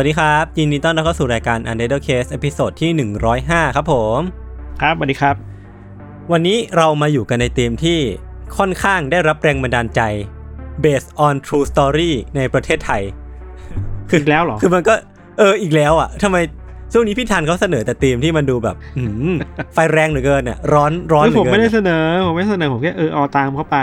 [0.00, 2.34] วัสดีครับ ยินดีต้อนรับเข้าสู่รายการ Untitled Case ต
[2.64, 2.90] อนที่
[3.34, 4.20] 105 ครับผม
[4.82, 5.34] ครับสวัสดีครับ
[6.32, 7.98] วันนี้เรามาอยู่กันในธีมที่
[8.58, 10.00] ค่อนข้างได้รับแรงบันดาลใจ
[10.84, 13.02] based on true story ในประเทศไทย
[14.10, 14.94] คือแล้วเหรอ คือมันก็
[15.38, 16.36] เอออีกแล้วอะทำไม
[16.92, 19.34] ช่วงนี้พี่ทันเขาเสนอแต่ธีมที่มันดูแบบอืม
[19.74, 23.76] ไฟแรงเหลือเกินเนี่ยร้อนร้อนเหลืผอมเกินไม่ได้เสนอ ผมไม่เสนอผมแค่เออเอาตามเข้าไป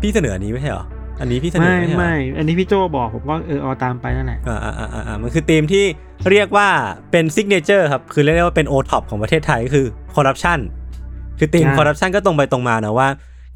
[0.00, 0.86] พี่เสนออันนี้ไม่ใช่เหรอ
[1.20, 5.84] อันนี้พี่เสนอไม่ไม่ใช่เหรอไม่ อันนี้พี่โจบอกผมก็เออเอาตามไปนั่นแหละอ่าอ่าอ่าอ่ามันคือธีมที่
[6.30, 6.68] เรียกว่า
[7.10, 10.58] เป็น signature ครับ คือเรียกได้ว่าเป็นโอท็อปของประเทศไทยก็คือคอร์รัปชัน
[11.38, 13.08] คือธีมอ่าคอร์รัปชันก็ตรงไปตรงมานะว่า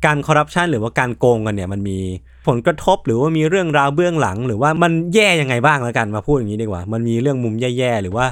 [0.06, 1.98] การคอร์รัปชันหรือว่าการโกงกันเนี่ยมันมี
[2.46, 8.26] ผลกระทบหรือว่ามีเรื่องราวเบื้องหลัง หรือว่ามันแย่ยังไงบ้างแล้วกันมาพูดอย่างนี้ดีกว่า มันมีเรื่องมุมแย่ๆหรือว่า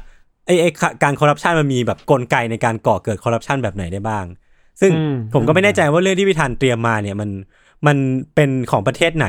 [0.46, 0.70] ไอ้ไอ้
[1.02, 4.24] การคอร์รัปชันมันมีแบบกลไกในการก่อเกิดคอร์รัปชันแบบไหนได้บ้าง
[4.80, 7.30] ซึ่งอืมผมก็ไม่แน่ใจว่าเรื่องที่พี่ธันเตรียมมาเนี่ยมัน
[7.86, 7.96] มัน
[8.34, 9.28] เป็นของประเทศไหน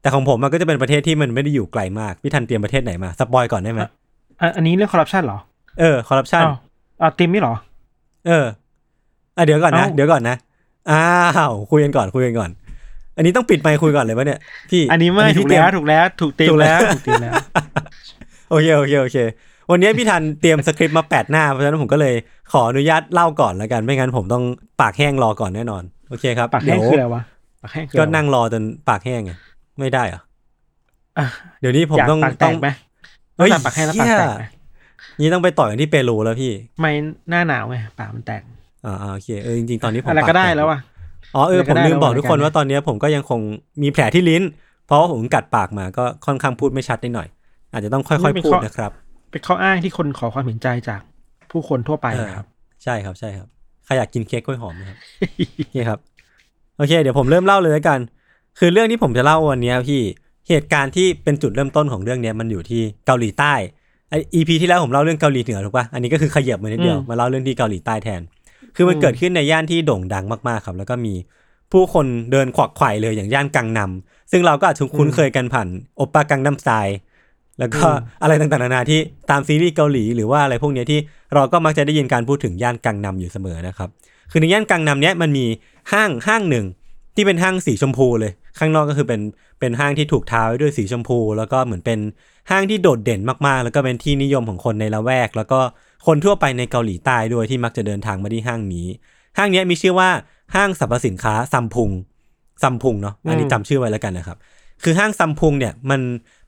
[0.00, 3.80] แต่ของผมมันก็จะเป็นประเทศที่มันไม่ได้อยู่ไกลมากพี่ธันเตรียมประเทศไหนมา spoil ก่อนได้ไหม
[4.40, 5.38] อะอันนี้เรื่องคอร์รัปชันเหรอ
[5.80, 6.54] เออคอร์รัปชันอ้าว
[7.02, 7.54] อ่าทีมนี่เหรอ
[8.26, 8.44] เออ
[9.36, 10.36] อะเดี๋ยวก่อนนะเอ้าเดี๋ยวก่อนนะ
[10.90, 11.02] อ้า
[11.50, 12.50] วคุยกันก่อนคุยกันก่อน
[13.16, 17.34] อันนี้ต้องปิดไมค์คุยก่อนเลยปะเนี่ยพี่อันนี้ไม่พี่ถูกเตรียแล้วถูกแล้วถูกตีมถูกแล้แล้วถูกตีมแล้ว
[18.50, 19.16] โอเคโอเคโอเค
[19.70, 22.14] วันนี้พี่ธันเตรียมสคริปต์มาแปดหน้าเพราะฉะนั้นผมก็เลย
[22.52, 24.44] ขออนุญาตเล่าก่อนแล้วกัน ไม่งั้นผมต้อง
[24.80, 27.22] ปากแห้งรอก่อนแน่นอน โอเคครับปากแห้งเดี๋ยวคืออะไรวะ
[27.62, 29.32] ปากแห้งคือก็อะไรวะนั่งรอจนปากแห้งไง
[29.78, 30.20] ไม่ได้เหรอ
[31.18, 31.26] อะ
[31.60, 32.68] เดี๋ยวนี้ผมอยากต้องปากแตต้อกงไหม
[33.38, 34.44] เฮ้ยต้องปากแห้งแล้วปากแตกไหม
[35.20, 36.92] นี่ต้องไปต่อยกันที่เปรูแล้วพี่ ไม่
[37.30, 38.42] หน้าหนาวไงปากมันแตก
[38.86, 40.80] อ่าอ่าโอเคเออจริงๆตอนนี้ผมอะไรก็ได้ปาตแล้วอะ
[41.34, 43.40] อ๋อเอออะไรผก็มได้ลืมบอกแล้วทุกคนรายการว่าตอนนี้ผมก็ยังคง
[43.82, 44.42] มีแผลที่ลิ้น
[44.86, 47.28] เพราะว่าผมกัดปากมาก็ค่อนข้างพูดไม่ชัดนิดหน่อย
[47.72, 48.92] อาจจะต้องค่อยๆพูดนะครับ
[49.30, 51.00] เป็นข้ออ้างที่คนขอความเห็นใจจาก
[51.50, 52.46] ผู้คนทั่วไปเออนะครับ
[52.84, 53.48] ใช่ครับใช่ครับ
[53.84, 54.98] ใครอยากกินเค้กกล้วยหอมไหมครับ
[55.74, 55.98] นี่ครับ
[56.76, 57.98] โอเค เดี๋ยวผมเริ่มเล่าเลยแล้วกัน
[58.58, 60.00] คือเรื่องที่ผมจะเล่าวันนี้พี่
[60.48, 63.54] เหตุการณ์ที่เป็นจุดเริ่มต้นของเรื่องเนี้ยมันอยู่ที่เกาหลีใต้
[64.10, 68.20] ไอ EP ที่แล้วผมเล่าเรื่องเกาหลีเหนือถูกปะอันนี้ก็คือขยับมานิดเดียวอืมมาเล่าเรื่องที่เกาหลีใต้แทน
[68.76, 71.14] คือมันอืมเกิดขึ้นในย่านที่โด่งดังมากๆครับ แล้วก็มี
[71.72, 76.96] ผู้คนเดินขวักไขว่เลยอย่างย่านกังนำซึ่งเราก็อาจจะคุ้นเคยกันผ่านโอปป้ากังนัมสไตล์
[77.58, 77.80] แล้วก็
[78.22, 79.00] อะไรต่างๆนานาที่
[79.30, 81.00] ตามซีรีส์เกาหลีหรือว่าอะไรพวกเนี้ยที่
[81.34, 83.88] เราก็มักจะได้ยินการพูดถึงย่านกังนำอยู่เสมอนะครับ
[84.30, 85.46] คือในย่านกังนำเนี้ยมันมี
[85.92, 86.66] ห้างห้างหนึ่ง
[87.14, 89.20] ที่เป็นห้างสีชมพูเลย ข้างนอกก็คือเป็น
[89.60, 91.98] เป็นห้างที่ถูกทาไว้ด้วยสีชมพู แล้วก็เหมือนเป็น
[92.50, 95.60] ห้างที่โดดเด่นมากๆ แล้วก็เป็นที่นิยมของคนในละแวก แล้วก็
[96.06, 98.86] คนทั่วไปในเกาหลีใต้ด้วยที่มักจะเดินทางมาที่ห้างนี้
[99.38, 100.10] ห้างเนี้ยมีชื่อว่า
[100.54, 101.90] ห้างสรรพสินค้าซัมพุง
[102.62, 104.38] ซัมพุงเนาะอันนี้อืมจำชื่อไว้แล้วกันนะครับ
[104.82, 106.00] คือห้างซัมพุงเนี่ยมัน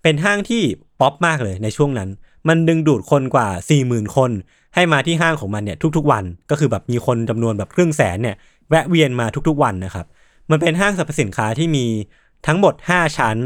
[0.03, 0.63] เป็นห้างที่
[1.01, 2.09] ป๊อปมากเลยในช่วงนั้น
[2.49, 3.49] มันดึงดูดคนกว่า
[3.83, 4.31] 40,000คน
[4.75, 8.37] ให้มาที่ห้างของมันเนี่ยทุกๆวันก็คือแบบมีคนจำนวนแบบครึ่งแสนเนี่ย
[8.71, 10.07] แวะเวียนมาทุกๆวันนะครับ
[10.51, 11.87] มันเป็นห้างสรรพสินค้าที่มี
[12.47, 13.37] ทั้งหมด 5 ชั้น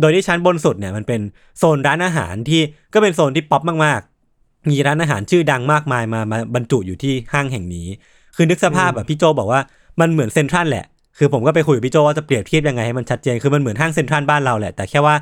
[0.00, 1.20] โดยที่ชั้นบนสุดเนี่ยมันเป็น
[1.58, 2.60] โซนร้านอาหารที่
[2.94, 7.86] ก็เป็นโซนที่ป๊อปมากๆ มีร้านอาหารชื่อดังมากมายมามาบรรจุอยู่ที่ห้างแห่งนี้
[8.36, 9.60] คือนึกสภาพแบบพี่โจบอกว่า
[10.00, 10.86] มันเหมือนเซ็นทรัลแหละ
[11.18, 15.14] คือผมก็ไปคุยกับพี่โจว่าจะเปรียบเทียบยังไงให้มันชัดเจน คือมันเหมือนห้างเซ็นทรัลบ้านเราแหละ แต่แค่ว่า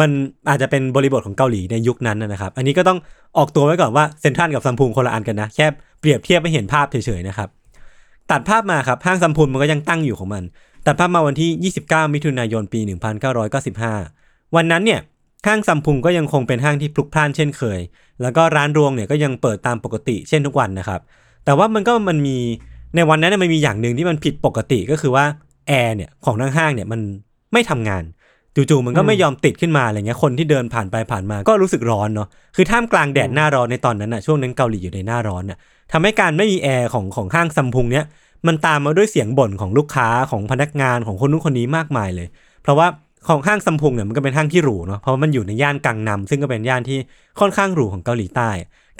[0.00, 0.10] มัน
[0.48, 2.98] อาจจะเป็นบริบทของเกาหลีในยุคนั้นนะครับ อันนี้ก็ต้อง
[3.38, 5.66] ออกตัวไว้ก่อนว่าเซ็นทรัลกับซัมพุงคนละอันกันนะ แค่
[6.00, 7.48] เปรียบเทียบให้เห็นภาพเฉยๆนะครับ
[8.32, 10.42] ตัดภาพมาครับห้างซัมพุงมันก็ยังตั้งอยู่ของมัน
[10.86, 12.80] ตัดภาพมาวันที่ 29 มิถุนายนปี
[13.68, 15.00] 1995 วันนั้นเนี่ย
[15.46, 17.80] ห้างซัมพุงก็ยังคงเป็นห้างที่พลุกพล่านเช่นเคย
[18.22, 21.00] แล้วก็ร้านรวงเนี่ยก็ยังเปิดตามปกติเช่นทุกวันนะครับ
[21.44, 22.36] แต่ว่ามันก็มันมี
[22.96, 25.24] ในวันนั้นมันมีอย่างหนึ่งที่มันผิดปกติก็คือว่า
[25.68, 27.00] แอร์เนี่ยของทั้งห้างเนี่ยมัน
[27.52, 28.02] ไม่ทำงาน
[28.56, 35.58] จู่ๆมันก็ไม่ยอมติดขึ้นมาอะไรเงี้ยคนที่เดินผ่านไปผ่านมาก็รู้สึกร้อนเนาะคือท่ามกลางแดดหน้าร้อนในตอนนั้นน่ะช่วงนั้นเกาหลีอยู่ในหน้าร้อนน่ะ
[35.92, 38.04] ทำให้การไม่มีแอร์ของของห้างซัมพุงเนี่ย
[38.46, 42.28] มันตามมาด้วยเสียงบ่นของลูกค้าของพนักงานของคนนู้นคนนี้มากมายเลย
[42.62, 42.86] เพราะว่า
[43.28, 46.98] ของห้างซัมพุงเนี่ยมันก็เป็นห้างที่หรูเนาะเพราะว่ามันอยู่ในย่านกังนำซึ่งก็เป็นย่านที่
[47.40, 48.50] ค่อนข้างหรูของเกาหลีใต้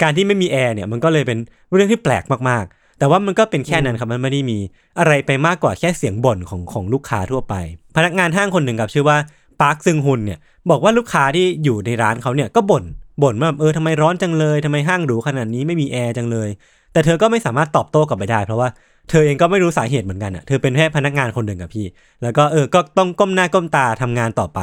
[0.01, 1.39] การที่ไม่มีแอร์เนี่ยมันก็เลยเป็น
[1.73, 4.57] เรื่องที่แปลกมากๆ แต่ว่ามันก็เป็นแค่นั้นครับมันไม่ได้มี
[4.99, 7.53] อะไรไปมากกว่าแค่เสียงบ่นของของลูกค้าทั่วไป
[7.95, 9.17] พนักงานห้างคนหนึ่งครับชื่อว่า
[9.61, 10.39] ปาร์คซึงฮุนเนี่ย
[10.69, 12.83] บอกว่าลูกค้าที่อยู่ในร้านเขาเนี่ยก็บ่น
[13.23, 16.49] บ่นว่าเออทำไมร้อนจังเลยทำไมห้างหรูขนาดนี้ไม่มีแอร์จังเลย
[16.93, 18.69] แต่เธอก็ไม่สามารถตอบโต้กลับไปได้ เพราะว่า
[19.09, 21.85] เธอเองก็ไม่รู้สาเหตุเหมือนกันอะ เธอเป็นแค่พนักงานคนหนึ่งกับพี่
[22.23, 24.59] แล้วก็เออ ก็ต้องก้มหน้าก้มตาทำงานต่อไป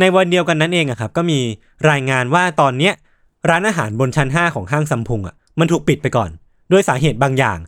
[0.00, 1.38] ในวันเดียวกันนั้นเองอะครับ ก็มี
[1.90, 2.94] รายงานว่าตอนเนี้ย
[3.50, 6.30] ร้านอาหารบนชั้น 5 ของห้างซัมพุงอะมันถูกปิดไปก่อน
[6.72, 7.58] ด้วยสาเหตุบางอย่าง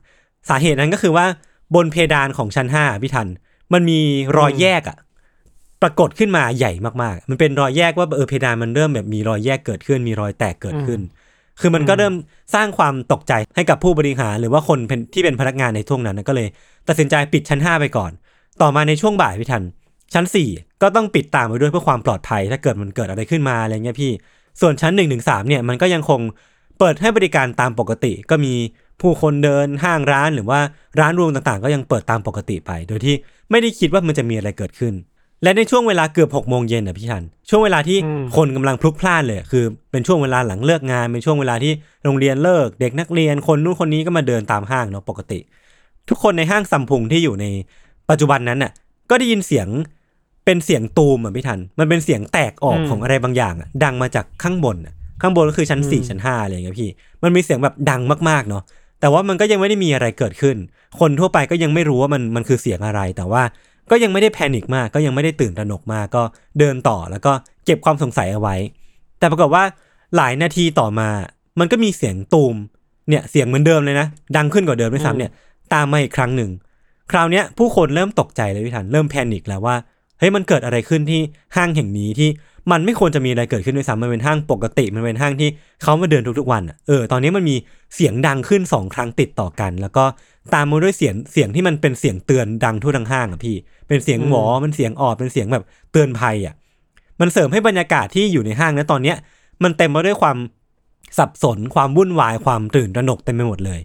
[0.49, 1.27] สาเหตุนั้นก็คือว่า
[1.75, 3.29] บนเพดานของชั้น5พี่ทัน
[3.73, 4.01] มันมี
[4.39, 4.97] รอยแยกอะ
[5.83, 6.73] ปรากฏขึ้นมาใหญ่
[7.03, 11.01] มากๆ มันเป็นรอยแยกว่าเออเพดานมันเริ่มแบบมีรอยแยกเกิดขึ้น มีรอยแตกเกิดขึ้น
[11.61, 12.15] คือมันก็เริ่ม
[12.55, 16.49] สร้างความตกใจให้กับผู้บริหารหรือว่าคนเป็นที่เป็นพนักงานในช่วงนั้นนะก็เลย
[16.89, 18.11] ตัดสินใจปิดชั้น 5 ไปก่อน
[18.63, 19.63] ต่อมาในช่วงบ่ายพี่ทัน
[20.15, 24.13] ชั้น 4 ก็ต้องปิดตามไปด้วยเพื่อความปลอดภัย ถ้าเกิดมันเกิดอะไรขึ้นมาอะไรเงี้ยพี่
[24.61, 26.21] ส่วนชั้น1นถึงสเนี่ยมันก็ยังคง
[26.79, 28.55] เปิดให้บริการตามปกติ ก็มี
[29.01, 30.61] ผู้คนเดินห้างร้านหรือว่า
[31.01, 33.15] ร้านรวงต่างๆ ก็ยังเปิดตามปกติไป โดยที่
[33.51, 34.95] ไม่ได้คิดว่ามันจะมีอะไรเกิดขึ้น
[35.43, 41.73] และในช่วงเวลาเกือบ6กโมงเย็นอะพี่ทัน ช่วงเวลาที่อืมคนกำลังพลุกพล่านเลย คือเป็นช่วงเวลาหลังเลิกงาน เป็นช่วงเวลาที่
[42.05, 45.41] โรงเรียนเลิก เด็กนักเรียนคนนู้นคนนี้ก็มาเดินตามห้างเนาะปกติ
[46.09, 47.47] ทุกคนในห้างซัมพุงที่อยู่ใน
[48.11, 48.73] ปัจจุบันนั้นน่ะ
[49.11, 49.69] ก็ได้ยินเสียง
[50.45, 56.91] เป็นเสียงตูมอะพี่ทัน มันเป็นเสียงแตกออกอืมของอะไรบางอย่างอะดังมาจากข้างบนอะข้างบนก็คือชั้นสี่อืมชั้นห้าอะไรอย่างเงี้ยพี่
[57.23, 58.63] มันมีเสียงแบบดังมากๆเนาะ
[59.01, 60.57] แต่ว่ามันก็ยังไม่ได้มีอะไรเกิดขึ้น
[61.01, 63.43] คนทั่วไปก็ยังไม่รู้ว่ามันมันคือเสียงอะไรแต่ว่า
[63.91, 66.23] ก็ยังไม่ได้แพนิคมาก ก็ยังไม่ได้ตื่นตระหนกมากก็
[66.59, 67.33] เดินต่อแล้วก็
[67.65, 68.57] เก็บความสงสัยเอาไว้
[69.19, 69.65] แต่ปรากฏว่า
[70.17, 71.09] หลายนาทีต่อมา
[71.59, 72.55] มันก็มีเสียงตูม
[73.09, 74.07] เนี่ยเสียงเหมือนเดิมเลยนะ
[74.37, 75.31] ดังขึ้นกว่าเดิมด้วยซ้ำเนี่ย
[75.75, 76.51] ตามมาอีกครั้งหนึ่ง
[77.11, 79.77] คราวนี้ผู้คนเริ่มตกใจเลยพี่ทันเริ่มแพนิคแล้วว่า
[80.19, 81.21] เฮ้ยมันเกิดอะไรขึ้นที่
[81.57, 82.31] ห้างแห่งนี้ที่
[82.71, 85.49] มันไม่ควรจะมีอะไรเกิดขึ้นด้วยซ้ำมันเป็นห้างปกติ มันเป็นห้างที่
[85.83, 87.57] เขามาเดินทุกๆวันอะเออตอนนี้มันมี
[87.95, 90.05] เสียงดังขึ้นสองครั้งติดต่อกัน แล้วก็
[90.55, 93.57] ตามมาด้วยเสียงเสียงที่มันเป็นเสียงเตือนดังทั่วทั้งห้างอะพี่
[93.89, 96.55] เป็นเสียงหวอมันเสียงออดเป็นเสียงแบบเตือนภัยอะ
[97.21, 99.17] มันเสริมให้บรรยากาศที่อยู่ในห้างนะตอนเนี้ย
[99.63, 100.37] มันเต็มไปด้วยความ
[101.19, 103.81] สับสนความวุ่นวายความตื่นตระหนกเต็มไปหมดเลย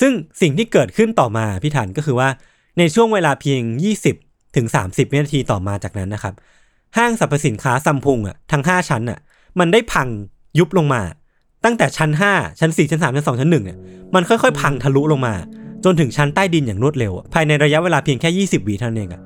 [0.00, 2.28] ซึ่งสิ่งที่เกิดขึ้นต่อมาพี่ถันก็คือว่า
[2.78, 3.62] ในช่วงเวลาเพียง
[4.08, 6.34] 20ถึง30วินาทีต่อมาจากนั้นนะครับ
[6.96, 9.18] ห้างสรรพสินค้าซัมพุงอะทั้ง 5 ชั้นอะ
[9.58, 10.08] มันได้พัง
[10.58, 11.02] ยุบลงมา
[11.64, 13.78] ตั้งแต่ชั้น 5 ชั้น 4 ชั้น 3 ชั้น 2 ชั้น1เนี่ย
[14.14, 15.34] มันค่อยๆ พังทะลุลงมา
[15.86, 19.22] จนถึงชั้นใต้ดินอย่างรวดเร็วอะภายในระยะเวลาเพียงแค่ 20วิเท่านั้นเองอะ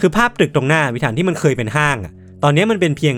[0.00, 2.12] คือภาพตึกตรงหน้าวิธานที่มันเคยเป็นห้างอะ
[2.42, 3.14] ตอนนี้มันเป็นเพียง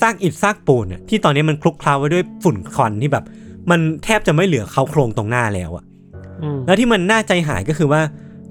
[0.00, 3.24] ซากอิฐซากปูนอะที่ตอนนี้มันคลุกเคล้าไว้ด้วยฝุ่นควันที่แบบ
[3.70, 5.84] มันแทบจะไม่เหลือเขาโครงตรงหน้าแล้วอะ
[6.42, 8.00] อืมแล้วที่มันน่าใจหายก็คือว่า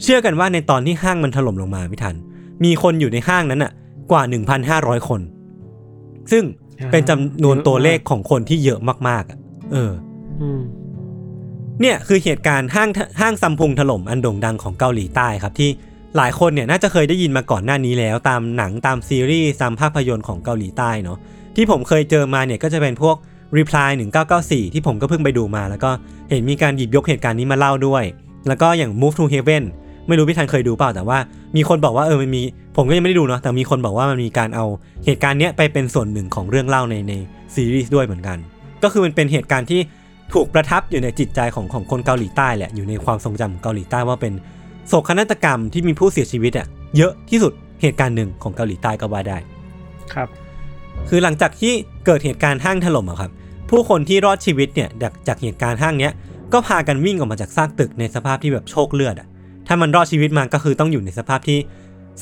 [0.02, 2.16] เชื่อกันว่าในตอนที่ห้างมันถล่มลงมาไม่ทัน
[2.64, 3.72] มีคนอยู่ในห้างนั้นน่ะ
[4.12, 4.22] กว่า
[4.66, 5.22] 1,500 คน
[6.32, 6.44] ซึ่ง
[6.92, 9.38] เป็นจำนวนตัวเลขของคนที่เยอะมากๆอะ
[9.74, 9.92] เออ
[10.42, 10.62] อืม
[11.82, 12.90] เนี่ยคือเหตุการณ์ห้าง
[13.20, 15.70] ห้างซัมพุงถล่มอันโด่งดังของเกาหลีใต้ครับที่
[16.18, 21.18] หลายคนเนี่ยน่าจะเคยได้ยินมาก่อนหน้านี้แล้ว ตามหนังตามซีรีส์ตามภาพยนตร์ของเกาหลีใต้เนาะ
[21.56, 23.16] ที่ผมเคยเจอมาเนี่ยก็จะเป็นพวก
[23.58, 23.90] Reply
[24.32, 25.92] 1994 ที่ผมก็เพิ่งไปดูมา แล้วก็
[26.30, 28.04] เห็นมีการหยิบยกเหตุการณ์นี้มาเล่าด้วย
[28.48, 29.64] แล้วก็อย่าง Move to Heaven
[30.08, 31.18] ไม่รู้พี่ทันเคยดูเปล่าแต่ว่า
[31.56, 32.42] มีคนบอกว่าเออมันมี
[32.78, 34.66] ผมก็ยังไม่ได้ดูเนาะแต่มีคนบอกว่ามันมีการเอา
[35.06, 37.14] เหตุการณ์เนี้ยไปเป็นส่วนหนึ่งของเรื่องเล่าในใน
[37.56, 38.38] ซีรีส์ด้วยเหมือนกัน
[38.84, 39.82] ก็คือมันเป็นเหตุการณ์ที่
[40.34, 44.34] ถูกประทับอยู่ในจิตใจของของคนเกาหลีใต้แหละอยู่ในความทรงจำของเกาหลีใต้ว่าเป็น
[44.88, 46.68] โศกนาฏกรรมที่มีผู้เสียชีวิตอะ
[46.98, 49.38] เยอะที่สุดเหตุการณ์หนึ่งของเกาหลีใต้ก็ว่าได้
[50.14, 50.28] ครับ
[51.10, 51.74] คือหลังจากที่
[52.06, 53.32] เกิดเหตุการณ์ห้างถล่มอะครับ
[53.70, 56.14] ผู้คนที่รอดชีวิตเนี่ยจากจากเหตุการณ์ห้างเนี้ย
[56.54, 59.28] ก็พากันวิ่งออกมาจากซากตึกในสภาพที่แบบโชคเลือดอะ
[59.68, 61.60] ถ้ามันรอดชีวิตมาก็คือต้องอยู่ในสภาพที่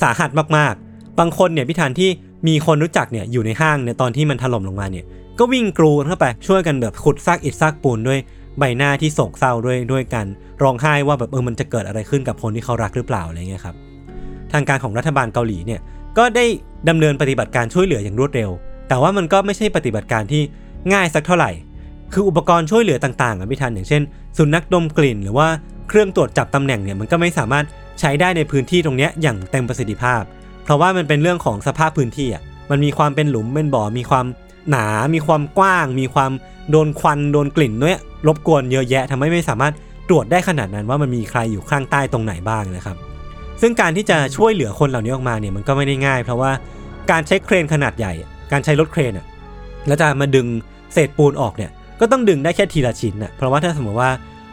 [0.02, 2.10] สาหัสมากๆ บางคนเนี่ยพิธานที่
[2.48, 5.04] มีคนรู้จักเนี่ยอยู่ในห้างในตอนที่มันถล่มลงมาเนี่ย
[5.38, 8.20] ก็วิ่งกรูนเข้าไปช่วยกันแบบขุดซากอิฐซากปูนด้วย
[8.58, 10.26] ใบหน้าที่โศกเศร้าด้วยด้วยกัน
[10.62, 13.76] ร้องไห้ว่าแบบเออมันจะเกิดอะไรขึ้นกับคนที่เขารักหรือเปล่าอะไรเงี้ยครับ
[14.52, 15.80] ทางการของรัฐบาลเกาหลีเนี่ย
[16.18, 16.44] ก็ได้
[16.88, 18.50] ดำเนินปฏิบัติการช่วยเหลืออย่างรวดเร็ว
[18.88, 20.42] แต่ว่ามันก็ไม่ใช่ปฏิบัติการที่
[20.92, 21.50] ง่ายสักเท่าไหร่
[22.12, 24.02] คืออุปกรณ์ช่วยเหลือต่างๆอะพี่ทันอย่างเช่น
[24.38, 25.48] สุนัขดมกลิ่น หรือว่า
[25.88, 27.64] เครื่องตรวจจับตำแหน่งเนี่ยมันก็ไม่สามารถ
[28.00, 30.22] ใช้ได้ในพื้นที่ตรงเนี้ยอย่างเต็มประสิทธิภาพ
[30.64, 34.26] เพราะว่ามันเป็นเรื่องของสภาพพื้นที่อะมันมีความเป็นหลุมเป็นบ่อมีความ
[34.70, 36.32] หนา มีความกว้าง มีความ
[36.70, 39.74] โดนควัน โดนกลิ่นด้วยรบกวนเยอะแยะทำให้ไม่สามารถ
[40.08, 42.96] ตรวจได้ขนาดนั้นว่ามันมีใครอยู่ข้างใต้ตรงไหนบ้างนะครับ
[43.60, 46.50] ซึ่งการที่จะช่วยเหลือคนเหล่านี้ออกมาเนี่ยมันก็ไม่ได้ง่าย เพราะว่า
[47.10, 48.12] การใช้เครนขนาดใหญ่
[48.52, 49.26] การใช้รถเครนอะ
[49.86, 50.46] แล้วจะมาดึง
[50.92, 54.10] เศษปูนออกเนี่ย ก็ต้องดึงได้แค่ทีละชิ้นอะ เพราะว่าถ้าสมมติว่า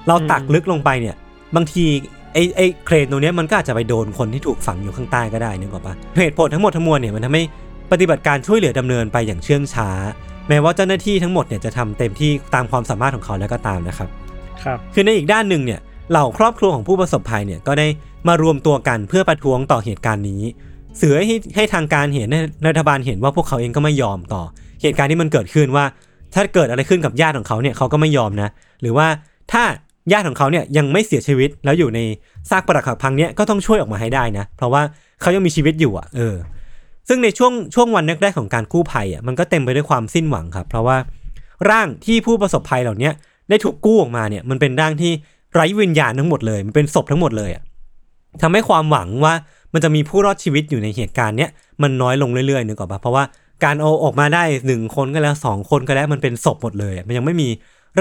[0.07, 1.15] เราตักลึกลงไปเนี่ย
[1.55, 1.85] บางที
[2.33, 7.43] ไอ้ไอ้เครนตรงนี้มันก็อาจจะไปโดนคนที่ถูกฝังอยู่ข้างใต้ก็ได้นึกออกปะเหตุผลทั้งหมดทั้งมวลเนี่ยมันทำให้
[7.91, 9.89] ปฏิบัติการช่วยเหลือดำเนินไปอย่างเชื่องช้า
[10.49, 14.09] แม้ว่าเจ้าหน้าที่ทั้งหมดเนี่ยจะทำเต็มที่ตามความสามารถของเขาแล้วก็ตามนะครับ
[14.63, 15.79] ครับ คือในอีกด้านหนึ่งเนี่ย
[16.11, 17.87] เหล่าครอบครัวของผู้ประสบภัยเนี่ยก็ได้
[18.27, 20.41] มารวมตัวกันเพื่อประท้วงต่อเหตุการณ์นี้
[21.01, 24.43] สื่อให้ให้ทางการเห็นให้รัฐบาลเห็นว่าพวกเขาเองก็ไม่ยอมต่อ
[24.81, 25.85] เหตุการณ์ที่มันเกิดขึ้นว่า
[26.33, 28.49] ถ้าเกิดอะไรขึ้นกับญาติของเขาเนี่ยเขาก็ไม่ยอมนะ
[28.81, 29.07] หรือว่า
[29.51, 29.63] ถ้า
[30.11, 31.99] ญาติของเขาเนี่ยยังไม่เสียชีวิตแล้วอยู่ใน
[32.49, 34.81] ซากปรักหักพังเนี่ยก็ต้องช่วยออกมาให้ได้นะ เพราะว่า
[35.21, 36.35] เขายังมีชีวิตอยู่อะเออ
[37.07, 40.97] ซึ่งในช่วงช่วงวันแรกๆของการกู้ภัยอะมันก็เต็มไปด้วยความสิ้นหวังครับ เพราะว่า
[41.69, 43.09] ร่างที่ผู้ประสบภัยเหล่านี้
[43.49, 45.11] ได้ถูกกู้ออกมาเนี่ยมันเป็นร่างที่
[45.53, 47.63] ไร้วิญญาณทั้งหมดเลย มันเป็นศพทั้งหมดเลยอะ
[48.41, 49.33] ทำให้ความหวังว่า
[49.73, 51.49] มันจะมีผู้รอดชีวิตอยู่ในเหตุการณ์เนี้ย
[51.81, 53.23] มันน้อยลงเรื่อยๆนึกออกปะเพราะว่า
[53.63, 57.49] การเอาออกมาได้หนึ่งคนก็แล้วสองคนก็แล้วมันเป็นศพหมดเลยมันยังไม่มี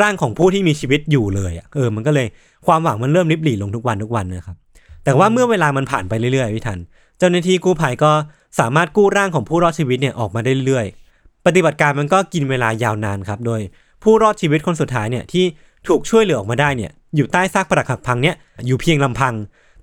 [0.00, 2.26] ร่างของผู้ที่มีชีวิตอยู่เลยอเออมันก็เลย
[2.66, 4.56] ความหวังมันเริ่มริบหรี่ลงทุกวันทุกวันนะครับ
[5.04, 6.78] แต่ว่าเมื่อเวลามันผ่านไปเรื่อยๆพี่ทัน
[7.18, 8.10] เจ้าหน้าที่กู้ภัยก็
[8.58, 13.60] สามารถกู้ร่างของผู้รอดชีวิตเนี่ยออกมาได้เรื่อยๆ ปฏิบัติการมันก็กินเวลายาวนานครับ โดย
[14.02, 15.44] ผู้รอดชีวิตคนสุดท้ายเนี่ยที่
[15.88, 19.34] ถูกช่วยเหลือออกมาได้เนี่ยอยู่ใต้ซากปรักหักพังเนี่ยอยู่เพียงลำพัง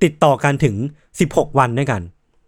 [0.04, 0.76] ติดต่อกันถึง
[1.18, 2.02] 16 วันด้วยกัน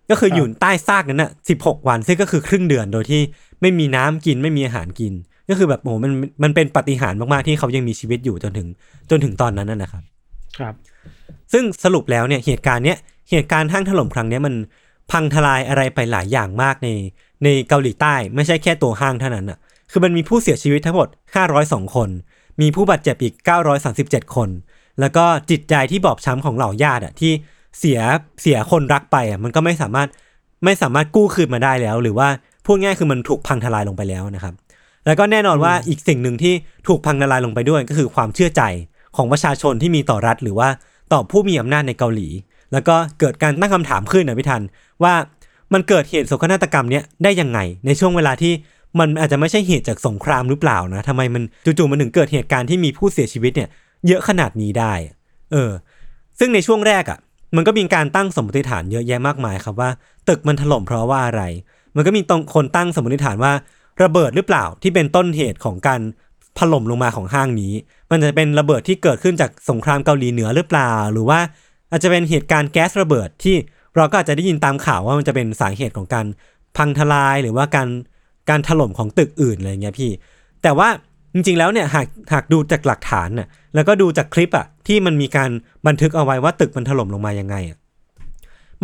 [0.09, 3.21] ก็คืออยู่ใต้ซากนั้นน่ะ16 วันซึ่งก็คือครึ่งเดือนโดยที่
[3.61, 5.13] ไม่มีน้ำกินไม่มีอาหารกิน
[5.49, 6.11] ก็คือแบบโอ้โหมัน
[6.43, 8.67] มันเป็นปาฏิหารย์มากๆที่เขายังมีชีวิตอยู่จนถึง
[9.09, 10.03] จนถึงตอนนั้นนะนะครับ
[10.57, 10.73] ครับ
[11.53, 12.97] ซึ่งสรุปแล้วเนี่ยเหตุการณ์เนี้ย
[13.31, 14.53] เหตุการณ์ห้างถล่มครั้งเนี้ยมัน
[15.11, 16.89] พังทลายอะไรไปหลายอย่างมากใน
[17.43, 19.59] ในเกาหลีใต้ไม่ใช่แค่ตัวห้างเท่านั้นอะ
[19.91, 21.07] คือมันมีผู้เสียชีวิตทั้งหมด
[21.51, 22.09] 502 คน
[22.61, 23.33] มีผู้บาดเจ็บอีก
[23.85, 24.49] 937 คน
[24.99, 27.31] แล้วก็จิตใจที่บอบช้ำของเหล่าญาติอะที่
[27.79, 27.99] เสีย
[28.41, 30.07] เสียคนรักไปอะมันก็ไม่สามารถ
[30.65, 32.27] ไม่สามารถกู้คืนมาได้แล้ว หรือว่า
[32.65, 34.53] พูดง่ายคือมันถูกพังทลายลงไปแล้วนะครับ
[35.05, 36.53] แล้วก็แน่นอนว่าอีกสิ่งหนึ่งที่
[36.87, 38.61] ถูกพังทลายลงไปด้วยก็คือความเชื่อใจ
[39.15, 40.69] ของประชาชนที่มีต่อรัฐ หรือว่า
[41.13, 42.27] ต่อผู้มีอำนาจในเกาหลี
[42.73, 44.61] แล้วก็เกิดการตั้งคำถามขึ้นนะพี่ทัน
[45.03, 45.13] ว่า
[45.73, 48.53] มันเกิดเหตุโศกนาฏกรรมเนี้ยได้ยังไง ในช่วงเวลาที่
[48.99, 53.69] มันอาจจะไม่ใช่เหตุจากสงครามหรือเปล่านะทำไมมันจู่ๆมันถึงเกิดเหตุการณ์ที่มีผู้เสียชีวิตเนี่ย
[54.07, 54.93] เยอะขนาดนี้ได้
[55.51, 55.71] เออ
[56.39, 57.19] ซึ่งในช่วงแรกอะ่ะ
[57.55, 59.89] มันก็มีการตั้งสมมติฐานเยอะแยะมากมายครับว่า
[60.29, 61.43] ตึกมันถล่มเพราะว่าอะไร
[61.95, 63.53] มันก็มีตรงคนตั้งสมมติฐานว่า
[64.03, 66.01] ระเบิดหรือเปล่าที่เป็นต้นเหตุของการ
[66.59, 67.73] ถล่มลงมาของห้างนี้
[68.11, 71.39] มันจะเป็นระเบิดที่เกิดขึ้นจากสงครามเกาหลีเหนือหรือเปล่า หรือว่า
[71.91, 73.55] อาจจะเป็นเหตุการณ์แก๊สระเบิดที่
[73.95, 76.25] เราก็อาจจะได้ยินตามข่าวว่ามันจะเป็นสาเหตุของการ
[76.77, 77.89] พังทลายหรือว่าการ
[78.49, 80.11] การถล่มของตึกอื่นอะไรเงี้ยพี่
[80.63, 80.89] แต่ว่า
[81.33, 85.49] จริง ๆ แล้วเนี่ยหากหากดูจากหลักฐานน่ะแล้วก็ดูจากคลิปอะที่มันมีการ
[85.87, 87.77] บันทึกเอาไว้ว่าตึกมันถล่มลงมายังไงอะ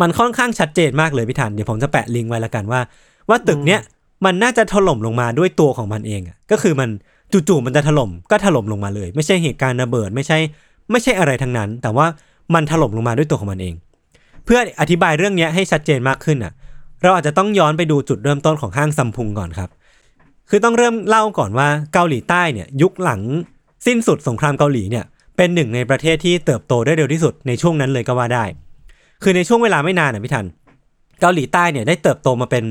[0.00, 2.80] มันค่อนข้างชัดเจนมากเลยพี่ธันเดี๋ยวผมจะแปะลิงก์ไว้ล้วกันว่า
[3.28, 3.80] ว่าตึกเนี้ย
[4.24, 6.90] มันน่าจะถล่มลงมาด้วยตัวของมันเองอะก็คือมัน
[7.48, 10.38] จู่ๆมันจะถล่มก็ถล่มลงมาเลย ไม่ใช่เหตุการณ์ระเบิด ไม่ใช่
[10.90, 12.06] ไม่ใช่อะไรทั้งนั้น แต่ว่า
[12.54, 13.74] มันถล่มลงมาด้วยตัวของมันเอง
[14.44, 16.52] เพื่ออธิบายเรื่องนี้ให้ชัดเจนมากขึ้นอะ
[17.02, 19.70] เราอาจจะต้องย้อนไปดูจุดเริ่มต้นของห้างซัมพุงก่อนครับ
[20.50, 23.20] คือต้องเริ่มเล่าก่อนว่าเกาหลีใต้เนี่ยยุคหลัง
[23.86, 25.04] สิ้นสุดสงครามเกาหลีเนี่ย
[25.36, 28.44] เป็นหนึ่งในประเทศที่เติบโตได้เร็วที่สุดในช่วงนั้นเลยก็ว่าได้
[29.22, 30.46] คือในช่วงเวลาไม่นานนะพี่ธัน
[31.20, 32.64] เกาหลีใต้เนี่ยได้เติบโตมาเป็น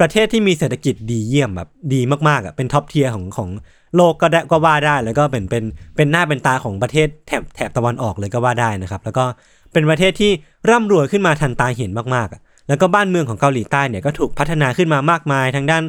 [0.00, 3.48] ประเทศที่มีเศรษฐกิจดีเยี่ยมแบบดีมากๆอะเป็น top tier ของของ
[3.96, 5.64] โลกก็ได้ก็ว่าได้ แล้วก็เป็นเป็น
[5.96, 9.24] เป็นหน้าเป็นตาของประเทศแถบแถบตะวันออกเลยก็ว่าได้นะครับ แล้วก็
[9.72, 10.32] เป็นประเทศที่
[10.70, 15.82] ร่ำรวยขึ้นมาทันตาเห็นมากๆอะแล้วก็บ้านเมืองของเกาหลีใต้เนี่ยก็ถูกพัฒนาขึ้นมามากมายทางด้าน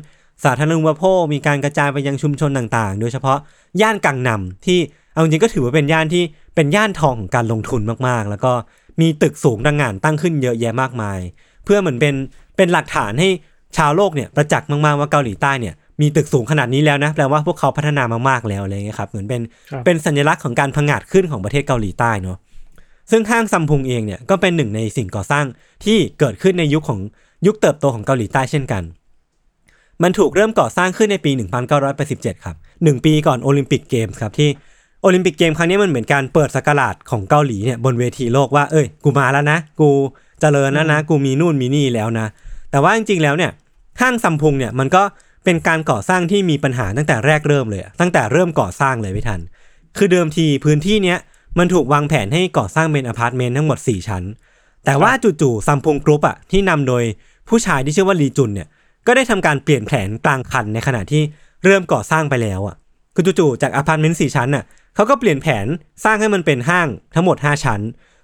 [0.44, 3.38] สาธารณูปโภคมีการกระจายไปยังชุมชนต่างๆ โดยเฉพาะ
[3.82, 4.80] ย่านกังนัมที่
[5.14, 6.24] เอาจริงก็ถือว่าเป็นย่านที่
[6.56, 8.54] เป็นย่านทองของการลงทุนมากๆ แล้วก็
[9.02, 11.20] มีตึกสูงดังงานตั้งขึ้นเยอะแยะมากมาย
[11.64, 12.16] เพื่อเหมือนเป็น
[12.58, 13.30] เป็นหลักฐานให้
[13.78, 22.38] ชาวโลกเนี่ยประจักษ์มากๆว่าเกาหลีใต้เนี่ยมีตึกสูงขนาดนี้แล้วนะแปลว่าพวกเขาพัฒนามากๆแล้วอะไรเงี้ยครับเหมือนเป็นครับเป็นสัญลักษณ์ของการพังงาดขึ้นของประเทศเกาหลีใต้เนาะ
[23.12, 25.46] ซึ่งห้างซัมพุงเองเนี่ยก็เป็นหนึ่งในสิ่งก่อสร้าง
[25.86, 27.00] ที่เกิดขึ้นในยุคของ
[27.46, 28.84] ยุคเติบโตของเกาหลีใต้เช่นกัน
[30.04, 31.32] มันถูกเริ่มก่อสร้างขึ้นในปี
[31.88, 34.50] 1987 ครับหนึ่งปีก่อนโอลิมปิกเกมส์ครับที่
[35.02, 39.90] โอลิมปิกเกมครั้งนี้มันเหมือนการเปิดศักราชของเกาหลีเนี่ยบนเวทีโลกว่าเอ้ยกูมาแล้วนะ กู
[40.42, 42.28] เจริญแล้วนะ กูมีนู่นมีนี่แล้วนะ
[42.72, 43.52] แต่ว่าจริงๆแล้วเนี่ย
[44.02, 45.04] ห้างซัมพุงเนี่ยมันก็
[45.46, 49.42] เป็นการก่อสร้างที่มีปัญหาตั้งแต่แรกเริ่มเลยอะตั้งแต่เริ่มก่อสร้างเลยพี่ธัน
[49.98, 51.18] คือเดิมทีพื้นที่เนี้ย
[51.60, 54.24] มันถูกวางแผนให้ก่อสร้างเป็นอพาร์ตเมนต์ทั้งหมด 4 ชั้น
[54.86, 55.12] แต่ว่า
[55.42, 57.04] จู่ๆซัมพุงกรุ๊ปอะที่นำโดย
[57.50, 58.68] ผู้ชายที่ชื่อว่าลีจุนเนี่ย
[59.08, 61.22] ก็ได้ทำการเปลี่ยนแผนกลางคันในขณะที่
[61.66, 62.76] เริ่มก่อสร้างไปแล้วอะ
[63.16, 64.64] คือจู่ๆจากอพาร์ตเมนต์สี่ชั้นน่ะ
[64.96, 65.66] เขาก็เปลี่ยนแผน
[66.04, 67.82] สร้างให้มันเป็นห้างทั้งหมด 5 ชั้น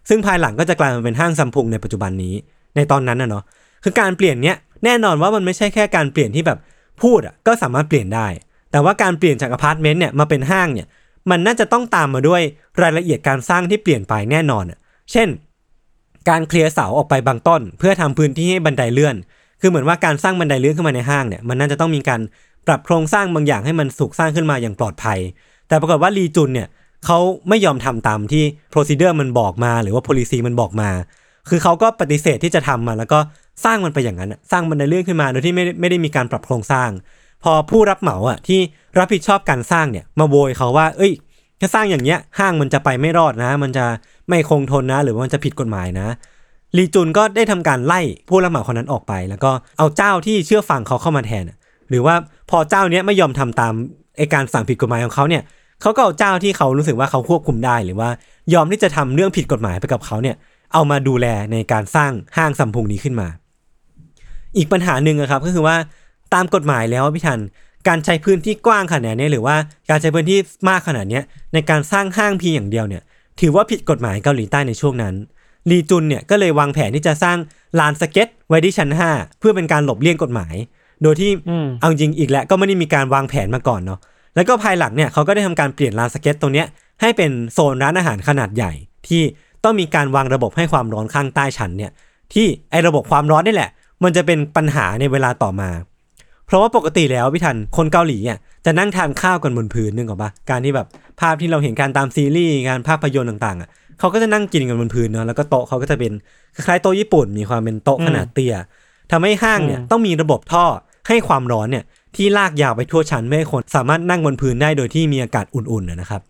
[0.09, 2.33] ซึ่งภายหลังก็จะกลายมาเป็นห้างซัมพุงในปัจจุบันนี้
[2.75, 3.43] ในตอนนั้นน่ะเนาะ
[3.87, 6.59] คือการเปลี่ยนเนี้ยแน่นอนว่ามันไม่ใช่แค่การเปลี่ยนที่แบบ
[7.01, 8.27] พูดอะก็สามารถเปลี่ยนได้
[8.71, 10.87] แต่ว่าการเปลี่ยนจากอพาร์ตเมนต์เนี่ยมาเป็นห้างเนี่ย
[11.29, 12.41] มันน่าจะต้องตามมาด้วย
[12.81, 14.79] รายละเอียดการสร้างที่เปลี่ยนไปแน่นอนอะ
[15.11, 15.27] เช่น
[16.29, 19.15] การเคลียร์เสาออกไปบางต้น เพื่อทำพื้นที่ให้บันไดเลื่อน
[19.61, 22.21] คือเหมือนว่าการสร้างบันไดเลื่อนขึ้นมาในห้างเนี่ยมันน่าจะต้องมีการ
[22.67, 25.19] ปรับโครงสร้างบางอย่างให้มันสุกสร้างขึ้นมาอย่างปลอดภัย
[25.67, 26.67] แต่ปรากฏว่าลีจุนเนี่ย
[27.05, 30.89] เขาไม่ยอมทำตามที่ procedure มันบอกมา หรือว่า policy มันบอกมา
[31.49, 33.19] คือเขาก็ปฏิเสธที่จะทำมาแล้วก็
[33.63, 36.89] สร้างมันไปอย่างนั้นอะสร้างมันในเรื่องขึ้นมาโดยที่ไม่ไม่ได้มีการปรับโครงสร้าง
[37.43, 38.59] พอผู้รับเหมาอะที่
[38.99, 41.11] รับผิดชอบการสร้างเนี่ยมาโวยเขาว่า เอ้ย
[41.59, 43.85] ถ้าสร้างอย่างเนี้ยห้างมันจะไปไม่รอดนะ มันจะ
[44.29, 46.07] ไม่คงทนนะ หรือว่ามันจะผิดกฎหมายนะ
[46.77, 51.43] ลีจุนก็ได้ทำการไล่ผู้รับเหมาคนนั้นออกไป แล้วก็เอาเจ้าที่เชื่อฟังเขาเข้ามาแทน
[51.89, 52.15] หรือว่า
[52.49, 53.73] พอเจ้าเนี้ยไม่ยอมทำตาม
[54.17, 55.43] ไอการสั่งผิดกฎหมายของเขาเนี่ย
[55.81, 58.09] เขาก็เอาเจ้าที่เขารู้สึกว่าเขาควบคุมได้หรือว่า
[58.53, 60.35] ยอมที่จะทำเรื่องผิดกฎหมายไปกับเขาเนี่ย
[60.73, 63.27] เอามาดูแลในการสร้างห้างซัมพุงนี้ขึ้นมา
[64.57, 65.75] อีกปัญหาหนึ่งอะครับก็คือว่า
[66.33, 67.39] ตามกฎหมายแล้วพี่ทัน
[67.87, 69.55] การใช้พื้นที่กว้างขนาดนี้หรือว่า
[69.89, 73.03] การใช้พื้นที่มากขนาดเนี้ยในการสร้างห้างเพียงอย่างเดียวเนี่ย
[73.41, 75.15] ถือว่าผิดกฎหมายเกาหลีใต้ในช่วงนั้น
[75.69, 77.37] ลีจุนเนี่ยก็เลยวางแผนที่จะสร้าง
[77.79, 80.55] ลานสเก็ตไว้ที่ชั้น 5 เพื่อเป็นการหลบเลี่ยงกฎหมาย
[81.03, 83.99] โดยที่อืมเอาจริงอีกแล้วก็ไม่ได้มีการวางแผนมาก่อนเนาะ
[84.35, 86.67] แล้วก็ภายหลังเนี่ยเขาก็ได้ทำการเปลี่ยนลานสเก็ตตรงเนี้ย
[87.01, 88.71] ให้เป็นโซนร้านอาหารขนาดใหญ่
[89.07, 89.21] ที่
[89.63, 91.91] ต้องมีการวางระบบให้ความร้อนข้างใต้ชั้นเนี่ย
[92.33, 93.69] ที่ไอระบบความร้อนนี่แหละ
[94.03, 95.69] มันจะเป็นปัญหาในเวลาต่อมา
[96.45, 100.87] เพราะว่าปกติแล้วพี่ทันคนเกาหลีอะจะนั่งทานข้าวกันบนพื้นนึกออกปะการที่แบบ
[101.19, 106.11] ภาพที่เราเห็นการตามซีรีส์งานภาพยนตร์ต่างๆอะเขาก็จะนั่งกินกันบนพื้นเนาะแล้วก็โต๊ะเขาก็จะเป็น
[106.55, 108.55] คล้ายๆโต๊ะญี่ปุ่น มีความเป็นโต๊ะขนาดเตี้ย
[109.11, 110.65] ทำให้ห้างเนี่ยอืมต้องมีระบบท่อ
[111.07, 111.83] ให้ความร้อนเนี่ย
[112.15, 116.21] ที่ลากยาวไปทั่วชั้นไม่ให้คนสามารถนั่งบนพื้นได้โดยที่มีอากาศอุ่นๆนะนะครับ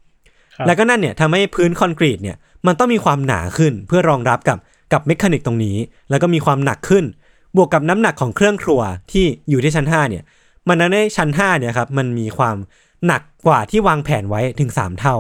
[0.56, 4.58] ครับ แล้วก็นั่นเนี่ยทำให้พื้นคอนกรีตเนี่ยมันต้องมีความหนาขึ้นเพื่อรองรับกับ
[4.94, 5.78] กับ mechanic ตรงนี้
[6.10, 7.04] แล้วก็มีความหนักขึ้น
[7.56, 8.82] บวกกับน้ำหนักของเครื่องครัว
[9.12, 10.24] ที่อยู่ที่ชั้น 5 เนี่ย
[10.68, 12.58] มันทำให้ชั้น 5 เนี่ยครับ มันมีความ
[13.08, 15.16] หนักกว่าที่วางแผนไว้ถึง 3 เท่า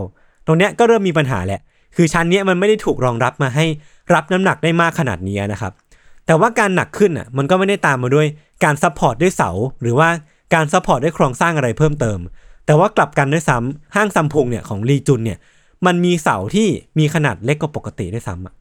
[0.45, 1.61] ตรงเนี้ยก็เริ่มมีปัญหาแหละ
[1.95, 3.65] คือชั้นเนี้ยมันไม่ได้ถูกรองรับมาให้
[4.13, 5.73] รับน้ำหนักได้มากขนาดนี้นะครับ
[6.25, 8.27] แต่ว่าการหนักขึ้นอะ มันก็ไม่ได้ตามมาด้วย
[8.63, 9.49] การ support ด้วยเสา
[9.81, 10.09] หรือว่า
[10.53, 12.19] การ support ด้วยโครงสร้างอะไรเพิ่มเติม
[12.65, 15.39] แต่ว่ากลับกันด้วยซ้ำห้างซัมพุงเนี่ยของลีจุนเนี่ย
[15.85, 16.67] มันมีเสาที่
[16.99, 18.53] มีขนาดเล็กกว่าปกติด้วยซ้ำอะ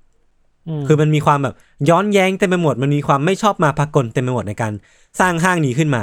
[0.87, 1.54] คือมันมีความแบบ
[1.88, 4.73] ย้อนแย้งเต็มไปหมด มันมีความไม่ชอบมาพากลเต็มไปหมดในการ
[5.21, 6.02] สร้างห้างนี้ขึ้นมา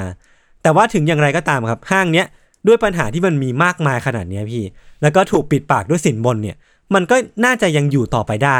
[0.62, 2.26] แต่ว่าถึงอย่างไรก็ตามครับ ห้างเนี้ย
[2.66, 4.62] ด้วยปัญหาที่มันมีมากมายขนาดนี้พี่
[5.02, 6.56] แล้วก็ถูกปิดปากด้วยสินบนเนี่ย
[6.94, 8.58] มันก็น่าจะยังอยู่ต่อไปได้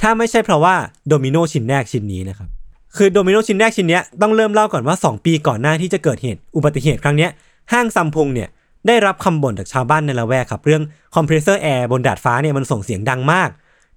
[0.00, 0.74] ถ้าไม่ใช่เพราะว่า
[1.08, 2.48] โดมิโนชิ้นแรกชิ้นนี้นะครับ
[2.96, 7.30] คือโดมิโนชิ้นแรกชิ้นเนี้ยต้องเริ่มเล่าก่อนว่า 2 ปีก่อนหน้าที่จะเกิดเหตุอุบัติเหตุครั้งเนี้ย
[7.72, 8.48] ห้างซัมพุงเนี่ย
[8.86, 10.82] ได้รับคำบ่นจากชาวบ้านในละแวกครับเรื่อง
[11.14, 13.50] คอมเพรสเซอร์แอร์บนดาดฟ้าเนี่ยมันส่งเสียงดังมาก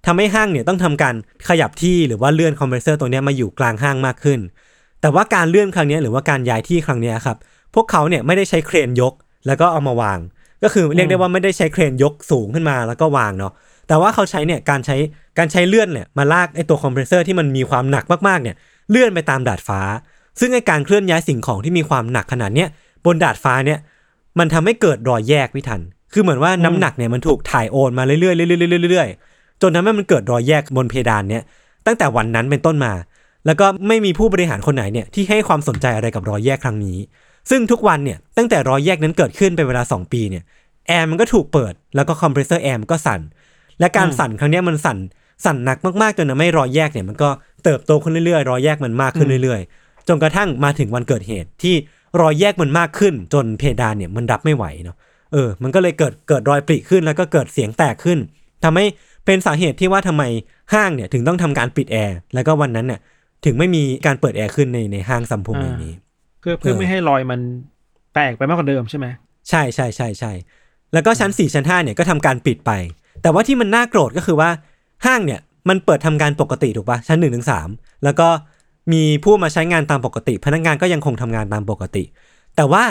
[0.06, 1.14] ทำให้ห้างเนี่ยต้องทำการ
[1.48, 4.40] ขยับที่หรือว่าเลื่อนคอมเพรสเซอร์ตัวนี้มาอยู่กลางห้างมากขึ้น
[5.00, 7.36] แต่ว่าการเลื่อนครั้งนี้หรือว่าการย้ายที่ครั้งนี้ครับ
[7.74, 9.12] พวกเขาเนี่ยไม่ได้ใช้เครนยก
[9.46, 10.18] แล้วก็เอามาวาง
[10.62, 13.52] ก็คือเรียกได้ว่าไม่ได้ใช้เครนยกสูงขึ้นมาแล้วก็วางเนาะ
[13.88, 14.96] แต่ว่าเขาใช้เนี่ยการใช้
[15.38, 18.56] การใช้เลื่อนเนี่ยมาลากไอตัวคอมเพรสเซอร์ที่มันมีความหนักมากๆเนี่ย
[18.90, 19.80] เลื่อนไปตามดาดฟ้า
[20.40, 22.68] ซึ่งไอการเคลื่อนย้ายสิ่งของที่มีความหนักขนาดเนี้ย
[23.04, 23.78] บนดาดฟ้าเนี่ย
[24.38, 25.80] มันทำให้เกิดรอยแยกพี่ทัน
[26.12, 29.27] คือเหมือนว่าน้ำหนักเนี่ยมันถูกถ่ายโอนมาเรื่อยๆเรื่อยๆเรื่อยๆ
[29.62, 31.42] จนทำให้มันเกิดรอยแยกบนเพดานเนี่ย
[31.86, 32.92] ตั้งแต่วันนั้นเป็นต้นมา
[33.46, 36.98] แล้วก็ไม่มีผู้บริหารคนไหนเนี่ยที่ให้ความสนใจอะไรกับรอยแยกครั้งนี้
[37.50, 40.42] ซึ่งทุกวันเนี่ยตั้งแต่รอยแยกนั้นเกิดขึ้นเป็นเวลา 2 ปีเนี่ย
[40.86, 43.20] แอร์มันก็ถูกเปิดแล้วก็คอมเพรสเซอร์แอร์มันก็สั่น
[43.80, 44.98] และการสั่นครั้งนี้มันสั่น
[45.44, 47.30] สั่นหนักมากๆจนทำให้รอยแยกเนี่ยมันก็
[47.64, 51.74] เติบโตขึ้นเรื่อยๆ รอยแยกมันมากขึ้นเรื่อยๆ จนกระทั่งมาถึงวันเกิดเหตุที่
[52.20, 54.96] รอยแยกมันมากขึ้น จนเพดานเนี่ยมันรับไม่ไหวเนาะ
[55.32, 58.18] เออ มันก็เลยเกิดเกิดรอยปริขึ้นแล้วก็เกิดเสียงแตกขึ้น
[58.64, 58.86] ทำให้
[59.28, 60.22] เป็นสาเหตุที่ว่าทำไม
[60.74, 63.00] ห้างเนี่ยถึงต้องทำการปิดแอร์แล้วก็วันนั้นเนี่ย
[63.44, 65.94] ถึงไม่มีการเปิดแอร์ขึ้นในในห้างซัมพุงแห่งนี้
[66.40, 67.40] เพื่อเพื่อเออไม่ให้รอยมัน
[68.14, 69.06] แตกไปมากกว่าเดิมใช่ไหม
[69.48, 70.32] ใช่ใช่ใช่ใช่
[70.92, 72.72] แล้วก็ชั้น4ชั้น5เนี่ยก็ทำการปิดไป
[73.22, 74.50] แต่ว่าที่มันน่าโกรธก็คือว่า
[75.06, 77.52] ห้างเนี่ยมันเปิดทำการปกติถูกปะชั้น1นถึงส
[78.04, 78.28] แล้วก็
[78.92, 82.04] มีผู้มาใช้งานตามปกติ พนักงานก็ยังคงทำงานตามปกติ
[82.56, 82.84] แต่ว่า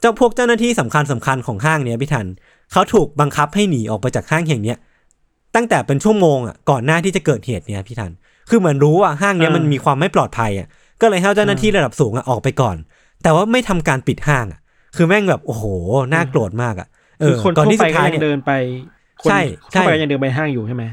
[0.00, 2.26] เจ้าพวกเจ้าหน้าที่สำคัญสำคัญของห้างเนี่ยพี่ทัน
[2.72, 4.78] เขาถูกบังคับให้หนีออกไปจากห้างแห่งเนี้ย
[5.54, 8.12] ตั้งแต่เป็นชั่วโมงอะก่อนหน้าที่จะเกิดเหตุเนี่ยพี่ทัน
[8.48, 10.68] คือเหมือนรู้ว่าห้างเนี้ยมันมีความไม่ปลอดภัยอะ
[11.00, 12.76] ก็เลยให้เจ้าหน้าที่ระดับสูงอะออกไปก่อน
[13.22, 14.60] แต่ว่าไม่ทำการปิดห้างอะ
[14.96, 15.64] คือแม่งแบบโอ้โห
[16.14, 16.88] น่าโกรธมากอะ
[17.20, 18.52] เอคืออคนก่อนทั่วที่ไปสุดก็ท้ายยังเนี่ยเดินไป
[19.22, 19.40] คนใช่
[19.72, 20.84] ใช่ทั่วไปก็ยังเดินไปห้างอยู่ใช่ไหม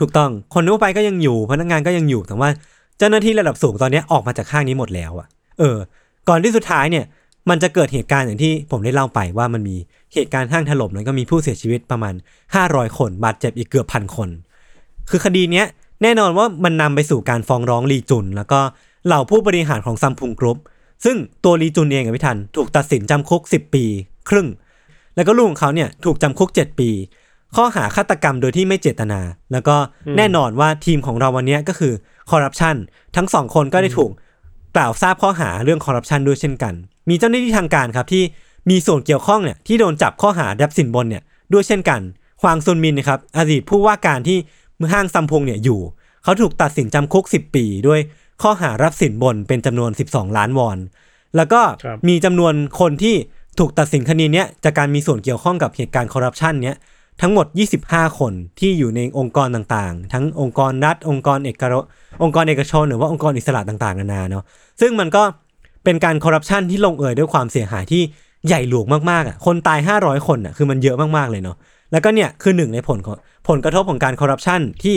[0.00, 2.48] ถูกต้องคนทั่วไปก็ยังอยู่พนักงานก็ยังอยู่แต่ว่า
[2.98, 5.26] เจ้าหน้าที่ระดับสูงตอนเนี้ยออกมาจากห้างนี้หมดแล้วอะ
[5.58, 5.76] เออ
[6.28, 7.04] ก่อนที่สุดท้ายเนี่ย
[7.50, 9.76] มันจะเกิดเหตุการณ์อย่างที่ผมได้เล่าไปว่ามันมี
[10.16, 12.14] เหตุการณ์ห้างถล่มแล้วก็มีผู้เสียชีวิตประมาณ
[12.56, 14.28] 500 คนบาดเจ็บอีกเกือบพันคน
[15.10, 15.66] คือคดีเนี้ย
[16.02, 18.60] แน่นอนว่ามันนำไปสู่การฟ้องร้องลีจุน แล้วก็
[19.06, 20.58] เหล่าผู้บริหารของซัมพุงกรุ๊ป
[21.04, 23.84] ซึ่งตัวลีจุนเองอะพี่ทันถูกตัดสินจำคุก 10 ปี
[24.28, 24.48] ครึ่ง
[25.16, 26.90] แล้วก็ลูกของเขาเนี่ยถูกจำคุก 7 ปี
[27.56, 29.20] ข้อหาฆาตกรรมโดยที่ไม่เจตนา
[29.52, 29.76] แล้วก็
[30.16, 31.92] แน่นอนว่าทีมของเราวันนี้ก็คือ
[32.30, 32.76] คอร์รัปชัน
[33.16, 34.10] ทั้งสองคนก็ได้ถูก
[34.76, 36.74] กล่าวทราบข้อหาเรื่องคอร์รัปชันด้วยเช่นกัน
[37.08, 38.22] มีเจ้าหน้าที่ทางการครับที่
[38.70, 42.00] มีส่วนเกี่ยวข้องเนี่ยที่โดนจับข้อหารับสินบนเนี่ยด้วยเช่นกัน
[42.42, 44.38] ฮวางซุนมินนะครับอดีตผู้ว่าการที่
[44.92, 45.80] ห้างซัมพุงเนี่ยอยู่
[46.22, 48.00] เขาถูกตัดสินจำคุก 10 ปี ด้วย
[48.42, 50.78] ข้อหารับสินบนเป็นจำนวน 12 ล้านวอน
[51.36, 53.14] แล้วก็ครับมีจำนวนคนที่
[53.58, 56.76] ถูกตัดสินคดีเนี้ยจากการมีส่วนเกี่ยวข้องกับเหตุการณ์คอร์รัปชันเนี้ย
[57.20, 57.46] ทั้งหมด
[57.82, 61.74] 25 คนที่อยู่ในองค์กรต่างๆ ทั้งองค์กรรัฐ องค์กรเอกร
[62.22, 64.44] องค์กรเอกชน หรือว่าองค์กรอิสระต่างๆ นานาเนาะ
[64.80, 65.22] ซึ่งมันก็
[65.84, 68.02] เป็นการคอร์รัปชันที่ลงเอยด้วยความเสียหายที่
[68.48, 71.56] ใหญ่หลวงมากๆอะคนตาย 500 คนอะคือมันเยอะมากๆเลยเนาะ
[71.92, 73.16] แล้วก็เนี่ยคือหนึ่งในผลของ
[73.48, 74.96] ผลกระทบของการคอร์รัปชันที่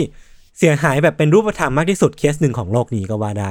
[0.58, 3.50] เสียหายแบบเป็นรูปธรรมมากที่สุดเคสหนึ่งของโลกนี้ก็ว่าได้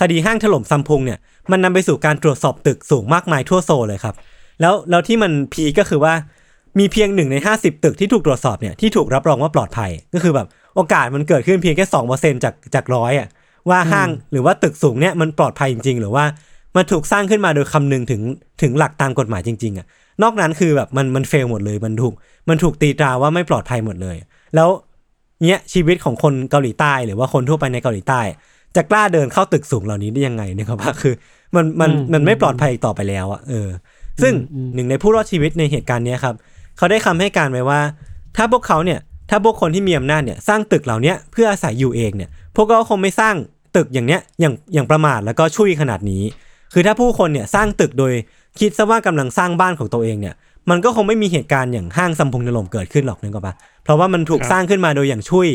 [0.00, 1.18] คดีห้างถล่มซัมพุงเนี่ย
[1.50, 4.14] มันนำไปสู่การตรวจสอบตึกสูงมากมายทั่วโซลเลยครับ
[4.60, 6.14] แล้วแล้วที่มัน peak็คือว่า
[6.78, 13.28] มีเพียงหนึ่งใน 50 ตึกที่ถูกตรวจสอบเนี่ยที่ถูกรับรองว่าปลอดภัย ก็คือแบบโอกาสมันเกิดขึ้นเพียงแค่สองเปอร์เซ็นต์จากจากร้อยอะ
[13.70, 16.24] ว่าห้างหรือว่าตึกสูงเนี่ยมันปลอดภัยจริง ๆ หรือว่า
[16.76, 18.22] มันถูกสร้างขึ้นมาโดยคำนึงถึง
[18.62, 19.86] ถึงหลักตามกฎหมายจริง ๆอะ
[20.22, 22.14] นอกนั้นคือแบบมันมันเฟลหมดเลยมันถูก
[22.48, 24.16] มันถูกตีตราว่าไม่ปลอดภัยหมดเลย
[24.54, 24.68] แล้ว
[25.42, 28.20] เนี่ยชีวิตของคนเกาหลีใต้หรือว่าคนทั่วไปในเกาหลีใต้
[28.76, 31.14] จะกล้าเดินเข้าตึกสูงเหล่านี้ได้ยังไงเนะครับว่าคือ
[31.54, 33.68] มันมันอืมมันไม่ปลอดภัยอีกต่อไปแล้วอะเออ
[34.22, 36.34] ซึ่งอืมหนึ่งในผู้รอดชีวิตในเหตุการณ์เนี้ยครับ
[36.76, 37.80] เขาได้คำให้การไว้ว่า
[38.36, 38.98] ถ้าพวกเขาเนี่ย
[39.30, 43.34] ถ้าพวกคนที่มีอำนาจเนี่ยสร้างตึกเหล่าเนี้ยเพื่ออาศัยอยู่เองเนี่ย พวกเขาคงไม่สร้าง
[43.76, 46.22] ตึกอย่างเนี้ยอย่างอย่างประมาทแล้วก็ช่วยขนาดนี้
[46.72, 48.12] คือถ้าผู้คนเนี่ยสร้างตึกโดย
[48.60, 50.34] คิดซะว่ากำลังสร้างบ้านของตัวเองเนี่ย
[50.70, 53.54] มันก็คงไม่มีเหตุการณ์อย่างห้างซัมพุงถล่มเกิดขึ้นหรอกนึกออกปะ
[53.84, 55.48] เพราะว่ามันถูกสร้างขึ้นมาโดยอย่างช่วย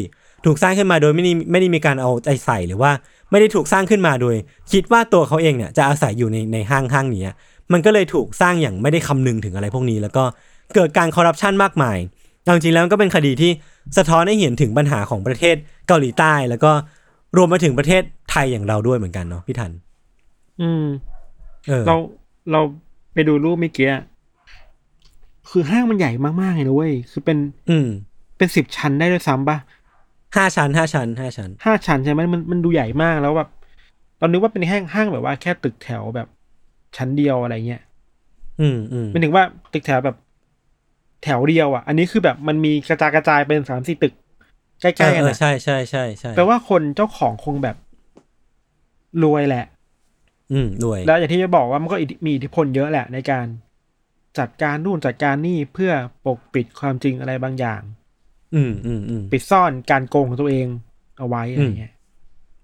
[0.45, 2.91] ถูกสร้างขึ้นมาโดยไม่ได้ไม่ได้มีการเอาใจใส่หรือว่า
[3.32, 4.36] ไม่ได้ถูกสร้างขึ้นมาโดย
[4.71, 7.34] คิดว่าตัวเขาเองเนี่ยจะอาศัยอยู่ในในห้างห้างนี้
[7.73, 10.23] มันก็เลยถูกสร้างอย่างไม่ได้คำนึงถึงอะไรพวกนี้ แล้วก็
[10.75, 11.97] เกิดการคอร์รัปชันมากมาย
[12.45, 13.51] จริงๆแล้วก็เป็นคดีที่
[13.97, 15.56] สะท้อนให้เห็นถึงปัญหาของประเทศ
[15.88, 16.71] เกาหลีใต้ แล้วก็
[17.38, 18.01] รวมมาถึงประเทศ
[18.32, 19.71] ไทยอย่างเราด้วยเหมือนกันเนาะพี่ทัน
[20.61, 20.85] อืม
[21.67, 21.95] เออเรา
[22.51, 22.61] เรา
[23.13, 24.03] ไปดูรูปเมื่อกี้อะ
[25.49, 27.37] คือห้างมันใหญ่มากๆเลยนะเว้ย คือเป็น
[27.69, 27.87] อืม
[28.37, 29.57] เป็นสิบชั้นได้ด้วยซ้ำปะ
[30.37, 33.49] ห้าชั้นห้าชั้นห้าชั้นห้าชั้นใช่ไหมมันมันดูใหญ่มากแล้วแบบ
[34.19, 36.27] เรานึกว่าเป็นห้างห้างแบบว่าแค่ตึกแถวแบบ
[36.97, 37.81] ชั้นเดียวอะไรเงี้ย
[38.61, 39.43] อืมอืมเป็นถึงว่า
[39.73, 40.17] ตึกแถวแบบ
[41.23, 44.13] แถวเดียวอะ อันนี้คือแบบมันมีกระจายกระจายเป็นสามสี่ตึก
[44.81, 47.75] ใกล้ๆกันเอออะใช่ใช่ใช่ใช่แปลว่าคนเจ้าของคงแบบ
[49.23, 49.65] รวยแหละ
[50.53, 53.45] อืมด้วย แล้วอย่างที่จะบอกว่ามันก็อิทธิมีอิทธิพลเยอะแหละในการ
[54.39, 55.91] จัดการนู่นจัดการนี่เพื่อ
[56.25, 57.81] ปกปิดความจริงอะไรบางอย่าง
[58.55, 60.67] อืมอืมอืมปิดซ่อนการโกงของตัวเอง
[61.17, 61.93] เอาไว้อะไรเงี้ย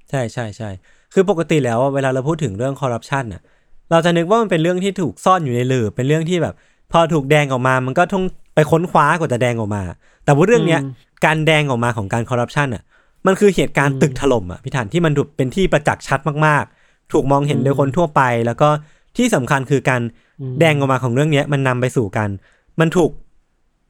[0.10, 0.70] ใช่ใช่ใช่
[1.14, 3.42] คือปกติแล้วอะเวลาเราพูดถึงเรื่องคอร์รัปชันน่ะ
[3.92, 6.56] เราจะนึกว่ามันเป็นเรื่องที่ถูกซ่อนอยู่ในหลืบเป็นเรื่องที่แบบ
[6.92, 8.24] พอถูกแดงออกมา มันก็ต้อง
[8.56, 9.82] ไปค้นคว้ากว่าจะแดงออกมา
[10.26, 10.82] แต่ว่าเรื่องเนี้ย
[11.26, 12.84] การแดงออกมาของการคอร์รัปชันอะ
[13.28, 18.70] มันคือเหตุการณ์ตึกถล่มอะพี่ถันที่มันถูกเป็นที่ประจักษ์ชัดมากๆ ถูกมองเห็นโดยคนทั่วไป แล้วก็
[19.18, 20.02] ที่สำคัญคือการ
[20.42, 22.30] อืมแดงออกมาของเรื่องเนี้ยมันนำไปสู่การ
[22.80, 23.12] มันถูก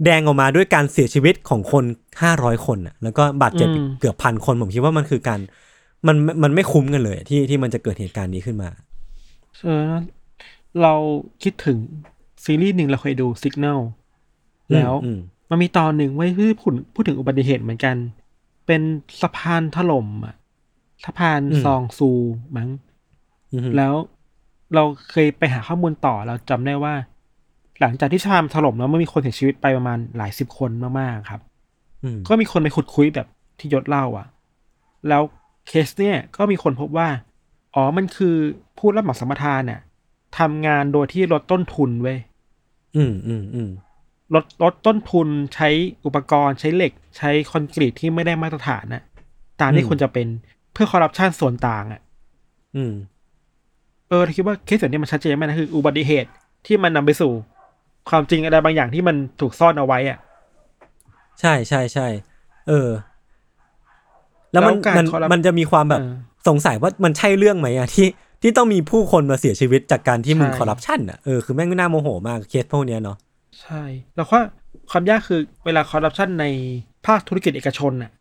[0.05, 1.83] แดงออกมาด้วยการเสียชีวิตของคน
[2.21, 5.39] ห้าร้อยคนอะแล้วก็บาดเจ็บอีกเกือบพันคนผมคิดว่ามันคือการ
[6.07, 8.69] มันมันไม่คุ้มกันเลยที่ที่มันจะเกิดเหตุการณ์นี้ขึ้นมา
[9.63, 9.91] เออ
[10.81, 10.93] เรา
[11.43, 11.77] คิดถึง
[12.43, 13.79] ซีรีส์หนึ่งเราเคยดู Signal
[14.73, 17.95] แล้วอืมมันมีตอนหนึ่งไว้ที่พูดพูดถึงอุบัติเหตุเหมือนกัน
[18.67, 18.81] เป็น
[19.21, 20.35] สะพานถล่มอะ
[21.05, 22.09] สะพานอืมซองซู
[22.57, 22.69] มั้ง
[23.53, 23.93] อืมแล้ว
[24.75, 26.93] เราเคยไปหาข้อมูลต่อเราจำได้ว่า
[27.79, 31.41] หลังจากที่สะพานถล่มแล้วมันมีคนเสียชีวิตไปประมาณหลายสิบคนมากๆครับ
[32.03, 33.27] อืมก็มีคนไปขุดคุยแบบ
[33.59, 34.27] ที่ยศเล่าอะ
[35.09, 35.21] แล้ว
[35.67, 37.07] เคสเนี่ยก็มีคนพบว่า
[37.75, 38.35] อ๋อ มันคือ
[38.77, 39.79] ผู้รับเหมาสัมปทานเนี่ย
[40.37, 42.17] ทำงานโดยที่ลดต้นทุนเว้ย
[42.95, 43.69] อืมอืมอืม
[44.33, 45.69] ลดลดต้นทุนใช้
[46.05, 49.03] อุปกรณ์ใช้เหล็ก ใช้คอนกรีตที่ไม่ได้มาตรฐานน่ะ
[49.61, 50.27] ตามที่ควรจะเป็น
[50.73, 52.01] เพื่อคอร์รัปชันส่วนต่างอะ
[52.75, 56.29] อืมเออคิดว่าเคสแบบนี้มันชัดเจนมากนะคืออุบัติเหตุ
[56.65, 57.31] ที่มันนำไปสู่
[58.09, 60.17] ความจริงอะไรบางอย่างที่มันถูกซ่อนเอาไว้อะ
[61.41, 62.07] ใช่ใช่ใช่
[62.67, 62.89] เออ
[64.51, 66.13] แล้วมันแล้วการมัน corrupt มันจะมีความแบบเออ
[66.47, 68.07] สงสัยว่ามันใช่เรื่องไหมอะที่
[68.41, 73.17] ที่ต้องมีผู้คนมาเสียชีวิตจากการที่มึงใช่คอร์รัปชันอะเออคือแม่งไม่น่าโมโหมากเคสพวกเนี้ยเนาะ
[73.61, 73.83] ใช่
[74.15, 74.37] แล้วก็
[74.91, 76.45] ความยากคือเวลาคอร์รัปชันใน
[77.05, 78.11] ภาคธุรกิจเอกชนน่ะ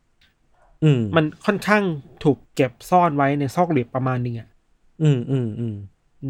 [0.84, 1.82] อืมมันค่อนข้าง
[2.24, 4.48] ถูกเก็บซ่อนไว้ในซอกหลืบประมาณหนึงอะ
[5.02, 5.74] อืมอืมอืม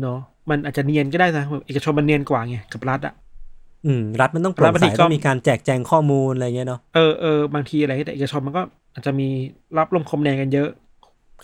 [0.00, 0.18] เนาะ
[0.50, 3.14] มันอาจจะเนียนก็ได้นะแบบเอกชนมันเนียนกว่าไงกับรัฐอะ
[3.86, 8.62] อืม รัฐมันต้องโปร่งใส รัฐบางทีก็ต้องมีการแจกแจงข้อมูลอะไรเงี้ยเนาะเออเออบางทีอะไรที่แต่เอกชนมันก็
[8.94, 9.28] อาจจะมี
[9.78, 10.68] ลับลมคมในกันเยอะ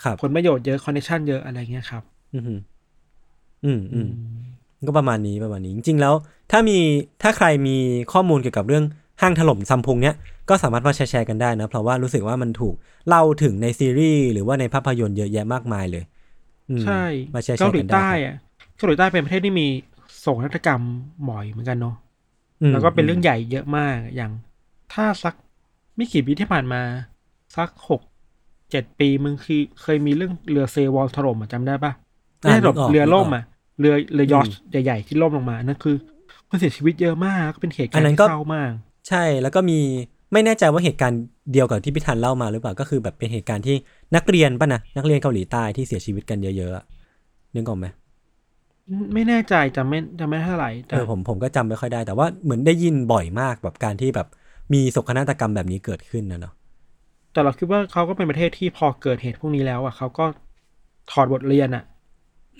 [0.02, 2.02] ครับผลประโยชน์เยอะ connection เยอะอะไรเงี้ยครับ
[2.34, 2.60] อืมอืม
[3.64, 4.08] อืมอืม
[4.86, 6.14] ก็ประมาณนี้ประมาณนี้ จริง ๆ แล้ว
[6.50, 6.78] ถ้ามี
[7.22, 7.76] ถ้าใครมี
[8.12, 8.84] ข้อมูลเกี่ยวกับเรื่อง
[9.20, 10.16] ห้างถล่มซัมพุงเนี้ย
[10.48, 12.74] ก็สามารถมาแชร์ๆกันได้นะ เพราะว่ารู้สึกว่ามันถูก
[13.08, 16.17] เล่าถึงในซีรีส์หรือว่าในภาพยนตร์เยอะแยะมากมายเลยอืม
[16.82, 17.02] ใช่
[17.34, 18.34] มาแชร์ๆเกาหลีกันได้ใต้ครับอะ
[18.76, 19.66] เกาหลีใต้เป็นประเทศที่มี
[20.18, 20.82] โศกนาฏกรรม
[21.28, 21.96] บ่อยเหมือนกันเนาะ
[22.62, 24.32] อืมแล้วก็เป็นเรื่องใหญ่เยอะมากอย่าง
[24.92, 25.34] ถ้าสัก
[25.96, 26.82] ไม่กี่ปีที่ผ่านมา
[27.56, 28.00] สักหก
[28.70, 31.92] เจ็ดปีมึงคือเคยมีเรื่องเรือเซวอลถล่มอะจำได้ปะ
[32.40, 33.42] ไม่ใช่ถล่มนึกกเรือล่มนึกกอะ
[33.80, 35.96] เรือเรือยอชอืมใหญ่ๆที่ล่มลงมานั่นคือ
[36.48, 38.72] คนเสียชีวิตเยอะมากก็เป็นเหตุกาอัรนณ์นั้นที่ก็เศร้ามาก
[39.08, 39.80] ใช่แล้วก็มี
[40.32, 41.20] ไม่แน่ใจว่าเหตุการณ์
[41.52, 43.76] เดียวกับที่พี่ธันเล่ามาหรือเปล่าก็คือแบบเป็นเหตุการณ์ที่
[44.16, 46.84] นักเรียนป่ะนะนักเรียนเกาหลีใต้ที่เสียชีวิตกันเยอะๆอะ
[47.54, 47.86] นึกออกไหม
[49.14, 54.28] ไม่แน่ใจจำไม่จำไม่เท่าไหร่แต่เออผมผมก็จำไม่ค่อยได้ แต่ว่าเหมือนได้ยินบ่อยมากแบบการที่แบบ
[54.72, 56.52] มีโศกนาฏกรรมแบบนี้เกิดขึ้นนะเนาะ
[57.32, 60.24] แต่เราคิดว่าเขาก็เป็นประเทศที่พอเกิดเหตุพวกนี้แล้วอะเขาก็
[61.10, 61.84] ถอดบทเรียนอะ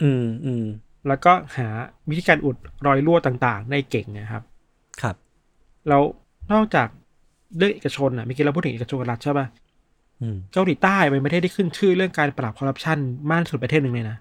[0.02, 0.64] อืมอืม
[1.08, 1.68] แล้วก็หา
[2.08, 4.42] วิธีการอุดรอยรั่วต่างๆ ได้เก่งนะครับ
[5.02, 5.16] ครับ
[5.88, 6.02] แล้ว
[6.52, 6.88] นอกจาก
[7.56, 9.46] เรื่องเอกชนอะเมื่อกี้เราพูดถึงเอกชนกับรัฐใช่ป่ะ
[10.22, 12.98] อืมเกาหลีใต้เป็นประเทศที่ขึ้นชื่อเรื่องการปราบคอร์รัปชัน
[13.30, 14.16] มากที่สุดประเทศหนึ่งเลยนะ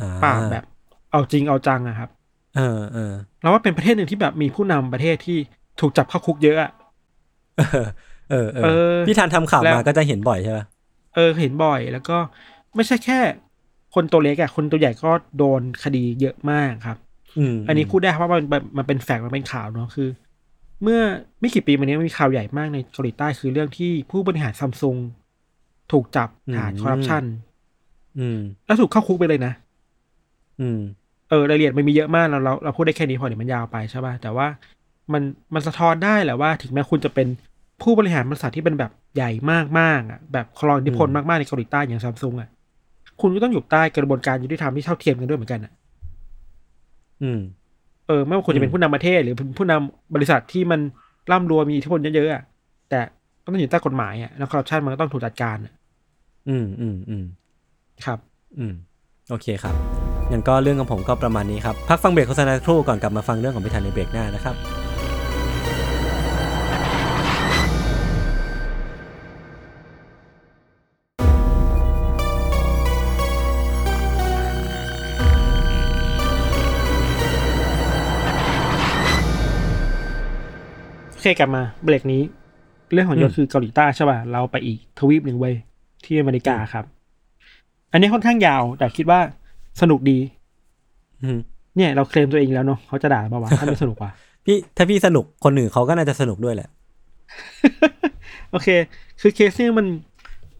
[0.00, 0.64] อ่าปราบแบบ
[1.10, 2.08] เอาจริงเอาจังอะครับ
[2.56, 5.38] เออเออเราว่าเป็นประเทศหนึ่งที่แบบมีผู้นำประเทศที่
[5.80, 6.70] ถูกจับเข้าคุกเยอะอะ
[7.58, 7.88] เออ
[8.30, 10.64] เออเอเอออพี่ธันทำข่าวแล้วมาก็จะเห็นบ่อยใช่ปะ
[11.14, 12.16] เออเห็นบ่อยแล้วก็
[12.74, 13.18] ไม่ใช่แค่
[13.94, 16.98] คนตัวเล็กอะคนตัวใหญ่ก็โดนคดีเยอะมากครับ
[17.38, 20.08] อืมอันนี้พูดได้เพราะว่ามันมันมันเป็นแฟกต์มันเป็นข่าวเนาะคือ
[20.82, 21.00] เมื่อ
[21.40, 24.96] ไม่กี่ปีมานี้มีข่าวใหญ่มากในเกาหลีใต้คือเรื่องที่ผู้บริหารซัมซุง
[25.92, 27.24] ถูกจับฐานคอร์รัปชัน
[28.18, 29.52] อืมแล้วถูกเข้าคุกไปเลยนะ
[30.60, 30.80] อืม
[31.28, 34.46] เออรายละเอียดมันมีเยอะมากเราเราเราพูดได้แค่นี้พอเดี๋ยวมันยาวไปใช่ป่ะแต่ว่า
[35.12, 35.22] มัน
[35.54, 37.26] มันสะท้อนได้แหละว่า ถึงแม้คุณจะเป็น
[37.82, 39.30] ผู้บริหารบริษัทที่เป็นแบบใหญ่
[39.78, 42.48] มากๆอะแบบครองอิทธิพลอืมมากๆในเกาหลีใต้อย่างซัมซุงอะ
[43.20, 45.72] คุณก็ต้องอยู่ใต้กระบวนการยุติธรรมที่เท่าเทียมกันด้วยเหมือนกันอะ
[47.22, 47.40] อืม
[48.10, 50.80] เออไม่ว่าคุณจะเป็นผู้นำประเทศหรือเป็นผู้นำบริษัทที่มัน
[51.30, 52.42] ร่ำรวยมีอิทธิพลเยอะๆอะ
[52.90, 53.00] แต่
[53.44, 55.72] ก็ต้องอยู่ใต้กฎหมายอะแล้วคอร์รัปชันมันก็ต้องถูกจัดการอะ
[56.48, 57.24] อืมอืมอืม
[58.04, 58.18] ครับ
[58.58, 58.72] อืม
[59.30, 59.74] โอเคครับ
[60.30, 64.79] งั้นก็เรื่องของผมก็ประมาณนี้ครับ พักฟังเบรกโฆษณาสักครู่ก่อนกลับมาฟังเรื่องของพิธันในเบรกหน้านะครับ
[81.20, 82.22] อเคกลับมาเบรกนี้
[82.92, 85.54] เรื่องของยศอืมคือเกาหลีใต้ใช่ป่ะเราไปอีกทวีปหนึ่งเว้ย
[86.04, 86.84] ที่อเมริกาครับ
[87.92, 89.20] อันนี้ค่อนข้างยาว แต่คิดว่า
[89.80, 90.18] สนุกดี
[91.22, 91.38] อืม
[91.76, 94.10] เนี่ย เราเคลมตัวเองแล้วเนาะเขาจะด่าเปล่าวะถ้าไม่สนุกว่ะ
[94.46, 96.68] พี่ถ้าพี่สนุกคนอื่นเขาก็น่าจะสนุกด้วยแหละ
[98.50, 98.68] โอเค
[99.20, 99.86] คือเคสเนี่ยมัน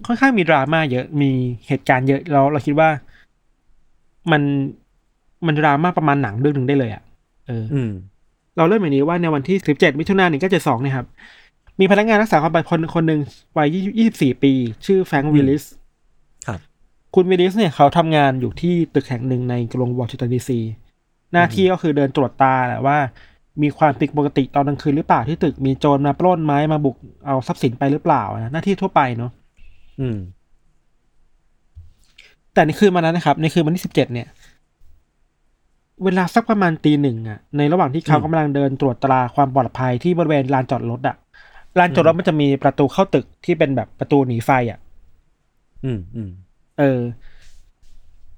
[0.07, 1.31] ค่อนข้างมีดราม่าเยอะมี
[1.69, 2.89] เหตุการณ์เยอะแล้วเราคิดว่า
[4.33, 4.43] มัน
[5.47, 7.03] มันดราม่าประมาณหนังเรื่องหนึ่งได้เลยอะ่ะ
[7.49, 7.91] เอออืม
[8.61, 11.07] เราเริ่มอย่างนี้ว่าในวันที่ 17 มิถุนายน1972เนี่ยครับ
[11.81, 13.21] มีพนักงานรักษาความปลอดภัยคนคนหนึ่ง
[13.59, 13.77] วัย
[14.09, 14.53] 24 ปี
[14.87, 15.65] ชื่อแฟรงค์วิลลิส
[16.47, 16.61] ครับ
[17.15, 20.61] คุณวิลลิสเนี่ยเขาทำงานอยู่ที่ตึกแห่งหนึ่งในกรุงวอชิงตันดีซี
[21.33, 22.99] หน้าที่ก็คือเดินตรวจตาแหละว่า
[23.63, 26.97] มีความผิดปกติตอนกลางคืนหรือเปล่าที่ตึกมีโจรมาปล้นมั้ยมาบุก
[27.27, 29.31] เอาทรัพย์สินไปหรือเปล่านะหน้าที่ทั่วไปเนาะ
[30.01, 30.19] อืม
[32.55, 34.29] แต่ในคืนวันนั้นนะครับ ในคืนวันที่ 17 เนี่ย
[36.05, 41.17] เวลาสักประมาณตีหนึ่งอะในระหว่างที่เขาอืมกำลังเดินตรวจตราความปลอดภัยที่บริเวณลานจอดรถอะ
[41.79, 44.79] ลานจอดรถมันจะมีประตูเข้าตึกที่เป็นแบบประตูหนีไฟอะ
[45.85, 46.31] อืมอืม
[46.79, 47.01] เออ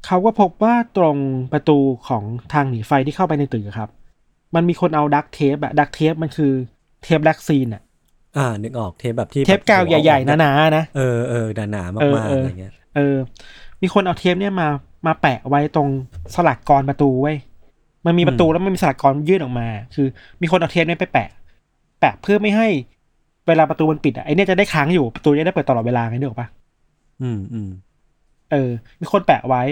[0.06, 1.16] เขาก็พบว่าตรง
[1.52, 2.22] ประตูของ
[2.52, 3.90] ทางหนีไฟที่เข้าไปในตึกอะครับ
[4.54, 6.52] มันมีคนเอาดักเทปอะดักเทปมันคือ
[7.02, 7.82] เทปแบล็กซีนอะ
[8.36, 13.16] อ่า นึกออกเทปแบบที่เทปกาวใหญ่ๆหนาๆนะเออเออหนาหนาๆเออมากๆเออออะไรเงี้ย เออ
[13.82, 14.68] มีคนเอาเทปเนี่ยมา
[15.06, 15.88] มาแปะไว้ตรง
[16.34, 17.36] สลักกรประตูไว้ย
[18.06, 20.06] มันมีประตูแล้วมันมีสลักกรยื่นออกมา คือ
[20.42, 21.28] มีคนเอาเทปเนี่ยไปแปะ
[22.00, 22.68] แปะเพื่อไม่ให้
[23.48, 26.48] เวลาประตูมันปิดอะไอเนี่ยจะได้ค้างอยู่ประตูจะได้เปิดตลอดเวลาไงนึกออกปะ
[27.22, 27.70] อืมอืม
[28.52, 29.62] เออ มีคนแปะไว้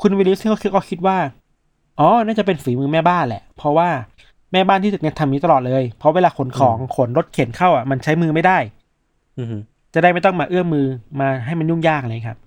[0.00, 1.16] คุณวิลลิสเขาคิดก็คิดว่า
[2.00, 3.88] อ๋อ น่าจะเป็นฝีมือแม่บ้านแหละ เพราะว่า
[4.52, 8.58] แม่บ้านที่ตึกเนี่ยทำนี้ตลอดเลย เพราะเวลาขนของขนรถเข็นเข้าอะมันใช้มือไม่ได้
[9.38, 9.54] อืม
[9.94, 10.86] จะได้ไม่ต้องมาเอื้อมมือ
[11.20, 12.38] มาให้มันยุ่งยากอะไรครับ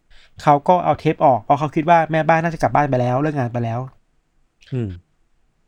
[0.44, 3.80] เขาก็เอาเทปออกเพราะเขาคิดว่าแม่บ้านน่าจะกลับบ้านไปแล้วเลิกงานไปแล้ว
[4.74, 4.90] อืม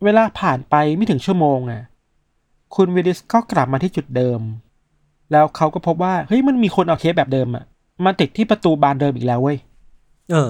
[0.03, 1.83] เวลาผ่านไปไม่ถึงชั่วโมงอะ
[2.75, 4.39] คุณวิลลิสก็กลับมาที่จุดเดิม
[5.31, 7.63] แล้วเขาก็พบว่าเฮ้ยมันมีคนเอาเทปแบบเดิมอะ
[8.05, 9.57] มาติดที่ประตูบานเดิมอีกแล้วเว้ย
[10.31, 10.49] เออ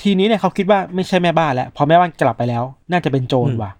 [0.00, 3.70] ทีนี้เนี่ยเขาคิดว่าไม่ใช่แม่บ้านแล้วเพอแม่บ้านกลับไปแล้ว น่าจะเป็นโจรอืมว่ะ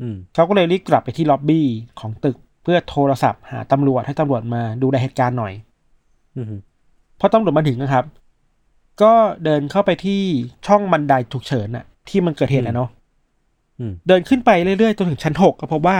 [0.00, 1.66] อืมเขาก็เลยรีบกลับไปที่ล็อบบี้
[2.00, 5.52] ของตึกเพื่อโทรศัพท์หาตำรวจให้ตำรวจมาดูแลเหตุการณ์หน่อย
[6.36, 6.52] อืม
[7.20, 8.04] พอตำรวจมาถึงนะครับ
[9.02, 9.12] ก็
[9.44, 10.20] เดินเข้าไปที่
[10.66, 13.05] ช่องบันไดฉุกเฉินน่ะที่มันเกิดเหตุแล้วเนาะอืม
[14.08, 15.98] เดินขึ้นไปเรื่อยๆจนถึงชั้นหกก็พบว่า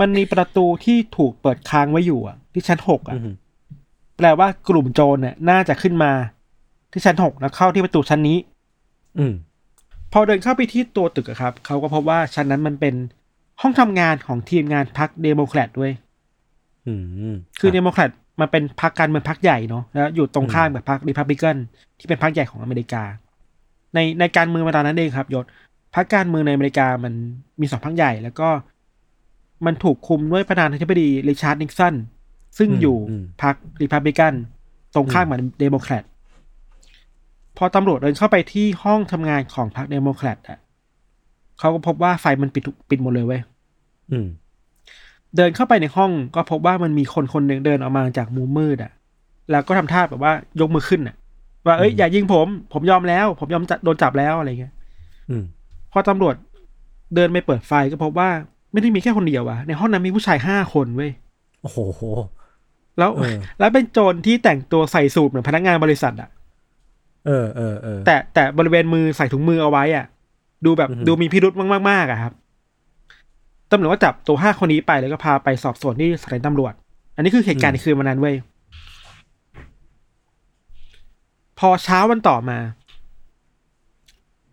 [0.00, 3.34] มันมีประตูที่ถูกเปิดค้างไว้อยู่อะ ที่ชั้นหกอะอืม
[4.16, 6.12] แปลว่ากลุ่มโจรเนี่ย น่าจะขึ้นมา
[6.92, 8.38] ที่ชั้นหกแล้วเข้าที่ประตูชั้นนี้
[9.18, 9.32] อืม
[10.12, 12.94] พอเดินเข้าไปที่ตัวตึกอะครับ เขาก็พบว่าชั้นนั้นมันเป็น
[13.60, 15.92] ห้องทำงานของทีมงานพรรคเดโมแครตด้วย
[16.86, 16.94] อื
[17.32, 21.56] มคือพรรคเดโมแครตมันเป็นพรรคการเมืองพรรคใหญ่เนาะแล้วอยู่ตรงข้ามกับพรรครีพับลิกัน
[21.98, 23.02] ที่เป็นพรรคใหญ่ของอเมริกา
[23.94, 25.44] ในในการเมืองมาตอนนั้นเองครับยศ
[25.94, 27.12] พรรคการเมืองในอเมริกามัน
[27.60, 28.48] มีสองพรรคใหญ่ แล้วก็
[29.66, 31.94] มันถูกคุมด้วยประธานาธิบดีริชาร์ดนิกสัน
[32.58, 32.96] ซึ่งอยู่
[33.42, 34.34] พรรครีพับลิกัน
[34.94, 36.04] ตรงข้ามกับเดโมแครต
[37.56, 40.58] พอตำรวจเดินเข้าไปที่ห้องทำงานของพรรคเดโมแครตอะ
[41.58, 43.42] เขาก็พบว่าไฟมันปิดทุกปิดหมดเลยเว้ย
[44.10, 44.26] อืม
[45.36, 48.92] เดินเข้าไปในห้องก็พบว่ามันมีคนคนหนึ่งเดินออกมาจากมุมมืดอะ
[49.50, 51.16] แล้วก็ทำท่าแบบว่ายกมือขึ้นอะ
[51.66, 54.74] ว่าเอ้ยอืมอย่ายิงผม ผมยอมแล้ว ผมยอมจะโดนจับแล้วอะไรเงี้ย
[55.30, 55.44] อืม
[55.92, 56.34] พอตำรวจ
[57.14, 58.30] เดินไปเปิดไฟก็พบว่า
[58.72, 61.10] ไม่ได้มีแค่คนเดียวอะในห้องนั้นมีผู้ชายห้าคนเว้ย
[61.62, 61.78] โอ้โห
[62.98, 66.28] แล้วเออแล้วเป็นโจรที่แต่งตัวใส่สูทเหมือนพนักงานบริษัทอะ
[67.26, 70.06] เออเออเออแต่แต่บริเวณมือใส่ถุงมือเอาไว้อะ
[70.64, 71.54] ดูแบบอือฮึดูมีพิรุธ
[71.88, 72.32] มากๆอะครับ
[73.70, 76.72] ตำรวจก็จับตัวห้าคนนี้ไปแล้วก็พาไปสอบสวนที่สถานีตำรวจ
[77.16, 78.36] อันนี้คือเหตุการณ์ในคืนวันนั้นเว้ย
[81.58, 82.58] พอเช้าวันต่อมา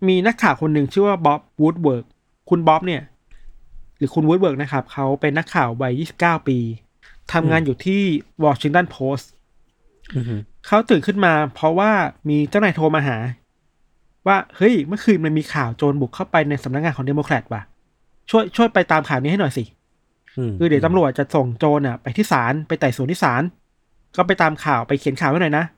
[0.08, 2.06] มีนักข่าวคนหนึ่งชื่อว่าบ๊อบวูดเวิร์ด
[2.50, 3.02] คุณบ๊อบเนี่ย
[3.98, 6.58] หรือคุณวูดเวิร์ดนะครับ เขาเป็นนักข่าววัย 29 ปี
[7.34, 8.02] ทำงานอยู่ที่
[8.44, 9.30] วอชิงตันโพสต์
[10.16, 10.36] อือฮึ
[10.68, 11.92] เขาตื่นขึ้นมา เพราะว่า
[12.30, 13.18] มีเจ้านายโทรมาหา
[14.28, 17.62] ว่าเฮ้ยเมื่อคืนมันมีข่าวโจรบุกเข้าไปในสำนักงานของเดโมแครตว่ะ
[18.30, 19.64] ช่วยช่วยไปตามข่าวนี้ให้หน่อยสิ อื
[20.50, 23.44] มคือเดี๋ยวตำรวจจะส่งโจรอะ ไปที่ศาลไปไต่สวนที่ศาล
[24.18, 25.77] ก็ไปตามข่าวไปเขียนข่าวไว้หน่อยนะอืม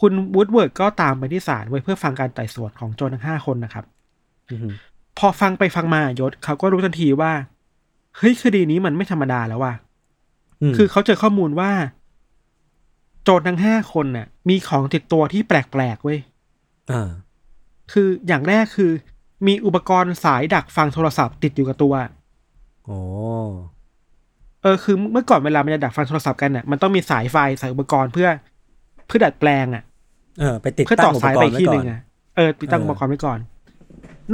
[0.00, 3.84] คุณวูดเวิร์ดก็ตามไปที่ศาลเว้ยเพื่อฟังการไต่สวนของโจรทั้งห้าคนนะครับ
[4.50, 4.68] อือฮึ
[5.18, 7.32] พอฟังไปฟังมายศเขาก็รู้ทันทีว่า
[8.16, 9.74] เฮ้ยคดีนี้มันไม่ธรรมดาแล้วว่ะ
[10.70, 11.70] มคือเขาเจอข้อมูลว่า
[13.24, 16.18] โจรทั้งห้าคนน่ะ มีของติดตัวที่แปลกๆเว้ย
[16.90, 17.10] อ่า
[17.92, 18.90] คืออย่างแรกคือ
[19.46, 21.94] มีอุปกรณ์สายดักฟังโทรศัพท์ติดอยู่กับตัว
[22.84, 22.98] โอ้
[24.62, 28.28] เออคือเมื่อก่อนเวลามันจะดักฟังโทรศัพท์กันน่ะมันต้องมีสายไฟสายอุปกรณ์เพื่อ
[29.08, 29.82] เพื่อดัดแปลงอะ
[30.40, 32.00] เออไปติดเพื่อตั้ต่องอุปสายกไปรอีณ์กไว้ที่หก่อนึ่นงอะ
[32.36, 33.38] เออติดตั้งเอออุปกรณ์ไว้ก่อน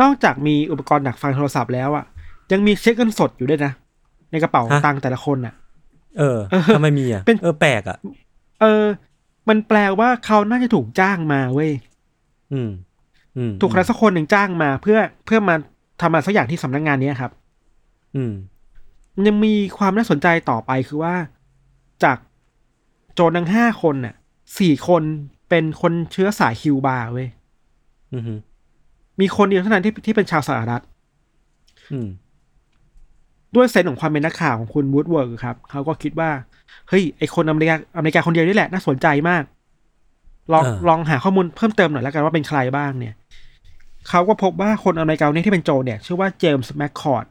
[0.01, 2.05] นอกจากมีอุปกรณ์ดักฟังโทรศัพท์แล้วอะ
[2.53, 3.73] ยังมีเช็คเงินสดอยู่ด้วยนะ
[4.31, 5.55] ในกระเป๋าตังค์แต่ละคนอะ
[6.19, 7.99] เออเออทำไมมีอะเป็นเออแปลกอะ
[8.61, 8.85] เออ
[9.49, 11.71] มันแปลว่าเขาน่าจะถูกจ้างมาเว้ย
[12.53, 12.71] อืม
[13.37, 15.55] อืมถูกใครสักคนหนึ่งจ้างมา เพื่อเพื่อมา
[16.01, 17.33] ทำอะไรสักอย่างที่สำนักงานเนี้ยครับ
[18.17, 18.33] อืม
[19.15, 21.15] มันยังมีความน่าสนใจต่อไปคือว่า
[22.05, 22.17] จาก
[23.15, 24.15] โจรทั้งห้าคนน่ะ
[24.59, 25.03] สี่คน
[25.49, 27.29] เป็นคนเชื้อสายคิวบาเว้ย
[28.13, 28.23] อืม
[29.21, 30.83] มีคนเดียวเท่านั้นที่ที่เป็นชาวสหรัฐ
[31.93, 32.09] อืม
[33.55, 36.31] ด้วย sense ของความเป็นนักข่าวของคุณวูดเวิร์ดครับเขาก็คิดว่า
[36.89, 39.43] เฮ้ย ไอคนอเมริกาอเมริกาคนเดียวนี่แหละ น่าสนใจมาก
[40.53, 43.15] ลองอ่าลองหาข้อมูลเพิ่มเติมหน่อยแล้วกันว่าเป็นใครบ้างเนี่ย
[44.09, 47.27] เขาก็พบว่าคนอเมริกาเนี่ยที่เป็นโจรเนี่ย ชื่อว่าเจมส์แมคคอร์ด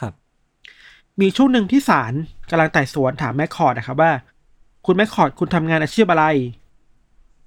[0.00, 0.12] ครับ
[1.20, 2.12] มีช่วงหนึ่งที่ศาล
[2.50, 4.10] กำลังไต่สวนถามแมคคอร์ดนะครับว่า
[4.90, 6.24] คุณแมคคอร์ดคุณทำงานอาชีพอะไร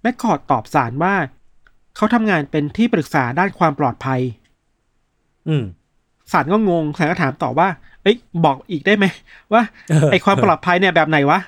[0.02, 1.14] แมคคอร์ดตอบศาลว่า
[1.96, 4.20] เขาทำงานเป็นที่ปรึกษาด้านความปลอดภัย
[5.48, 5.64] อืม
[6.32, 7.68] ศาลก็งงศาลก็ถามต่อว่า
[8.04, 9.06] เอ้ย บอกอีกได้ไหม
[9.54, 11.40] ว่าเออไอความปลอดภัยเนี่ยแบบไหนวะ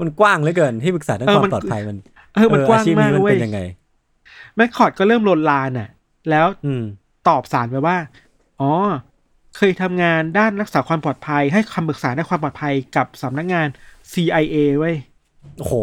[0.00, 1.96] มันกว้างเหลือเกินที่ปรึกษาด้านเอคอวามมันปลอดภัยมัน
[2.34, 3.60] เออ มันกว้างอาชีพมากนี้มันเว้ยเป็นยังไง
[4.56, 5.88] แมคคอร์ดก็เริ่มลนลานอะ
[6.30, 6.82] แล้วอืม
[7.28, 7.96] ตอบศาลไปว่า
[8.60, 8.70] อ๋อ
[9.56, 13.66] เคยทำงานด้านรักษาความปลอดภัย ให้คำปรึกษาด้านความปลอดภัยกับสำนักงาน
[14.12, 14.96] CIA เว้ย
[15.58, 15.74] โอ้โห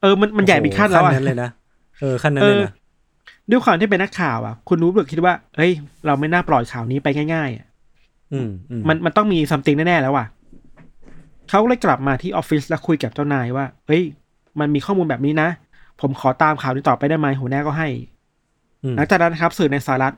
[0.00, 1.50] เออมันมันใหญ่ไปขั้นแล้วขั้อะนนั้นเลยนะ
[2.00, 2.72] เออขั้นนั้นเอเลยอนะ
[3.50, 5.72] ด้วยความที่เป็นนักข่าวอะ คุณรู้เบิกคิดว่าเฮ้ย
[6.06, 7.66] เราไม่น่าปล่อยข่าวนี้ไปง่ายๆอะ
[8.32, 10.26] อืมอืมมันมันต้องมีซัมติงแน่ๆแล้วอะ
[11.48, 14.02] เขาก็เลยกลับมาที่ออฟฟิศแล้วคุยกับเจ้านายว่าเฮ้ย
[14.60, 15.48] มันมีข้อมูลแบบนี้นะ
[16.00, 17.88] ผมขอตามข่าวนี้ต่อไปได้ไหมหัวหน้าก็ให้
[18.84, 20.14] อืมหลังจากนั้นนะครับ สื่อในสหรัฐ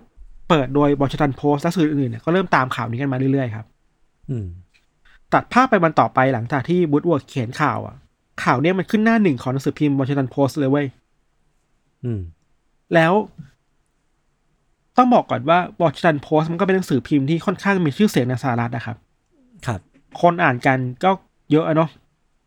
[0.49, 3.67] เปิดโดยบอชตันโพสต์และสื่ออื่นๆเนี่ยก็เริ่มตามข่าวนี้กันมาเรื่อยๆครับ
[4.31, 4.47] อืม
[5.35, 7.97] ตัดภาพไปวันต่อไปหลังจากที่บูธวอร์ดเขียนข่าวอะ
[8.43, 10.87] ข่าวเนี้ยมันขึ้นหน้าหนึ่งของหนังสือพิมพ์บอชตันโพสต์เลยเว้ย
[12.05, 12.21] อืม
[12.95, 13.13] แล้ว
[14.97, 18.97] ต้องบอกก่อนว่าบอชตันโพสต์มันก็เป็นหนังสือพิมพ์ที่ค่อนข้างมีชื่อเสียงในสหรัฐนะครับ
[19.67, 19.81] ครับ
[20.21, 21.11] คนอ่านกันก็
[21.53, 21.91] เยอะอะเนาะ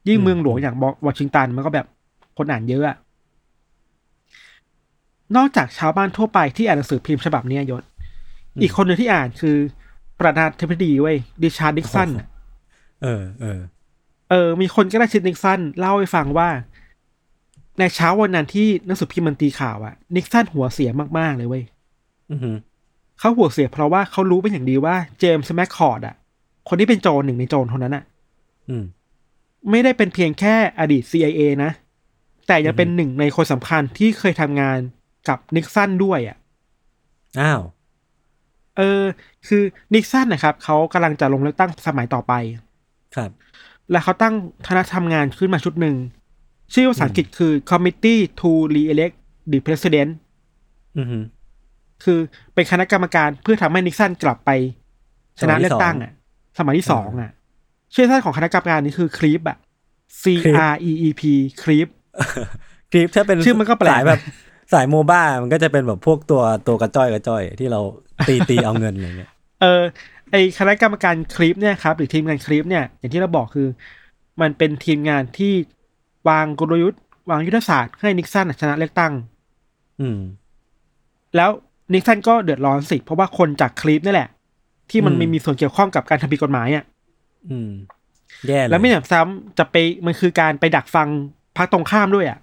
[0.07, 0.75] ยิ่งอืมเมืองหลวงอย่าง
[1.05, 1.85] วอชิงตันมันก็แบบ
[2.37, 2.97] คนอ่านเยอะอะ
[5.35, 7.83] นอกจากชาวบ้านทั่วไปที่อ่านหนังสือพิมพ์ฉบับเนี้ยยศ
[8.61, 9.57] อีกคนหนึ่งที่อ่านคือ
[10.19, 12.27] ประธานาธิบดีเว้ยริชาร์ดนิกสันอะ
[13.03, 13.59] เออเออ
[14.29, 16.49] เออ มีคนใกล้ชิดนิกสันเล่าให้ฟังว่า
[17.79, 21.63] ในเช้าวันนั้นที่หนังสือพิมพ์มันตีข่าวอะนิกสันหัวเสียมาก ๆ เลยเว้ย
[22.31, 22.55] อือหือ
[23.19, 26.15] เขาหัวเสียเพราะว่าเขารู้เป็นอย่างดีว่าเจมส์แมคคอร์ดอะ
[26.67, 28.03] คนที่เป็นโจรหนึ่งในโจรคนนั้นอะ
[28.69, 28.83] อืม
[29.69, 31.71] ไม่ได้เป็นเพียงแค่อดีต CIA นะ
[32.47, 34.77] แต่ยังเป็นหนึ่งในคนสำคัญที่เคยทำงาน
[35.27, 36.37] กับนิกสันด้วยอะ
[37.39, 37.61] อ้าว
[38.77, 39.01] เออ
[39.47, 42.33] คือนิกสันนะครับเขากำลังจะลงเลือกตั้งสมัยต่อไป
[43.15, 43.31] ครับ
[43.91, 44.33] แล้วเขาตั้ง
[44.67, 45.95] คณะทำงานขึ้นมาชุดหนึ่ง
[46.73, 49.15] ชื่อภาษาอังกฤษคือ Committee to Re-elect
[49.51, 50.11] the President
[50.97, 51.17] อือฮึ
[52.03, 52.19] คือ
[52.53, 54.49] เป็นคณะกรรมการเพื่อทำให้นิกสันกลับไป
[55.39, 56.11] ชนะเลือกตั้งอะ
[56.59, 57.31] สมัยที่สองอะ
[57.95, 59.57] ชื่อท่านของคณะกรรมการนี้คือครีปอะ
[60.21, 60.23] C
[60.71, 61.21] R E E P
[61.63, 61.87] ครีป
[62.91, 64.19] คลิปถ้าเป็นชื่อมันก็แปลกสายแบบ
[64.73, 67.81] สายโมบ้ามันก็จะเป็นแบบพวกตัวตัวกระจ้อยกระจ้อย ที่เรา
[68.27, 69.31] ตีตีเอาเงินอะไรเงี้ย
[69.61, 69.81] เออ
[70.31, 73.67] ไอคณะกรรมการคลิปเนี่ยครับหรือทีมงานคลิปเนี่ยอย่างที่เราบอกคือ
[74.41, 75.53] มันเป็นทีมงานที่
[76.29, 79.13] วางกลยุทธ์วางยุทธศาสตร์ให้นิกสันชนะเลือกตั้ง
[80.01, 80.19] อืม
[81.35, 81.49] แล้ว
[81.93, 84.29] นิกสันก็เดือดร้อนสิ เพราะว่าคนจากคลิปนี่แหละ
[84.89, 86.83] ที่มันอืมไม่มีส่วนเกี่ยวข้องกับการทำผิดกฎหมายอะ
[87.49, 87.69] อืม
[88.47, 89.75] แย่เลยแล้วไม่หนำซ้ำจะไป
[90.05, 91.07] มันคือการไปดักฟัง
[91.57, 92.39] พรรคตรงข้ามด้วยอะ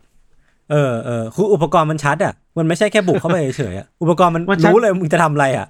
[0.70, 5.66] เออเออคืออุปกรณ์มันชัดอะ มันไม่ใช่แค่บุกเข้าไปเฉยๆอะอุปกรณ์มันมันชัดรู้เลยมึงจะทำอะไรอะ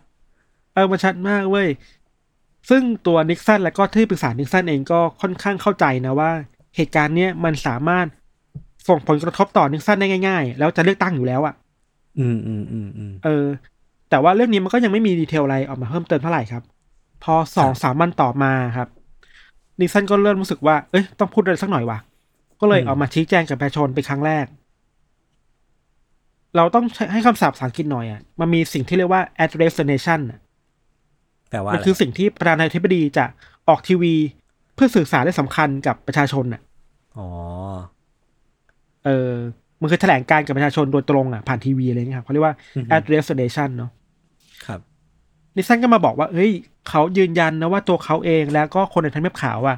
[0.74, 1.68] เออมันชัดมากเว้ย
[2.68, 6.30] ซึ่งตัวนิกสันและก็ที่ปรึกษานิกสันเองก็ค่อนข้างเข้าใจนะว่า
[6.76, 8.06] เหตุการณ์เนี้ยมันสามารถ
[8.88, 11.54] ส่งผลกระทบต่อนิกสันได้ง่าย ๆ แล้วจะเลือกตั้งอยู่แล้วอะ
[12.18, 13.46] อืมอืมอืมอืมเออ
[14.10, 16.62] แต่ว่าเรื่องนี้มันก็ยังไม่มี detail อะไรออกมาเพิ่มเติมเท่าไหร่ครับ
[17.24, 18.88] พอสองสามวันต่อมาครับ
[19.80, 21.98] นิกสันก็เริ่มรู้สึกว่า เอ้ย ต้องพูดอะไรสักหน่อยว่ะ
[22.60, 24.46] ก็เลยออกมาชี้แจงกับประชาชนเป็นครั้งแรก
[26.56, 30.20] เราต้องใช้ให้คำศัพท์ภาษาอังกฤษหน่อยอะ มันมีสิ่งที่เรียกว่า address the nation
[31.48, 33.24] อะแต่ว่ามันคือสิ่งที่ประธานาธิบดีจะ
[33.68, 34.14] ออกทีวี
[34.74, 36.62] เพื่อสื่อสารได้สำคัญกับประชาชนอะ
[37.18, 37.28] อ๋อ
[39.04, 39.32] เออ
[39.80, 43.90] มันคือแถลงการกับประชาชนโดยตรงอะผ่านทีวีอะไรเงี้ยครับเขาเรียกว่าอือฮึ address the nation เนาะ
[44.66, 44.80] ครับ
[45.56, 46.52] นิสันก็มาบอกว่าเฮ้ย
[46.88, 49.76] เขายืนยันนะว่าตัวเขาเองแล้วก็คนในทำเนียบขาวอะ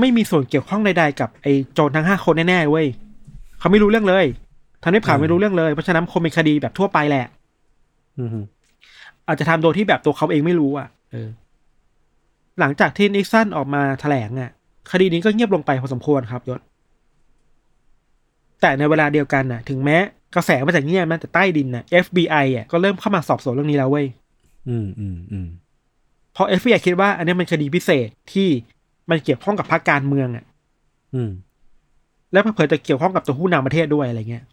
[0.00, 2.86] ไม่มีส่วนเกี่ยวข้องใดๆกับไอ้โจรทั้งห้าคนแน่ๆเว้ย
[3.58, 4.26] เขาไม่รู้เรื่องเลย
[4.82, 7.26] ทำเนียบขาวอืมไม่รู้เรื่องเลยเพราะฉะนั้นคงเป็นคดีแบบทั่วไปแหละ
[9.26, 11.28] อืมฮึอาจจะทำโดยที่แบบตัวเขาเองไม่รู้อะเออ
[12.60, 14.50] หลังจากที่นิกสันออกมาแถลงอะ
[14.90, 16.60] คดีนี้ก็เงียบลงไปพอสมควรครับยศ
[18.60, 19.96] แต่ในเวลาเดียวกันน่ะ ถึงแม้
[20.34, 24.06] กระแสมาจากเงียบนะแต่ใต้ดินน่ะ FBI อะก็เริ่มเข้ามาสอบสวนเรื่องนี้แล้วเว้ย
[24.68, 25.46] อืมอืมอืม
[26.34, 28.48] เพราะ FBI คิดว่า อันนี้มันคดีพิเศษที่
[29.10, 30.44] มันเกี่ยวข้องกับพรรคการเมืองอะ
[31.14, 31.30] อืม
[32.32, 34.44] แล้วเผลอๆจะเกี่ยวข้องกับตัวผู้นำประเทศด้วยอะไรเงี้ย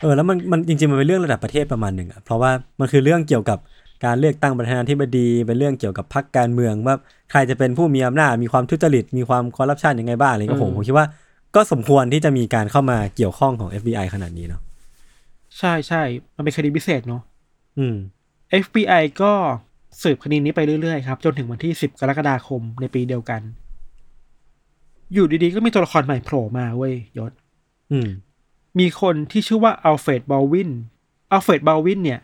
[0.00, 2.50] เออ แล้วมันมันจริงๆมันเป็นเรื่องระดับประเทศประมาณหนึ่งอะ เพราะว่า
[2.80, 3.58] มันคือเรื่องเกี่ยวกับ
[4.04, 6.94] การเลือกตั้งประธานาธิบดีเป็นเรื่องเกี่ยวกับพรรคการเมืองว่า
[7.30, 11.06] ใครจะเป็นผู้มีอำนาจมีความทุจริตมีความคอร์รัปชันยังไงบ้างอะไรเงี้ยผมอืมผมคิดว่า
[11.54, 14.60] ก็สมควรที่จะมีการเข้ามาเกี่ยวข้องของ FBI ขนาดนี้เนาะ
[15.58, 16.02] ใช่ใช่
[16.36, 17.22] มันเป็นคดีพิเศษเนาะ
[17.78, 17.96] อืม
[18.64, 19.32] FBI ก็
[20.02, 23.40] สืบคดีนี้ไปเรื่อยๆครับ จนถึงวันที่ 10 กรกฎาคมในปีเดียวกัน
[25.12, 27.32] อยู่ดีๆ ก็มีตัวละครใหม่โผล่มาเว้ยยศ
[27.92, 28.08] อืม
[28.78, 30.70] มีคนที่ชื่อว่าอัลเฟรดบอลวิน
[31.32, 32.20] อัลเฟรดบอลวินเนี่ย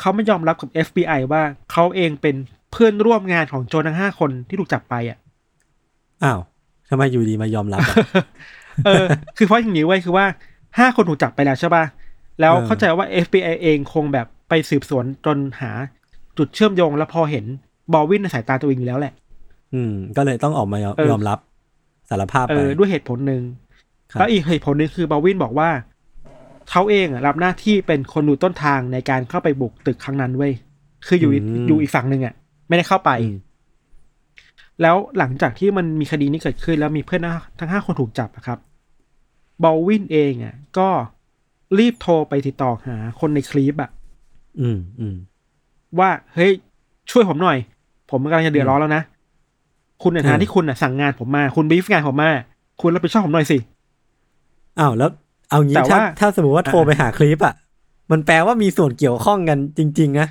[0.00, 1.42] เขาไปยอมรับกับ FBI ว่า
[1.72, 2.36] เขาเองเป็น
[2.72, 5.18] เพื่อนร่วมงานของโจรทั้งห้าคนที่ถูกจับไปอะ
[6.24, 6.40] อ้าว
[6.90, 7.96] ทำไมอยู่ดีมายอมรับอะ
[8.86, 9.04] เออ
[9.36, 10.26] คือเพราะอย่างนี้เว้ยคือว่า
[10.78, 11.84] ห้าคนถูกจับไปแล้วใช่ป่ะ
[12.40, 15.70] แล้วเออเข้าใจว่า FBI เองคงแบบไปสืบสวนจนหา
[16.38, 17.44] จุดเชื่อมโยงแล้วพอเห็น
[17.92, 19.12] บอลวินในสายตาตัวเองอยู่แล้วแหละ
[19.74, 21.38] อืม ก็เลยต้องออกมายอมเออยอมรับ
[22.10, 23.42] สารภาพเอไปอด้วยเหตุผลหนึ่ง
[24.12, 25.68] ครับแล้วอีกเหตุผลหนึ่งคือบอลวินบอกว่า
[26.70, 30.52] เขาเองอะรับหน้าที่เป็นคนดูต้นทางในการเข้าไปบุกตึกครั้งนั้นเว้ย
[31.06, 32.34] คืออยู่อีกอยู่อีกฝั่งหนึ่งอะ
[32.68, 33.36] ไม่ได้เข้าไปอืม
[34.82, 37.22] แล้วหลังจากที่มันมีคดีนี้เกิดขึ้น แล้วมีเพื่อน
[37.58, 38.58] ทั้งห้าคนถูกจับอะครับ
[39.62, 40.88] บอลวินเองอะก็
[41.78, 43.90] รีบโทรไปติดต่อหาคนในคลิปอะ
[44.60, 45.16] อืมอืม
[45.98, 46.52] ว่าเฮ้ย
[47.10, 47.58] ช่วยผมหน่อย
[48.10, 49.02] ผมกำลังจะเดือดร้อนแล้วนะ
[50.02, 52.30] คุณในฐาเอนะอที่คุณน่ะสั่งงานผมมา คุณบีฟงานผมมา
[52.80, 53.58] คุณรับผิดชอบผมหน่อยสิ
[54.78, 55.10] อ้าวแล้ว
[55.50, 57.54] เอางี้แต่ถ้าว่าถ้าสมมติว่าโทรไปหาคลิปอะ
[58.10, 60.28] มันแปลว่ามีส่วนเกี่ยวข้องกันจริง ๆ นะ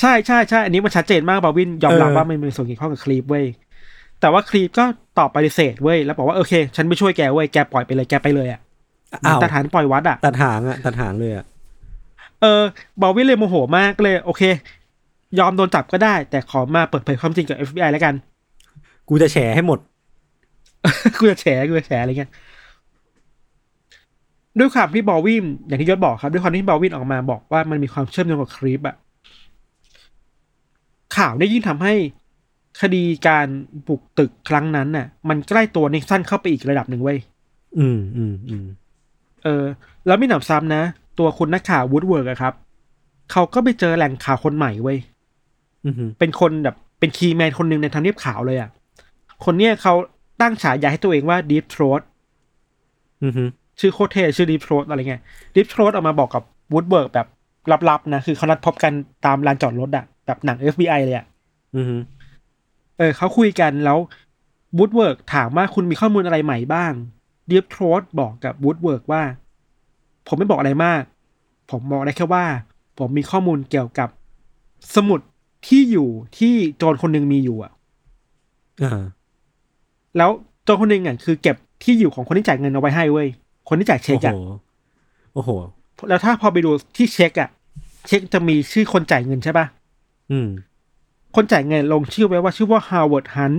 [0.00, 3.46] ใช่ใช่ใช่อันนี้มันชัดเจนมากบาวินยอมรับเออว่ามันมีส่วนเกี่ยวข้องกับคลีปเว้ย
[4.20, 4.84] แต่ว่าคลีปก็
[5.18, 8.60] ตอบปฏิเสธเว้ยแล้วบอกว่าโอเค ฉันไม่ช่วยแกเว้ยแกปล่อยไปเลยแกไปเลยอะ
[9.26, 11.44] อ้าวหางปล่อยวัดอะตัดหางอะตัดหางเลยอะ
[12.40, 12.62] เออ
[13.00, 14.42] บอลวินเลยโมโหมากเลย โอเค
[15.38, 18.14] ยอมโดนจับก็ได้ แต่ขอมาเปิดเผยความจริงกับ FBI แล้วกัน
[19.08, 19.78] กูจะแฉให้หมด
[21.18, 22.30] กูจะแฉกูจะแฉอะไรเงี้ย
[24.58, 28.96] ด้วยความที่บอลวินอย่างที่ยศบอกครับ ด้วยความที่บอลวินออกมาบอกว่ามันมีความเชื่อมโยงกับ CREEP อะ
[31.16, 31.94] ข่าวได้ยิ่งทำให้
[32.80, 33.48] คดีการ
[33.88, 37.18] บุกตึกครั้งนั้นน่ะ มันใกล้ตัวนิกสันเข้าไปอีกระดับหนึ่งเว้ย
[37.78, 38.66] อืมอืมอืม
[39.44, 39.64] เออ
[40.06, 40.82] แล้วไม่หนำซ้ำนะ
[41.18, 42.54] ตัวคุณนักข่าววูดเวิร์ดอะครับ
[43.32, 44.98] เขาก็ไปเจอแหล่งข่าวคนใหม่เว้ย
[45.84, 48.70] อืมอืมเป็นคนแบบเป็น key man คนหนึ่งในทำเนียบขาวเลยอะ
[49.44, 49.94] คนเนี้ยเขา
[50.40, 52.00] ตั้งฉายาให้ตัวเองว่า Deep Throat
[53.22, 53.50] อืมอืม
[53.80, 55.22] ชื่อโคตรเท่ชื่อ Deep Throat อะไรเงี้ย
[55.54, 57.26] Deep Throat ออกมาบอกกับวูดเวิร์ดแบบ
[57.88, 58.92] ลับๆนะคือเขานัดพบกัน
[59.26, 61.26] ตามลานจอดรถอะแบบหนัง FBI เลยอะ
[61.74, 62.02] อืมอืม
[62.98, 63.98] เออเขาคุยกันแล้ว
[64.78, 66.92] วูดเวิร์ดถามว่าคุณมีข้อมูลอะไรใหม่บ้าง
[67.46, 69.22] Deep Throat บอกกับวูดเวิร์ดว่า
[70.26, 71.02] ผมไม่บอกอะไรมาก
[71.70, 72.44] ผมบอกได้แค่ว่า
[72.98, 74.08] ผมมีข้อมูลเกี่ยวกับ
[74.94, 75.20] สมุด
[75.66, 76.08] ที่อยู่
[76.38, 77.72] ที่โจรคนหนึ่งมีอยู่อะ
[78.82, 79.02] อ่า
[80.16, 80.30] แล้ว
[80.64, 83.28] โจรคนหนึ่งอะคือเก็บที่อยู่ของคนที่จ่ายเงินเอาไว้ให้เว้ย
[83.68, 84.40] คนที่จ่ายเช็คโอ้อะโห
[85.34, 85.50] โอ้โห
[86.08, 87.48] แล้วถ้าพอไปดูที่เช็คอะ
[88.08, 89.66] เช็คจะมีชื่อคนจ่ายเงินใช่ปะ
[90.32, 90.48] อืม
[91.36, 93.58] คนจ่ายเงินลงชื่อไว้ว่าชื่อว่า Howard Hunt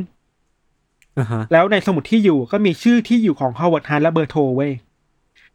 [1.20, 4.72] อ่าฮะแล้วในสมุดที่อยู่ก็มีชื่อที่อยู่ของ Howard Hunt และเบอร์โทรเว้ย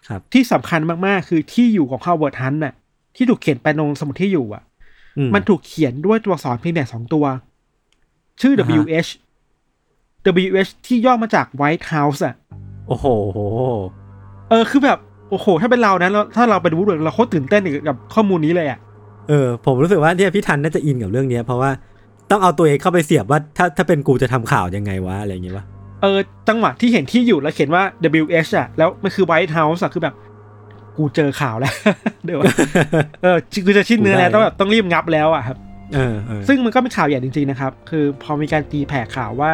[0.09, 2.75] ครับ ที่สำคัญมาก ๆ คือที่อยู่ของ Howard Hunt น่ะ
[3.17, 4.63] ที่ถูกเขียนไปในสมุดที่อยู่อะ
[5.19, 7.25] อืมันถูกเขียนด้วยตัวอักษรเพียงแต่สองตัว
[8.41, 9.11] ชื่ออ่าฮะ WH
[10.45, 12.35] WH ที่ย่อมาจาก White House อะ
[12.89, 13.07] โอ้โห
[14.51, 14.99] เออคือแบบ
[15.31, 18.79] โอ้โหถ้าเป็นเรานะแล้วถ้าเราไปดูเราโคตรตื่นเต้นกับข้อมูลนี้เลยอะ
[19.29, 21.71] เออผมรู้สึกว่าเนี่ยพี่ทันน่าจะอินกับเรื่องเนี้ยเพราะว่า
[22.31, 25.65] ต้องเอาตัวเองเข้าไปเสียบว่าถ้าถ้าเป็นกูจะทำข่าวยังไงวะอะไรอย่างเงี้ยวะ
[26.03, 26.19] เออ
[26.49, 27.83] จังหวะที่เห็นที่อยู่แล้วเขียนว่า
[28.23, 30.15] WH อะแล้วมันคือ White House อะคือแบบ
[30.97, 31.73] กูเจอข่าวแล้ว
[32.25, 32.41] เดี๋ยว
[33.23, 33.37] เออ
[33.67, 35.57] กูจะชิ้นเนื้อแล้วต้องแบบต้องรีบงับแล้วอะครับ
[35.95, 39.53] เออเออซึ่งมันก็เป็นข่าวใหญ่จริงๆนะครับ คือพอมีการตีแผ่ข่าวว่า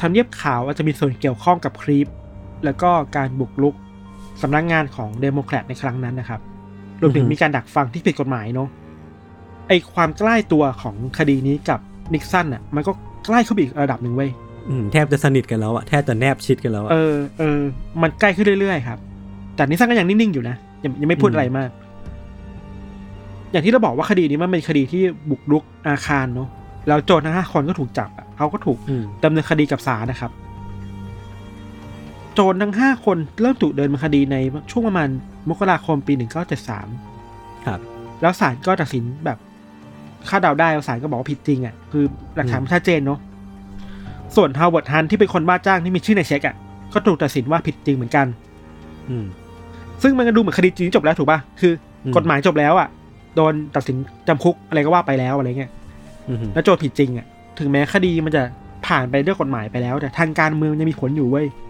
[0.00, 2.08] ทำเนียบขาวอาจจะมีส่วนเกี่ยวข้องกับ CREEP
[2.64, 3.74] แล้วก็การบุกรุก
[4.42, 6.40] สำนักงานของเดโมแครตในครั้งนั้นนะครับ
[7.00, 8.68] รวมถึงมีการดักฟังที่ผิดกฎหมายเนาะ
[9.68, 11.80] ไอความใกล้ตัวของคดีนี้กับ
[12.14, 12.92] นิกสันอะ มันก็
[13.26, 14.30] ใกล้เข้าไปอีกระดับหนึ่งเว้ย
[14.68, 17.60] อืมแทบจะสนิทกันแล้วอะแทบจะแนบชิดกันแล้วอะเออเออ
[18.02, 18.98] มันใกล้ขึ้นเรื่อยๆครับ
[19.56, 21.70] แต่นิกสันก็ยังนิ่งๆอยู่นะยังยังไม่พูดอืมอะไรมาก
[23.52, 26.48] อย่างที่เราบอกว่าคดีนี้มันเป็นคดีที่บุกรุกอาคารเนาะ
[26.88, 30.30] แล้วโจรทั้งห้าคนก็ถูกจับอะเขาก็ถูกอืมดำเนินคดีกับศาลนะครับ
[32.34, 34.36] โจรทั้งห้าคนเริ่มถูกดำเนินคดีใน
[34.70, 35.08] ช่วงประมาณ
[35.48, 36.88] มกราคมปีหนึ่งเก้าเจ็ดสาม
[37.66, 37.80] ครับ
[38.20, 39.38] แล้วศาลก็ตัดสินแบบ
[40.28, 42.04] คาดเดาได้ศาลก็บอกว่าผิดจริงอะคือ
[42.36, 43.18] หลักฐานมันชัดเจนเนาะ
[44.36, 46.54] ส่วนฮาวเวิร์ดฮันต์ที่เป็นคนว่าจ้างที่มีชื่อในเช็คอะ
[46.92, 48.26] ก็ถูกตัดสินว่าผิดจริงเหมือนกัน
[49.10, 49.26] อืม
[50.02, 51.72] ซึ่งมันก็ดูเหมือนคดีมันจบแล้วถูกป่ะคือ
[52.04, 52.88] อมกฎหมายจบแล้วอะ
[53.36, 53.96] โดนตัดสิน
[54.28, 55.70] จำคุกอะไรก็ว่าไปแล้วอะไรเงี้ย
[56.28, 57.26] อืมแล้วโจทย์ผิดจริงอะ
[57.58, 58.42] ถึงแม้คดีมันจะ
[58.86, 61.69] ผ่านไปด้วยกฎหมายไปแล้ว แต่ทางการเมืองยังมีผลอยู่เว้ยอื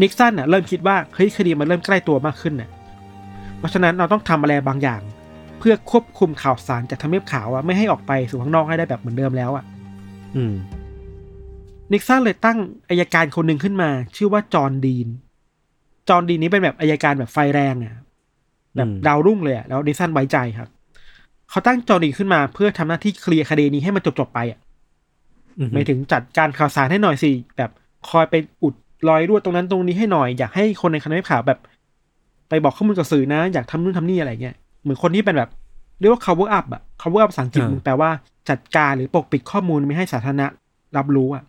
[0.00, 2.70] นิกสันอะเริ่มคิดว่าเฮ้ยคดีมันเริ่มใกล้ตัวมากขึ้นน่ะ
[3.58, 5.00] เพราะฉะนั้นเราต้องทำอะไรบางอย่าง
[5.58, 9.64] เพื่อควบคุมข่าวสารจากทำเนียบขาวอะไม่ให้ออกไปสู่ข้างนอกให้ได้แบบเหมือนเดิมแล้วอะ
[10.36, 10.54] อืม
[11.92, 15.08] นิกสันเลยตั้งอายการคนหนึ่งขึ้นมา ชื่อว่าจอห์นดีน
[16.08, 17.94] จอห์นดีนนี้เป็นแบบอายการแบบไฟแรงอะ
[18.76, 20.68] แบบอืมดาวรุ่งเลยอะแล้วนิกสันไว้ใจครับ
[21.50, 24.58] เขาตั้งจอห์นดีนขึ้นมา เพื่อทำหน้าที่เคลียร์คดีนี้ให้มันจบๆไปอะ
[25.58, 27.70] อืมหมายถึงจัดการข่าวสารให้หน่อยสิแบบ
[28.08, 28.74] คอยไปอุด
[29.08, 31.58] รอยรั่วตรงนั้นตรงนี้ให้หน่อยอยากให้คนในคณะข่าวแบบ
[32.48, 35.50] ไปบอกข้อมูลกับสื่อนะ อยากทำนู่นทำนี่อะไรเงี้ยเหมือนคนที่เป็นแบบ
[36.00, 38.10] เรียกว่า cover up อะ cover up ภาษาอังกฤษมันแปลว่า
[38.50, 40.46] จัดการหรือปกปิดข้อมูลไม่ให้สาธารณะ
[40.96, 41.42] รับรู้อะ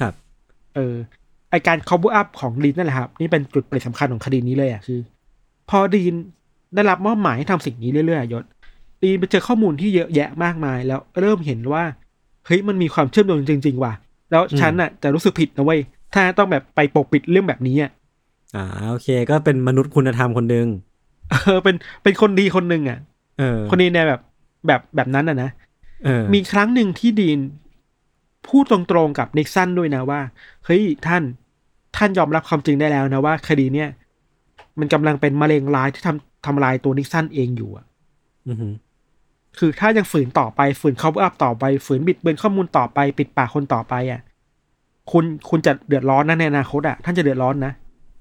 [0.00, 0.14] ครับ
[0.74, 0.94] เออ
[1.50, 5.00] ไอการ cover up ของดีนนั่นแหละครับ นี่เป็นจุดเปลี่ยนสำคัญของคดีนี้เลยอะคือ
[5.70, 6.14] พอดีน
[6.74, 8.44] ได้รับมอบหมายให้ทำสิ่งนี้เรื่อยๆอะยศ
[9.02, 11.84] ดีนไปเจอข้อมูลที่เยอะแยะมากมาย แล้วเริ่มเห็นว่า
[12.46, 13.92] เฮ้ยมันมีความเชื่อมโยงจริง ๆ ว่ะ
[14.30, 15.80] แล้วฉันอะจะรู้สึกผิดนะเว้ย
[16.14, 17.90] ถ้าต้องแบบไปปกปิดเรื่องแบบนี้อะ
[18.56, 20.66] อ่าโอเค ก็เป็นมนุษย์คุณธรรมคนหนึ่ง
[21.30, 22.98] เออเป็นเป็นคนดีคนหนึ่งอะ
[23.38, 24.20] เออ คนดีในแบบ
[24.66, 25.50] แบบแบบนั้นอะนะ
[26.04, 27.38] เออมีครั้งหนึ่งที่ดีน
[28.48, 30.20] พูดตรงๆกับนิกสันด้วยนะว่า
[30.64, 31.22] เฮ้ยท่าน
[31.96, 33.88] ท่านยอมรับความจริงได้แล้วนะว่า คดีเนี่ย
[34.78, 37.84] มันกำลังเป็นมะเร็งร้ายที่ทำทำลายตัวนิกสันเองอยู่อะ
[38.48, 38.74] อือหือ
[39.58, 44.20] คือถ้ายังฝืนต่อไปฝืน cover up ต่อไป ฝืนบิดเบือนข้อมูลต่อไป ปิดปากคนต่อไปอะ
[45.10, 47.72] คุณคุณจะเดือดร้อนนะในอนาคตอะท่านจะเดือดร้อนนะ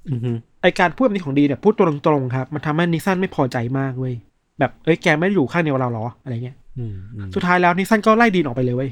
[0.09, 1.73] อือหือไอการพูดแบบนี้ของดีเนี่ยพูด
[2.05, 4.13] ตรงๆครับ มันทำให้นิกสันไม่พอใจมากเว้ย
[4.59, 8.91] แบบเอ้ยแกไม่ได้อยู่ข้างเดียวกับเราเหรออะไรเงี้ยอืมอืมสุดท้ายแล้วนิกสันก็ไล่ดีนออกไปเลยเว้ย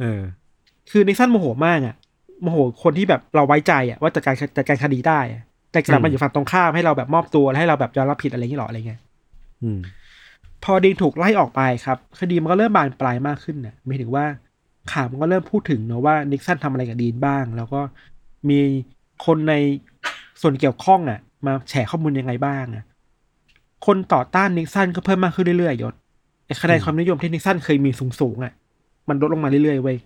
[0.00, 0.20] เออ
[0.90, 1.94] คือนิกสันโมโหมากอะ
[2.42, 5.42] โมโหคนที่แบบเราไว้ใจอะว่าจัดการจัดการคดีได้อะ
[5.72, 9.00] แต่กลับอืมามอยู่ฝั่งตรงข้ามให้เราแบบมอบตัวและให้เราแบบยอมรับผิดอะไรอย่างนี้หรออะไรเงี้ย
[9.62, 9.80] อืม
[10.64, 14.24] พอดีนถูกไล่ออกไปครับ คดีมันก็เริ่มบานปลายมากขึ้นน่ะหมายถึงว่า
[14.92, 17.80] ข่าวมันก็เริ่มพูดถึงเนอะว่านิกสันทำอะไรกับดีนบ้าง แล้วก็
[18.48, 18.60] มี
[19.26, 19.54] คนใน
[20.42, 22.84] ส่วนเกี่ยวข้องอะ มาแฉข้อมูลยังไงบ้างอะ
[23.86, 25.94] คนต่อต้านนิกสันก็เพิ่มมากขึ้นเรื่อยๆยศ
[26.46, 28.52] ไอ้คะแนนความนิยมที่นิกสันเคยมีสูงๆอะ
[29.08, 29.96] มันลดลงมาเรื่อยๆเว้ย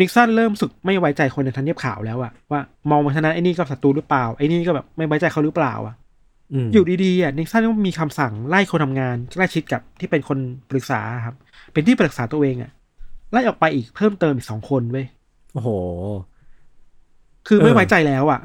[0.00, 2.60] นิกสันเริ่มรู้สึกไม่ไว้ใจคนในทันเนียบข่าวแล้วอะว่า
[2.90, 5.94] มองมาทางนั้นไอ้นี่ก็ศัตรูหรือเปล่าไอ้นี่ก็แบบไม่ไว้ใจเขาหรือเปล่าอะ
[6.52, 10.38] อืมอยู่ดีๆอะนิกสันก็มีคำสั่งไล่คนทำงานใกล้ชิดกับที่เป็นคน
[10.70, 11.36] ปรึกษาครับ
[11.78, 12.70] เป็นที่ปรึกษาตัวเองอะ
[13.32, 15.06] ไล่ออกไปอีกเพิ่มเติมอีกสองคนเว้ย
[15.54, 15.68] โอ้โห
[17.46, 18.40] คือไม่เออไว้ใจแล้วอะ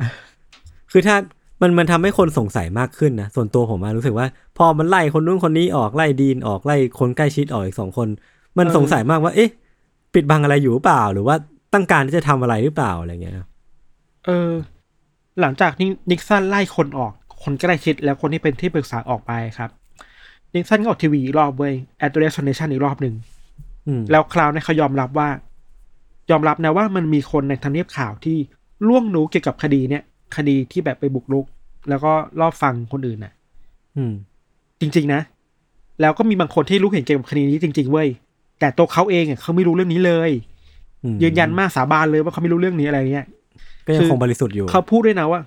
[0.92, 1.16] คือถ้า
[1.62, 4.28] มันมันทำให้คนสงสัยมากขึ้นนะ ส่วนตัวผมมารู้สึกว่า
[4.58, 8.08] พอมันไล่คนนู้นคนนี้ออกไล่ดีนออกไล่คนใกล้ชิดออกอีกสองคน
[8.58, 9.50] มันเออสงสัยมากว่า เอ๊ะ
[10.14, 11.36] ปิดบังอะไรอยู่หรือเปล่า หรือว่า
[11.74, 13.36] ต้องการที่จะทำอะไรหรือเปล่าอะไรเงี้ย
[14.26, 14.52] เออ
[15.40, 17.12] หลังจากที่นิกสันไล่คนออก
[17.44, 19.72] คนใกล้ชิดแล้วคนที่เป็นที่ปรึกษาออกไปครับ
[20.54, 21.74] นิกสันก็ออกทีวีอีกรอบเว้ย
[22.06, 23.16] address nation อีกรอบหนึ่ง
[23.88, 25.30] อืมแล้วคราวนี้เขายอมรับว่า
[26.32, 28.38] ยอมรับนะว่ามันมีคนในทำเนียบข่าวที่
[28.88, 30.04] ล่วงรู้เกี่ยวกับคดีเนี่ย
[30.36, 31.45] คดีที่แบบไปบุกรุก
[31.89, 33.34] แล้วก็รอบฟังคนอื่นน่ะ
[33.97, 34.14] อืม
[34.82, 35.22] จริง ๆ นะ
[36.01, 38.08] แล้วก็มีบางคนที่รู้เห็นเกี่ยวกับคดีนี้จริง ๆ เว้ย
[38.60, 40.32] แต่ตัวเขาเองอะเขาไม่รู้เรื่องนี้เลย
[41.04, 43.26] อืมยืนยันมากสาบานเลยว่าเขาไม่รู้เรื่องนี้อะไรเงี้ย
[43.86, 45.41] ก็ยังคงบริสุทธิ์อยู่เขาพูดด้วยนะว่า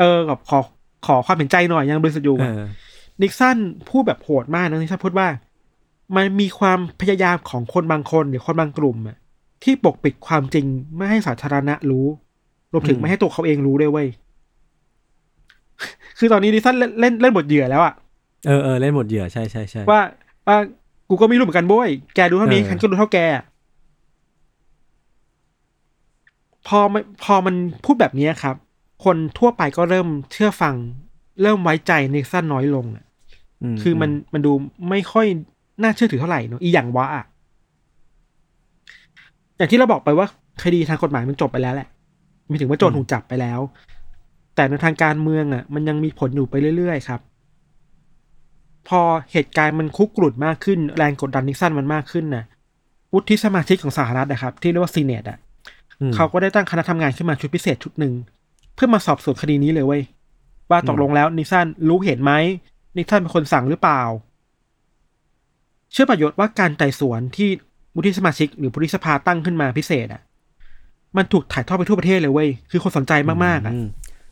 [0.00, 0.58] เออกับขอ
[1.06, 2.60] ขอความเห็นใจหน่อยยังบริสุทธิ์อยู่เออ
[3.22, 3.58] นิกสัน
[3.88, 5.28] พูดแบบโหดมากนะนิกสันพูดว่า
[6.16, 9.16] มันมีความพยายามของคนบางคนหรือคนบางกลุ่มอะ
[9.64, 12.06] ที่ปกปิดความจริงไม่ให้สาธารณะรู้
[12.72, 14.08] รวมถึงอืมไม่ให้ตัวเขาเองรู้ด้วยเว้ย
[16.18, 17.94] คือตอนนี้นิกสันเล่นเล่นเล่นบทเหยื่อแล้วอะ
[18.46, 20.00] เออเออเล่นหมดเหยื่อใช่ใช่ใช่ว่า
[20.46, 20.56] ว่า
[21.08, 23.44] กูก็ไม่รู้เหมือนกันโว้ยแกดูเท่านี้เออฉันก็รู้เท่าแกอะ
[26.68, 27.54] พอมันพอมัน
[27.84, 28.56] พูดแบบนี้ครับ
[29.04, 30.74] คนทั่วไปก็เริ่มเชื่อฟัง
[31.42, 33.03] เริ่มไว้ใจนิกสันน้อยลงอะ
[33.82, 34.52] คือมันมันดู
[34.90, 35.26] ไม่ค่อย
[35.82, 37.24] น่าเชื่อถือเท่าไหร่เนอะอีอย่างวะอะ
[39.56, 40.26] อย่างที่เราบอกไปว่า
[40.64, 41.88] คดีทางกฎหมายมันจบไปแล้วแหละ
[42.48, 43.60] ไม่ถึงว่าโจรถูกจับไปแล้ว
[44.54, 47.20] แต่ในทางการเมืองอะ มันยังมีผลอยู่ไปเรื่อยๆครับ
[48.88, 49.00] พอ
[49.32, 52.44] เหตุการณ์มันคุกกรุ่นมากขึ้น แรงกดดันนิกสันมันมากขึ้นนะ
[53.12, 55.38] วุฒิสมาชิกของสหรัฐนะครับ ที่เรียกว่าซีเนตอะ
[56.00, 58.14] อืมเขาก็ได้ตั้งคณะทำงานขึ้นมาชุดพิเศษชุดหนึ่ง
[58.74, 60.02] เพื่อมาสอบสวนคดีนี้เลยเว้ย
[60.70, 62.32] ว่าตกลงแล้วนิกสันรู้เห็นไหม
[62.96, 64.02] นิกสันเป็นคนสั่งหรือเปล่า
[65.92, 67.48] เชื่อประโยชน์ว่าการไต่สวนที่
[67.96, 70.22] วุฒิสมาชิกหรือวุฒิสภาตั้งขึ้นมาพิเศษอะ
[71.16, 73.86] มันถูกถ่ายทอดไปทั่วประเทศเลยเว้ย คือคนสนใจมากๆอะม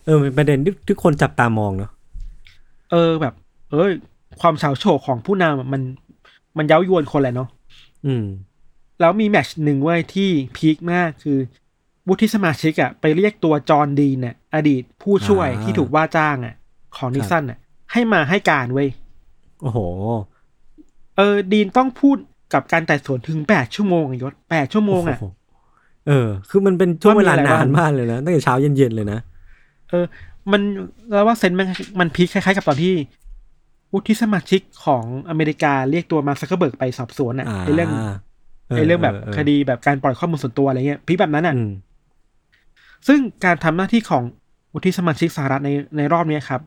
[0.06, 1.90] เออเป็นประเด็นที่ทุกคนจับตามองเนาะ
[2.90, 3.34] เออแบบ
[3.72, 3.92] เอ้ย
[4.40, 5.82] ความเฉาโฉกของผู้นำอะมัน
[6.58, 7.48] มันเย้ายวนคนแหละเนาะ
[8.06, 8.24] อืม
[9.00, 11.38] แล้วมีแมตช์หนึ่งเว้ยที่พีคมากคือ
[12.08, 16.54] วุฒิสมาชิกอะไปเรียกตัวจอห์นดีนน่ะอดีตผู้ช่วยอ่าที่ถูกว่าจ้างอะ
[16.96, 17.58] ของนิกสันอะ
[17.92, 18.88] ให้มาให้การเว้ย
[19.62, 19.78] โอ้โห
[21.16, 22.16] เออ ดีนต้องพูด
[22.54, 25.26] กับการไต่สวนถึงแปดชั่วโมงอะยศแปดชั่วโมงอะโโห
[26.06, 29.20] เออ คือมันเป็นช่วงเวลาว่ามีอะไรนานบ้างมากเลยนะตั้งแต่เช้าเย็นๆเลยนะ
[29.90, 30.04] เออ
[30.52, 30.62] มัน
[31.12, 31.68] แล้วว่า sense มัน
[32.00, 32.94] มัน peak คล้ายๆ กับตอนที่
[33.92, 37.90] วุฒิสมาชิกของอเมริกาเรียกตัวมาร์คซักเคอร์เบิร์กไปสอบสวนอะอ่าไอเรื่อง
[38.76, 41.72] ไอเรื่องแบบคดีแบบการปล่อยข้อมูลส่วนตัวอะไรเงี้ย peak แบบนั้นอะอืม
[43.08, 44.22] ซึ่งการทำหน้าที่ของ
[44.74, 46.60] วุฒิสมาชิกสหรัฐในในรอบเนี้ยครับ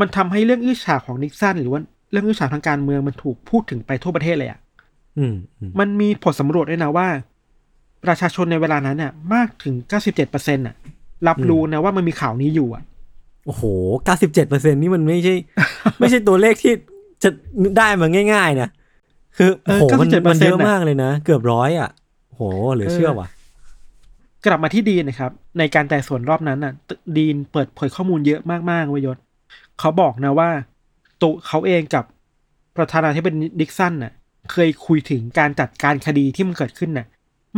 [0.00, 1.80] มันทำให้เรื่องอื้อฉาวของนิกสันหรือว่า
[2.10, 4.58] เรื่องอื้อฉาวทางการเมืองมันถูกพูดถึงไปทั่วประเทศเลยอะ่ะ
[5.18, 7.08] อืมอืมมันมีผลสำรวจด้วยนะว่า
[8.04, 10.74] ประชาชนในเวลานั้นน่ะมากถึง97เปอร์เซ็นต์่ะ
[11.28, 12.82] รับรู้นะว่ามันมีข่าวนี้อยู่อะ
[13.46, 13.62] โอ้โห
[14.04, 15.34] เก้าสิบเจ็ดเปอร์เซ็นนี่มันไม่ใช่
[15.98, 16.72] ไม่ใช่ตัวเลขที่
[17.22, 17.30] จะ
[17.78, 18.68] ได้มาง่ายๆนะ
[19.36, 21.90] คือโอ้โหมัน97%มันเยอะน่ะมากเลยนะ เกือบร้อยอะ
[22.34, 22.40] โห
[22.74, 23.28] เหลือเชื่อว่ะ
[24.46, 26.72] กลับมาที่ดีนนะครับ ในการแต่สวนรอบนั้นน่ะ
[27.16, 29.16] ดีนเปิดเผยข้อมูลเยอะมากๆเวยยศ
[29.80, 30.50] เขาบอกนะว่า
[31.20, 32.04] ตัวเขาเองกับ
[32.76, 34.12] ประธานาธิบดีนิกสันน่ะ
[34.52, 37.06] เคยคุยถึงการจัดการคดีที่มันเกิดขึ้นน่ะ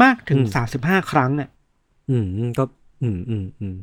[0.03, 1.49] มากถึงอืมสามสิบห้าครั้งน่ะ
[2.11, 2.27] อืม
[2.59, 2.65] ก็
[3.03, 3.75] อืมอืมอืม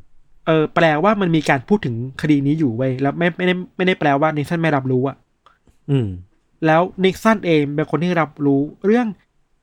[0.47, 5.17] เออแปลว่ามันมีการพูดถึงคดีนี้อยู่เว้ยแล้วไม่ไม่ได้ไม่ได้แปลว่านิกสันไม่รับรู้อะ
[5.91, 6.07] อืม
[6.65, 9.07] แล้วนิกสันเองเป็นคนที่รับรู้เรื่อง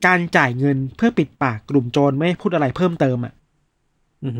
[0.06, 3.32] การจ่ายเงินเพื่อปิดปากกลุ่มโจรไม่ให้พูดอะไรเพิ่มเติมอะ
[4.24, 4.34] อืม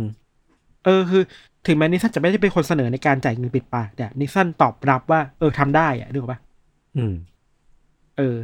[0.84, 1.22] เออคือ
[1.66, 6.40] ถึงแม้นิกสันจะไม่ได้เป็นคนเสนอในการจ่ายเงินปิดปากแต่นิกสันตอบรับว่า เออทำได้อะนึกออกปะ
[6.96, 7.14] อืม
[8.18, 8.36] เออ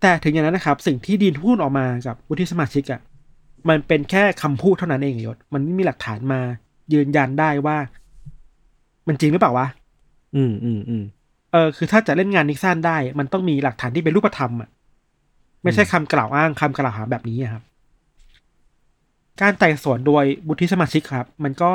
[0.00, 3.00] แต่ถึงอย่างนั้นนะครับ สิ่งที่ดีนพูดออกมากับวุฒิสมาชิกอะ่ะ
[3.68, 6.40] มันเป็นแค่คำพูดเท่านั้นเองยศมันไม่มีหลักฐานมา
[6.92, 7.76] ยืนยันได้ว่า
[9.08, 9.66] มันจริงหรือเปล่าวะ
[10.36, 11.04] อืมอืมอืม
[11.52, 14.68] เออคือถ้าจะเล่นงานนิกสันได้ มันต้องมีหลักฐานที่เป็นรูปธรรมอะ
[15.62, 17.62] ไม่ใช่คำกล่าวอ้างคำกล่าวหาแบบนี้อะครับ
[19.40, 21.70] การไต่สวนโดยวุฒิสมาชิกครับ มันก็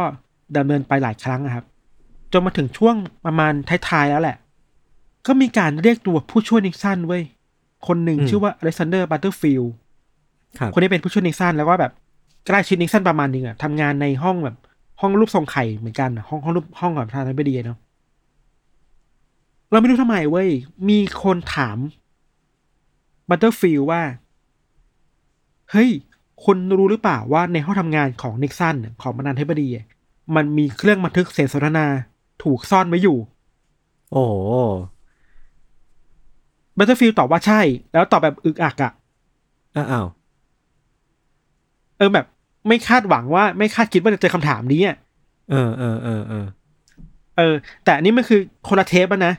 [0.57, 1.65] ดำเนินไปหลายครั้งอะครับ
[2.31, 2.95] จนมาถึงช่วง
[3.25, 3.53] ประมาณ
[3.89, 4.37] ท้ายๆแล้วแหละ
[5.27, 7.23] ก็มีการเรียกตัวผู้ช่วยนิกสันเว้ย
[7.87, 9.73] คนหนึ่งชื่อว่าอเล็กซานเดอร์บัตเตอร์ฟิลด์
[10.59, 11.91] ครับคนนี้เป็นผู้ช่วยนิกสันแล้วก็แบบ
[12.47, 14.57] ใกล้ชิดนิกสันประมาณหนึ่งอะทำงานในห้องแบบ
[15.01, 17.79] ห้องรูปทรงไข่เหมือนกันอะห้องห้องรูปห้องของประธานาธิบดีเนาะ
[19.71, 20.49] เราไม่รู้ทำไมเว้ย
[20.89, 21.77] มีคนถาม
[23.29, 24.01] บัตเตอร์ฟิลด์ว่า
[25.71, 25.89] เฮ้ย
[26.43, 29.85] คุณรู้หรือเปล่าว่าในห้องทำงานของนิกสันของประธานาธิบดีอะ
[30.35, 31.87] มันมีเครื่องบันทึกเสียงสนทนา
[32.43, 33.17] ถูกซ่อนไว้อยู่
[34.11, 34.33] โอ้โห
[36.77, 37.61] บัตเตอร์ฟิลด์ตอบว่าใช่
[37.93, 38.91] แล้วตอบแบบอึกอักอะ
[39.75, 40.07] อ้าว
[41.97, 42.25] เออแบบ
[42.67, 44.97] ไม่คาดหวังว่าไม่คาดคิดว่าจะเจอคำถามนี้อะ
[45.51, 46.45] เออเออเออเออ
[47.37, 49.33] เออ แต่อันนี้มันคือคนละเทปอะนะ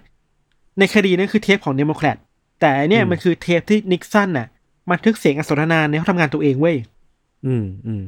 [0.79, 2.17] ในคดีนั้นคือเทปของเดโมแครต
[2.61, 4.47] แต่อันเนี่ยมันคือเทปที่นิกสันน่ะ
[4.91, 6.77] บันทึกเสียงสนทนาในห้องทำงานตัวเองเว้ย
[7.47, 8.03] อืมอืม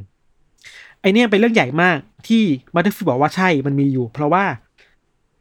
[1.01, 1.99] ไอเนี่ยเป็นเรื่องใหญ่มาก
[2.29, 2.43] ที่
[2.75, 4.45] บันทึกบอกว่าใช่มันมีอยู่ เพราะว่า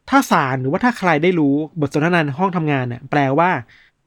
[0.10, 3.50] ถ้าศาลหรือว่าถ้าใครได้รู้บทสนทนาในห้องทำงานน่ะ แปลว่า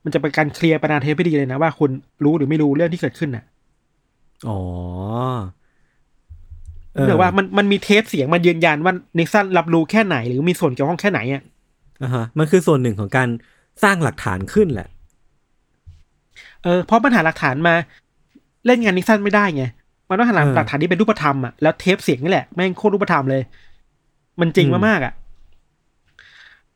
[0.05, 1.91] มันจะเป็นการเคลียร์ประนาเทปไม่ดีเลยนะว่าคุณ
[2.25, 3.45] รู้หรือไม่รู้เรื่องที่เกิดขึ้นน่ะ
[4.49, 4.59] อ๋อ
[6.93, 11.43] เนื่องว่ามันมันมีเทปเสียงมายืนยันว่านิกสันรับรู้แค่ไหนหรือมีส่วนเกี่ยวข้องแค่ไหนอะ
[12.03, 13.29] อ่าฮะ มันคือส่วนหนึ่งของการ
[13.83, 14.89] สร้างหลักฐานขึ้นแหละ
[16.65, 17.75] เออเพราะมันหาหลักฐานมา
[18.67, 19.65] เล่นงานนิกสันไม่ได้ไง
[20.09, 23.43] มันต้องหาเออหลักฐานที่เป็นรูปธรรมอะแล้วเทปเสียงนี่แหละแม่งโคตรรูปธรรมเลย
[24.41, 25.13] มันจริงอืมมากๆอะ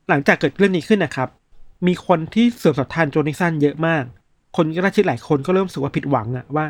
[0.09, 1.29] หลังจากเกิดเรื่องนี้ขึ้นนะครับ
[1.87, 4.03] มีคนที่เสื่อมศรัทธาโจนิกสันเยอะมาก
[4.57, 6.65] คนก็น่าชิดหลายคนก็เริ่มรู้สึกว่าผิดหวังอะว่า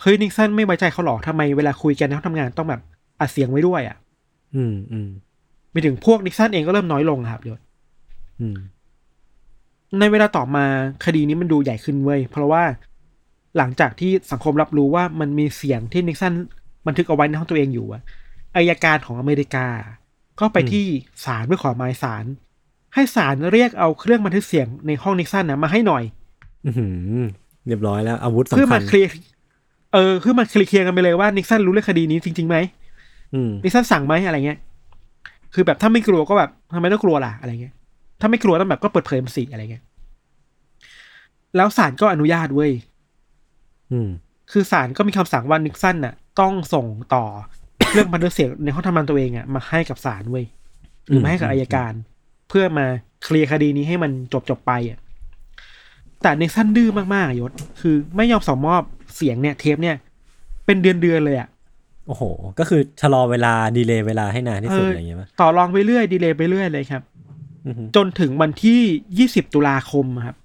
[0.00, 2.80] เฮ้ยนิกสันไม่ไว้ใจเขาหรอทำไมเวลาคุยกันในห้องทำงานต้องแบบ
[3.20, 3.96] อัดเสียงไว้ด้วยอะ
[4.54, 5.08] อืมอืม
[5.72, 7.60] ไปถึงพวกนิกสันเองก็เริ่มน้อยลงอะครับยศ
[8.40, 8.56] อืม
[10.00, 10.64] ในเวลาต่อมา
[11.04, 12.62] คดีนี้มันดูใหญ่ขึ้นเว้ยเพราะว่า
[13.56, 16.34] หลังจากที่สังคมรับรู้ว่ามันมีเสียงที่นิกสัน
[16.86, 18.02] บันทึกเอาไว้ในห้องตัวเองอยู่อะ
[18.56, 19.66] อายการของอเมริกา
[20.40, 20.86] ก็ไปที่
[21.24, 22.24] ศาลเพื่อขอหมายศาล
[22.94, 26.02] ให้ศาลเรียกเอาเครื่องบันทึกเสียงในห้องนิกสันนะมาให้หน่อย
[26.66, 26.70] อื
[27.22, 27.24] ม
[27.66, 29.10] เรียบร้อยแล้ว อาวุธเพื่อสำคัมาญเคลียร์
[29.94, 32.56] เออเพื่อมาเคลียร์กันไปเลยว่านิกสันรู้เรื่องคดีนี้จริงๆไหม
[33.34, 34.58] อืมนิกสันสั่งไหมอะไรเงี้ย
[35.54, 37.74] คือแบบถ้าไม่กลัวก็แบบทำไมต้องกลัวล่ะอะไรเงี้ย
[38.20, 39.84] ถ้าไม่กลัวต้องแบบก็เปิดเผยมันสิอะไรเงี้ย
[41.56, 42.72] แล้วศาลก็อนุญาตเว้ย
[43.92, 44.08] อืม
[44.52, 47.24] คือศาลก็มีคำสั่งว่านิกสันน่ะ ต้องส่งต่อ
[47.92, 50.44] เรื่องบันทึกเสียงในห้องทำงานตัวเองอะมาให้กับศาลเว้ย
[51.06, 51.92] หรือมาให้กับอืมอายการ
[52.48, 52.86] เพื่อมา
[53.24, 54.98] เคลียร์คดีนี้ให้มันจบจบๆไปอะ
[56.22, 58.82] แต่นิกสันดื้อมากๆอะยศ คือไม่ยอมส่งมอบ
[59.16, 59.96] เสียงเนี่ย เทปเนี่ย
[60.66, 61.48] เป็นเดือนเดือนๆเลยอะ
[62.06, 62.22] โอ้โห
[62.58, 67.17] ก็คือชะลอเวลา delay เวลาให้นานที่สุดเออออะไรอย่างเงี้ยป่ะต่อรองไปเรื่อย delay ไปเรื่อยเลยครับอือฮึ
[67.96, 70.36] จนถึงวันที่ 20 ตุลาคมอะครับ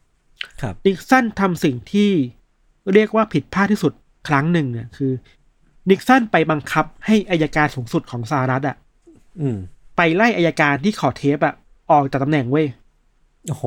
[0.61, 2.09] ครับนิกสันทำสิ่งที่
[2.93, 3.93] เรียกว่าผิดพลาดที่สุด
[4.27, 5.11] ครั้งหนึ่งอะคือ
[5.89, 8.75] นิกสันไปบังคับให้อายการสูงสุดของสหรัฐอะ
[9.41, 9.57] อืม
[9.97, 11.53] ไปไล่อายการที่ขอเทปอะ
[11.91, 12.67] ออกจากตำแหน่งเว้ย
[13.47, 13.65] โอ้โห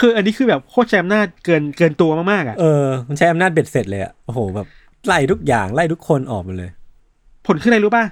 [0.00, 4.66] คืออันนี้คือแบบโคตรใช้อำนาจเกินเกินตัวมากๆอะเออมันใช้อำนาจเบ็ดเสร็จเลยอะโอ้โหแบบ
[5.06, 6.70] ไล่ทุกอย่างไล่ทุกคนออกมาเลย
[7.46, 8.04] ผลคืออะไรรู้ป่ะ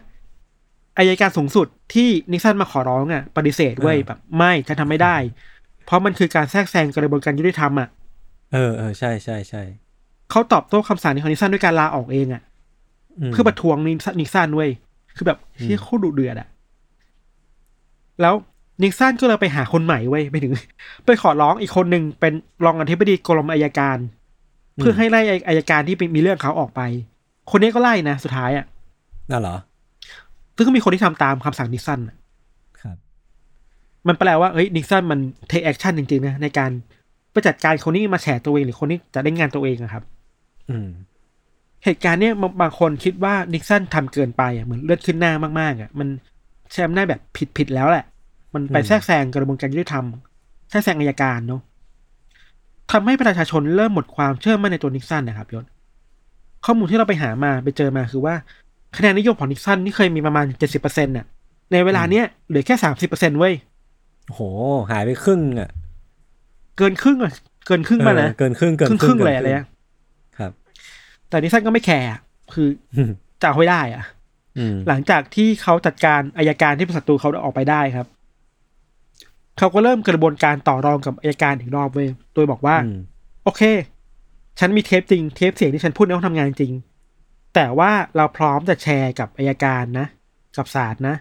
[0.99, 5.16] อายการสูงสุดที่นิกสันมาขอร้องอะปฏิเสธเว้ยอ่าแบบ ไม่ฉันทำไม่ได้
[5.84, 7.88] เพราะมันคือการแทรกแซงกระบวนการยุติธรรมอะ
[8.53, 9.62] เออเออใช่ใช่ใช่
[10.30, 12.43] เขาตอบโต้คำสั่งนี้ของนิกสันด้วยการลาออกเองอะ
[13.30, 14.70] มเพื่อประท้วงนิกสันนิกสันเว้ย
[15.16, 16.49] คือแบบอืมที่โคตรดุเดือดอะ
[18.20, 18.34] แล้ว
[18.82, 20.53] นิกสันก็เลยไปหาคนใหม่เว้ยไปถึง
[21.07, 22.32] ไปขอร้องอีกคนหนึ่งเป็น
[22.64, 23.99] รองอธิบดีกรมอายการ
[24.78, 26.80] เพื่อให้ไล่อายการที่มีเรื่องเขาออกไป
[27.51, 28.64] คนนี้ก็ไล่นะสุดท้ายอะ
[29.30, 29.57] น่าเหรอ
[30.61, 32.16] ซึ่งก็มีคนที่ทำตามคำสั่งนิกสันอะ
[32.82, 32.96] ครับ
[34.08, 36.70] มันแปลว่าเฮ้ยนิกสันมัน take action จริงๆนะในการ
[37.32, 40.04] ไปจัดการคนที่มาแฉตัวเองหรือคนที่จะได้งานตัวเองอะครับ
[40.70, 40.88] อืม
[41.84, 46.08] เหตุการณ์เนี้ยบางบางคนคิดว่านิกสันทำเกินไปอะเหมือนเลือดขึ้นหน้ามากๆอะมัน
[46.72, 48.04] ใช้อำนาจแบบผิดผิดๆแล้วแหละ
[48.54, 50.04] มันไปอืมแทรกแซงกระบวนการยุติธรรม
[50.70, 51.61] แทรกแซงอายการเนาะ
[52.92, 55.64] ทำให้ประชาชนเริ่มหมดความเชื่อมั่นในตัวนิกสันนะครับยศ
[56.64, 58.34] ข้อมูลที่เราไปหามาไปเจอมาคือว่า
[58.97, 61.26] คะแนนนิยมของนิกสันที่เคยมีประมาณเจ็ดสิบเปอร์เซ็นต์่ะ
[61.72, 63.55] ในเวลาเนี้ยเหลือแค่สามสิบเปอร์เซ็นต์เว้ย
[64.26, 64.41] โอ้โห
[64.91, 65.70] หายไปครึ่งอะ
[66.76, 67.32] เกินครึ่งอะ
[67.66, 69.66] เกินครึ่งมานะเออเกินครึ่งเกินครึ่งครึ่งเลยอะไรกินเงี้ย
[70.38, 70.53] ครับ
[71.28, 72.20] แต่นิกสันก็ไม่แคร์อะ
[72.55, 72.68] คือ
[73.41, 74.05] จะเอาให้ได้อะ
[74.59, 78.07] อืมหลังจากที่เขาจัดการอายการที่เป็นศัตรูเขาออกไปได้ครับ
[79.59, 82.99] เขาก็เริ่มกระบวนการต่อรองกับอายการอีกรอบเว้ยโดยบอกว่าอืม
[83.45, 83.62] โอเค
[84.59, 86.72] ฉันมีเทปจริง เทปเสียงที่ฉันพูดในห้องทำงานจริง
[87.55, 90.07] แต่ว่าเราพร้อมจะแชร์กับอายการนะ
[90.57, 91.16] กับศาลนะ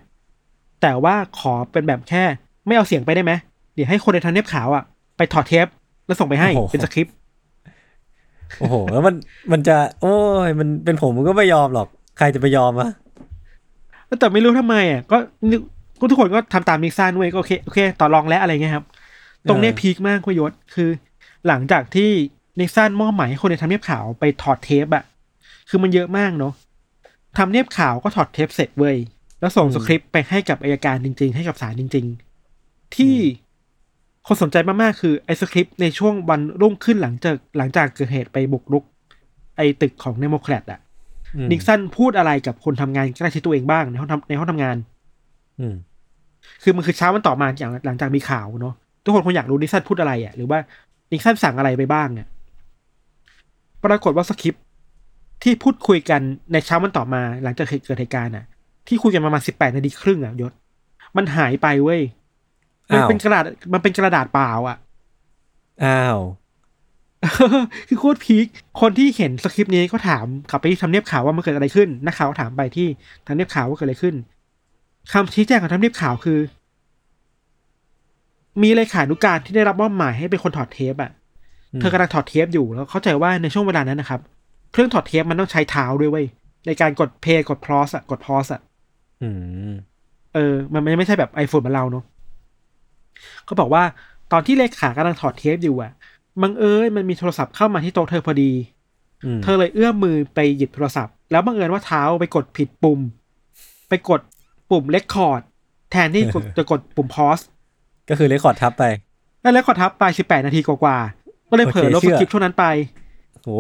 [0.82, 2.24] แต่ว่าขอเป็นแบบแค่
[2.68, 3.34] ไม่เอาเสียงไปได้ไหม
[3.74, 4.84] เดี๋ยวให้คนในทำเนียบขาวอะ
[5.18, 5.68] ไปถอดเทป
[6.06, 7.16] แล้วส่งไปให้โอ้โหเป็นสคริปต์
[8.60, 9.16] โอ้โห แล้วมัน
[9.52, 10.16] มันจะ โอ้
[10.48, 12.90] ยมันเป็นผมมันก็ไม่ยอมหรอก ใครจะไปยอมอะ
[14.20, 15.18] แต่ไม่รู้ทำไมอะก็
[15.50, 15.62] นึก
[16.00, 18.86] ก็ทุกคนก็ทำตามนิกสันเว้ยก็โอเคโอเค ต่อรองแล้วอะไรเงี้ยครับ
[19.50, 20.90] ตรงเนี้ย peak มากคุณยศคือ
[21.48, 22.10] หลังจากที่
[22.60, 25.04] นิกสันมอบหมายให้คนในทำเนียบขาวไปถอดเทปอะ
[25.70, 26.54] คือมันเยอะมากเนาะ
[27.38, 28.98] ทำเนียบขาวก็ถอดเทปเสร็จเว้ย
[29.40, 32.06] แล้วส่งสคริปต์ไปให้กับอายการจริง ๆ ให้กับศาลจริง
[32.52, 33.16] ๆ ที่
[34.28, 38.84] คนสนใจมากๆคือไอ้สคริปต์ในช่วงวันรุ่งขึ้นหลังจากหลังจากเกิดเหตุไปบุกรุก
[39.58, 40.80] ไอ้ตึกของเดโมแครตอะ
[41.36, 44.78] อืมนิกสันพูดอะไรกับคนทำงานใกล้ชิดตัวเองบ้างในห้องทำในห้องทำงาน
[45.60, 45.76] อืม
[46.64, 50.60] คือมันคือเช้าวันต่อมาอย่างหลังจากมีข่าวเนาะทุกคนคงอยากรู้นิกสันพูดอะไรอะหรือว่า
[51.12, 52.28] นิกสันสั่งอะไรไปบ้างเนี่ย
[53.86, 54.64] ปรากฏว่าสคริปต์
[55.44, 56.22] ที่พูดคุยกัน
[56.52, 58.46] ในเช้าวันต่อมาหลังจากเกิดเหตุการณ์อะ
[58.88, 60.54] ที่คุยกันประมาณสิบแปดนาทีครึ่งอะยศ
[61.18, 62.02] มันหายไปเว้ย
[62.94, 64.78] มันอ้าวเป็นกระดาษมันเป็นกระดาษเปล่าอะ
[65.84, 66.20] อ้าว
[67.88, 68.46] คือโคตรพีค
[68.82, 72.88] คนที่เห็นสคริปต์นี้ก็ถามกลับไปที่ทำเนียบข่าวว่ามันเกิดอะไรขึ้น นักข่าวก็ถามไปที่
[73.28, 74.16] ทำเนียบข่าวว่าเกิดอะไรขึ้น
[75.12, 76.40] คำชี้แจงของทำเนียบข่าวคือ
[78.62, 81.12] มีเลขานุการที่ได้รับมอบหมายให้เป็นคนถอดเทปอะ
[81.74, 84.22] อืมเธอกำลังถอดเทปอยู่แล้วเข้าใจว่าในช่วงเวลานั้นนะครับ
[84.72, 86.26] เครื่องถอดเทปมันต้องใช้เท้าด้วยเว้ย
[86.66, 88.62] ในการกด play กด pause อะกด pause อะ
[89.22, 89.30] อื
[89.70, 89.74] ม
[90.34, 92.04] เออ มันไม่ใช่แบบไอโฟนเหมือนเราเนาะ
[93.46, 93.84] เขาบอกว่า
[94.32, 95.92] ตอนที่เลขากำลังถอดเทปอยู่อะ
[96.42, 98.52] บังเอิญมันมีโทรศัพท์เข้ามาที่โต๊ะเธอพอดี
[99.26, 103.00] อืมเธอเลยเอื้อมมือไปหยิบโทรศัพท์ แล้วบังเอิญว่าเท้าไปกดผิดปุ่ม
[103.90, 104.22] ไปกด
[104.72, 105.42] ปุ่ม record
[105.92, 107.40] แทนที่กดจะกดปุ่ม pause
[108.10, 108.84] ก็คือ record ทับไป
[109.42, 112.66] แล้ว record ทับไปสิบแปดนาทีกว่าๆก็เลยเผลอลบโอเคสเชื่อคริปต์ช่วงนั้นไป
[113.08, 113.09] โอ้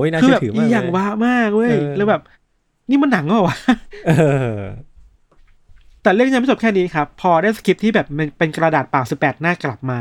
[0.04, 2.22] ยน่าคือเชื่แบอบถืออีมากอย่างเลยว้ามากเว้ยเออแล้วแบบ
[2.90, 3.56] นี่มันหนังเหรอวะ
[4.08, 4.12] เอ
[4.56, 4.58] อ
[6.04, 10.00] แต่เรื่องยังไม่จบแค่นี้ครับ พอได้สคริปต์ที่แบบมันเป็นกระดาษเปล่าสิบแปดหน้ากลับมา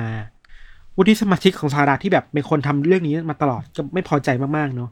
[0.96, 4.90] วุฒิสมาชิกของสหรัฐที่แบบเป็นคนทำเรื่องนี้มาตลอดก็ไม่พอใจมากๆเนาะ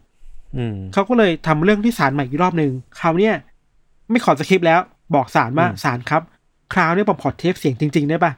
[0.56, 3.34] อืมเขาก็เลยทำเรื่องที่ศาลใหม่อีกรอบหนึ่งคราวเนี้ย
[4.10, 4.80] ไม่ขอสคริปต์แล้ว
[5.14, 6.22] บอกศาลว่าอืมศาลครับ
[6.74, 8.32] คราวเนี้ยผมขอเทปเสียงจริง ๆ ได้ปะ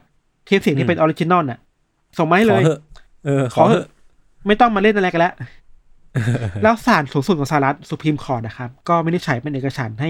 [0.45, 1.59] เทปเสียงอืมที่เป็น original น่ะ
[2.17, 2.81] ส่งมาให้เลยขอเถอะ
[3.25, 3.87] เออ ขอเถอะ
[4.47, 5.33] ไม่ต้องมาเล่นอะไรกันแล้ว
[6.63, 10.09] แล้วศาลสูงสุดของสหรัฐ Supreme Court นะครับ ก็มีมติใช้เป็นเอกฉันท์ให้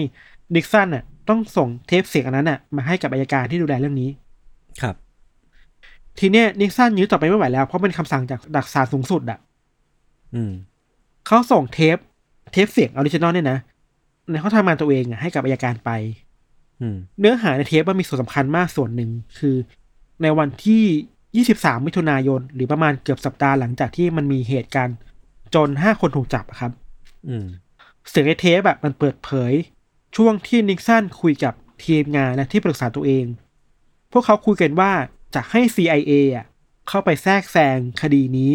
[0.55, 4.09] นิกสันน่ะต้องส่งเทปเสียงอันนั้นน่ะมาให้กับอายการที่ดูแลเรื่องนี้
[4.81, 4.95] ครับ
[6.19, 9.39] ทีเนี้ยนิกสันยื้อต่อไปไม่ไหวแล้ว เพราะเป็นคำสั่งจากดักศาลสูงสุดอะ
[10.35, 10.51] อืม
[11.27, 11.97] เขาส่งเทป
[12.51, 13.59] เทปเสียง original เนี่ยนะ
[14.31, 15.89] ในห้องทำงานตัวเองอะให้กับอายการไป
[16.81, 19.55] อืมเนื้อหาในเทปมันมีส่วนสำคัญมากส่วนหนึ่งคือ
[20.21, 24.95] ในวันที่ 23 มิถุนายน หรือประมาณเกือบสัปดาห์หลังจากที่มันมีเหตุการณ์
[25.55, 26.71] จน5คนถูกจับอะครับ
[27.29, 27.45] อืม
[28.09, 29.53] เสียงในเทปแบบมันเปิดเผย
[30.15, 33.25] ช่วงที่นิกสันคุยกับทีมงานและที่ปรึกษาตัวเอง
[34.11, 34.91] พวกเขาคุยกันว่า
[35.35, 36.45] จะให้ CIA อะ
[36.87, 38.53] เข้าไปแทรกแซงคดีนี้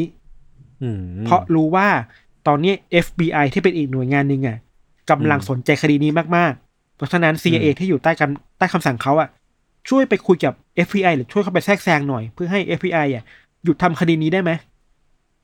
[0.83, 1.89] อืมเพราะรู้ว่า
[2.47, 2.73] ตอนนี้
[3.05, 4.59] FBI ที่เป็นอีกหน่วยงานหนึ่งอะ
[5.11, 9.29] กำลังอืมสนใจคดีนี้มากๆ เพราะฉะนั้น CIA อืมที่อยู่ใต้กันใต้คำสั่งเขาอะ
[9.89, 10.55] ช่วยไปคุยกับ
[10.87, 13.25] FBI หรือช่วยเข้าไปแทรกแซงหน่อย เพื่อให้ FBI อะ
[13.65, 14.51] หยุดทำคดีนี้ได้ไหม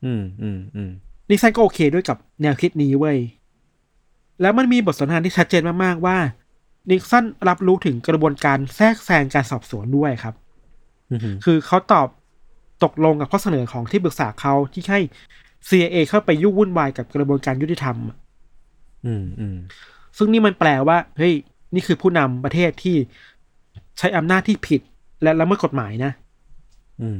[0.05, 0.91] อืมอืมอืม
[1.31, 3.17] นิกสันก็โอเคด้วยกับแนวคิดนี้เว้ย
[4.41, 6.17] แล้วมันมีบทสนทนาที่ชัดเจนมากๆว่า
[6.89, 10.35] นิกสันรับรู้ถึงกระบวนการแทรกแซงการสอบสวนด้วยครับ
[11.11, 12.07] อืมคือเขาตอบ
[12.83, 15.01] ตกลงกับข้อเสนอของที่ปรึกษาเขาที่ให้
[15.69, 17.97] CIA เข้าไปยุ่งวุ่นวายกับกระบวนการยุติธรรม
[19.05, 19.57] อืมอืม
[20.17, 21.33] ซึ่งนี่มันแปลว่า เฮ้ย
[21.73, 22.95] นี่คือผู้นำประเทศที่
[23.97, 24.81] ใช้อำนาจที่ผิด
[25.23, 26.11] และละเมิดกฎหมายนะ
[27.01, 27.19] อืม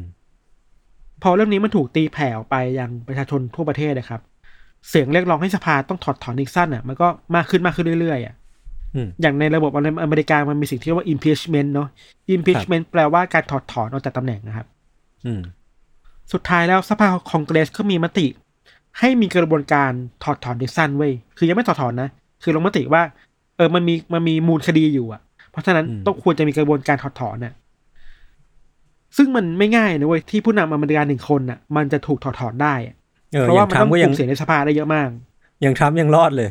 [1.24, 4.22] พอเรื่องนี้มันถูกตีแผ่ออกไปยังประชาชนทั่วประเทศนะครับ
[4.90, 8.36] เสียงเรียกร้องให้สภาต้องถอดถอนนิกสันอะมันก็มากขึ้นมากขึ้นเรื่อยๆอะ
[8.96, 9.72] อืมอย่างในระบบ
[10.04, 11.88] อเมริกามันมีสิ่งที่เรียกว่า impeachment เนาะ
[12.36, 14.68] impeachment แปลว่าการถอดถอนออกจากตำแหน่งนะครับ
[15.26, 15.42] อืม
[16.34, 18.28] สุดท้ายแล้วสภาคองเกรสก็มีมติ
[19.00, 19.92] ให้มีกระบวนการ
[20.24, 22.10] ถอดถอนนิกสันเว้ยคือยังไม่ถอดถอนนะ
[22.44, 23.02] คือลงมติว่า
[23.58, 27.54] เออมันมีมันมีมูลคดีอยู่อะ เพราะฉะนั้นอืมต้องควรจะมีกระบวนการถอดถอนน่ะ
[29.18, 32.96] ซึ่งมันไม่ง่ายนะเว้ยที่ผู้นำอเมริกาหนึ่งคนน่ะ มันจะถูกถอดถอนได้อะ
[33.34, 35.08] เออเพราะอว่าย่างมันทรัต้มองป์ก็กยัลุ่งมเสียงในสภาได้เยอะมาก
[35.62, 36.50] อย่างทรัมป์ยังรอดเลย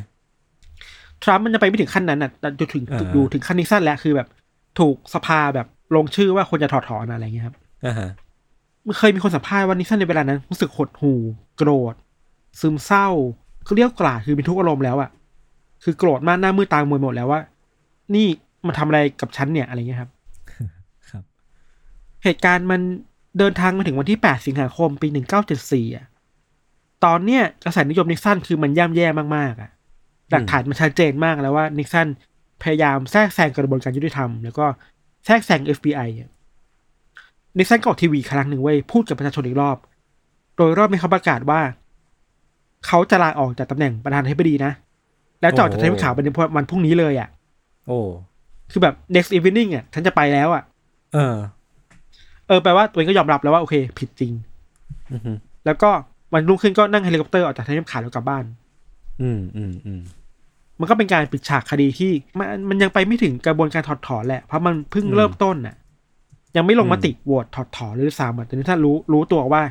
[1.23, 4.29] ทรัมป์มันจะไปไม่ถึงขั้นนั้นน่ะแต่จนถึงอ่าดูถึงขั้นนิกสันแล้วคือแบบ
[4.79, 7.57] ถูกสภาแบบลงชื่อว่าควรจะถอดถอนอะไรเงี้ยครับ
[7.87, 8.11] อ่าฮะ
[8.87, 11.21] มันเคยมีคนสัมภาษณ์ว่านิกสันในเวลานั้นรู้สึกหดหู่
[11.57, 11.95] โกรธ
[12.61, 13.09] ซึมเศร้า
[13.67, 15.11] คือเรียกกลาดคือมีทุกอารมณ์แล้วอะ
[15.85, 17.41] คือโกรธมากหน้ามืดตามวยหมดแล้วว่า
[18.15, 18.27] นี่
[18.67, 20.20] มาทำอะไรกับฉันเนี่ยอะไรเงี้ยครับครับ
[22.25, 22.81] เหตุการณ์มัน
[23.39, 25.09] เดินทางมาถึงวันที่ 8 สิงหาคมปี
[25.53, 26.07] 1974อะ
[27.05, 29.07] ตอนเนี้ยกระแสนิยมนิกสันคือมันย่ำแย่
[29.37, 29.71] มากๆอะ
[30.31, 32.09] หลักฐานมันชัดเจนมากแล้วว่านิกสัน
[32.63, 34.67] พยายามแทรกแซงกระบวนการยุติธรรม แล้วก็
[35.27, 36.31] แทรกแซง FBI อะ
[37.59, 39.77] นิกสันก็ออกทีวีครั้งหนึ่งเว้ยพูดกับประชาชนอีกรอบ
[40.57, 41.61] โดยรอบนี้เขาประกาศว่า
[42.87, 44.73] เขาจะลาออกจากตำแหน่งประธานาธิบดีนะ
[45.41, 47.29] แล้วจะออกจากทำข่าวเป็นวันพรุ่งนี้เลยอะ
[47.87, 47.99] โอ้
[48.71, 50.63] คือแบบ next evening อะ ฉันจะไปแล้วอะ
[51.13, 51.37] เออ
[52.51, 54.33] เออแปลว่าตัวเองก็ยอมรับแล้วว่าโอเค ผิดจริง
[55.13, 55.37] อืม
[55.67, 55.91] แล้วก็
[56.33, 58.45] วันรุ่งขึ้นก็นั่งเฮลิคอปเตอร์ออกจากทำเนียบขาวแล้วกลับบ้าน
[59.23, 60.01] อืมอืมอืม
[60.81, 65.77] มันก็เป็นการปิดฉากคดีที่มันมันยังไปไม่ถึงกระบวนการถอดถอนแหละ เพราะมันเพิ่งอืมเริ่มต้นน่ะ
[66.57, 69.63] ยังไม่ลงอืมมติโหวตถอดถอนหรือสามอะแต่นี่ถ้ารู้รู้ตัวว่า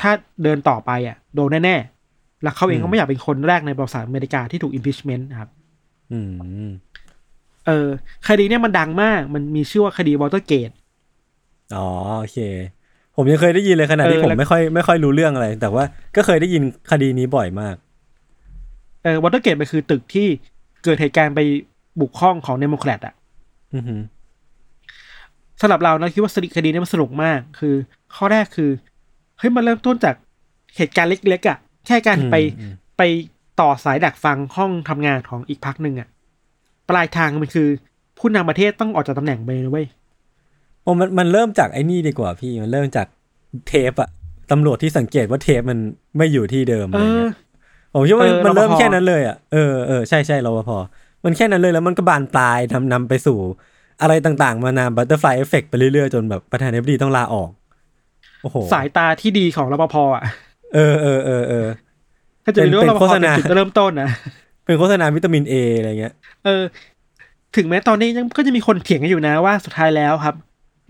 [0.00, 0.10] ถ้า
[0.42, 5.50] เดินต่อไปอะ โดนแน่ๆ แล้วเขาเองก็ไม่อยากเป็นคนแรกในประวัติศาสตร์อเมริกาที่ถูก impeachment นะครับ
[6.12, 6.30] อืม
[7.66, 7.88] เออ
[8.28, 10.70] คดีเนี่ยมันดังมาก มันมีชื่อว่าคดีวอเตอร์เกต
[11.76, 11.86] อ๋อ
[12.20, 12.38] โอเค
[13.16, 15.84] ผมยังเคยได้ยินเลยขณะที่เออผมแล้ว ไม่ค่อยไม่ค่อยรู้เรื่องอะไร แต่ว่า
[16.16, 17.76] ก็เคยได้ยินคดีนี้บ่อยมาก
[19.02, 20.28] เออวอเตอร์เกตมันคือตึกที่
[20.84, 21.40] เกิดเหตุการณ์ไป
[22.00, 23.14] บุกห้องของเดโมแครตอะ
[23.74, 24.00] อือหือ
[25.60, 27.74] สำหรับเรานะคิดว่าคดีนี้มันสนุกมาก คือ
[28.16, 28.70] ข้อแรกคือ
[29.38, 30.14] เฮ้ยมันเริ่มต้นจาก
[30.76, 33.02] เหตุการณ์เล็กๆอะ่ะแค่การไปอืมไป
[33.60, 36.08] ต่อสายดักฟังห้องทำงานของอีกพรรคหนึ่งอะ
[36.88, 37.68] ปลายทางมันคือ
[38.18, 39.86] ผู้นำประเทศต้องออกจากตำแหน่งไปเลยเว้ย
[40.82, 43.06] โอ้มันมันเริ่มจากไอ้นี่ดีกว่าพี่มันเริ่มจาก
[43.68, 44.10] เทปอะ
[44.50, 45.78] ตำรวจที่สังเกตว่าเทปมัน
[46.16, 47.32] ไม่อยู่ที่เดิมอะเอไรเงี้ย
[47.92, 50.70] ผมคิดว่ามันเออมันเริ่มรปภแค่นั้นเลยอะเออเออใช่ใช่รปภ
[51.24, 53.38] มันแค่นั้นเลยแล้วมันก็บานปลายนำนำไปสู่
[54.02, 57.50] อะไรต่างๆ มานา butterfly effect ไปเรื่อยๆ จนแบบประธานาธิบดีต้องลาออก
[58.42, 60.24] โอ้โหสายตาที่ดีของรปภอะ
[60.74, 61.66] เออเออเออเออ
[62.44, 64.08] ถ้าจะรู้เป็นว่ารปโฆภษณาเป็นจุดเริ่มต้นนะ
[64.64, 66.14] เป็นโฆษณาวิตามินเออะไรเงี้ย
[66.44, 66.62] เออ
[67.56, 70.34] ถึงแม้ตอนนี้ยังก็จะมีคนเถียงกันอยู่นะว่าสุดท้ายแล้วครับ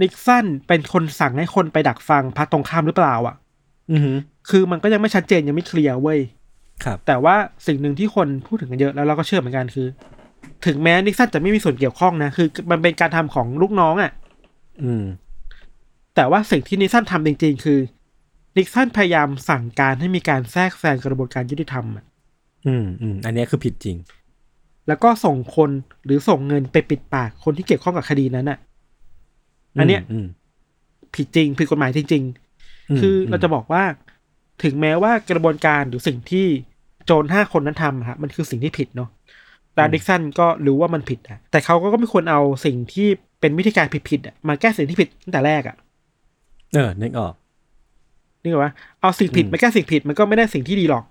[0.03, 3.37] นิกสันเป็นคนสั่งให้คนไปดักฟังพรรคตรงข้ามหรือเปล่าอะ
[3.91, 4.17] อือหือ
[4.51, 6.21] คือมันก็ยังไม่ชัดเจนยังไม่เคลียร์เว้ย
[6.85, 7.35] ครับ แต่ว่า
[7.67, 9.89] สิ่งหนึ่งที่คนพูดถึงกันเยอะแล้วเราก็เชื่อเหมือนกันคือ
[10.67, 14.13] ถึงแม้นิกสันจะไม่มีส่วนเกี่ยวข้องนะคือ มันเป็นการทำของลูกน้องอะ่ะ
[14.83, 15.05] อืม
[16.15, 17.79] แต่ว่าสิ่งที่นิกสันทำจริง ๆ คือ
[18.57, 22.05] นิกสันพยายามสั่งการให้มีการแทรกแซงกระบวนการยุติธรรมอะ
[22.67, 23.97] อืมอืมอันเนี้ยคือผิดจริง
[24.89, 25.71] แล้วก็ส่งคน
[26.05, 28.59] หรือส่งเงินไปปิดปากคนที่เกี่ยวข้องกับคดีนั้นอะ
[29.79, 30.27] อันเนี้ยอืม
[31.15, 32.23] ผิดจริงผิดกฎหมายจริง
[32.91, 33.83] อืมๆคือเราจะบอกว่า
[34.65, 36.47] ถึงแม้ว่ากระบวนการหรือสิ่งที่
[37.07, 39.09] โจรห้าคนนั้นทำอะฮะมันคือสิ่งที่ผิดเนาะ
[39.75, 43.09] แต่ดิกสันก็รู้ว่ามันผิดอะแต่เขาก็ไม่ควรเอาสิ่งที่
[43.41, 45.77] เป็นวิธีการผิดๆอะมาแก้สิ่งที่ผิดตั้งแต่แรกอะ
[46.75, 47.35] เออนึกออก
[48.43, 51.05] นี่เหรอวะเอาสิ่งผิดอืมมาแก้สิ่งผิดมันก็ไม่ได้สิ่งที่ดีหรอก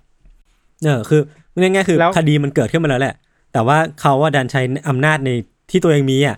[0.85, 1.21] เออคือ
[1.59, 3.15] ง่ายๆคือแล้วคดีมันเกิดขึ้นมาแล้วแหละ
[3.53, 5.29] แต่ว่าเขาว่าดันใช้อำนาจใน
[5.69, 6.37] ที่ตัวเองมีอะ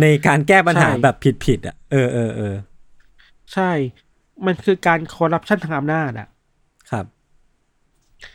[0.00, 2.54] ในการแก้ปัญหาแบบผิดๆอะเออเออเออ
[3.52, 3.70] ใช่
[4.46, 6.28] มันคือการคอร์รัปชันทางอำนาจอะ
[6.90, 7.06] ครับ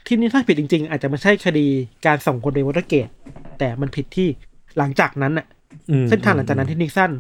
[0.08, 1.68] ที่นี่ถ้าผิดจริง ๆ อาจจะไม่ใช่คดี
[2.06, 3.08] การส่งคนไปวอเตอร์เกต
[3.60, 4.28] แต่มันผิดที่
[4.78, 5.48] หลังจากนั้นอะ
[5.90, 7.12] อืมเส้นทางหลังจากนั้นที่นิกสัน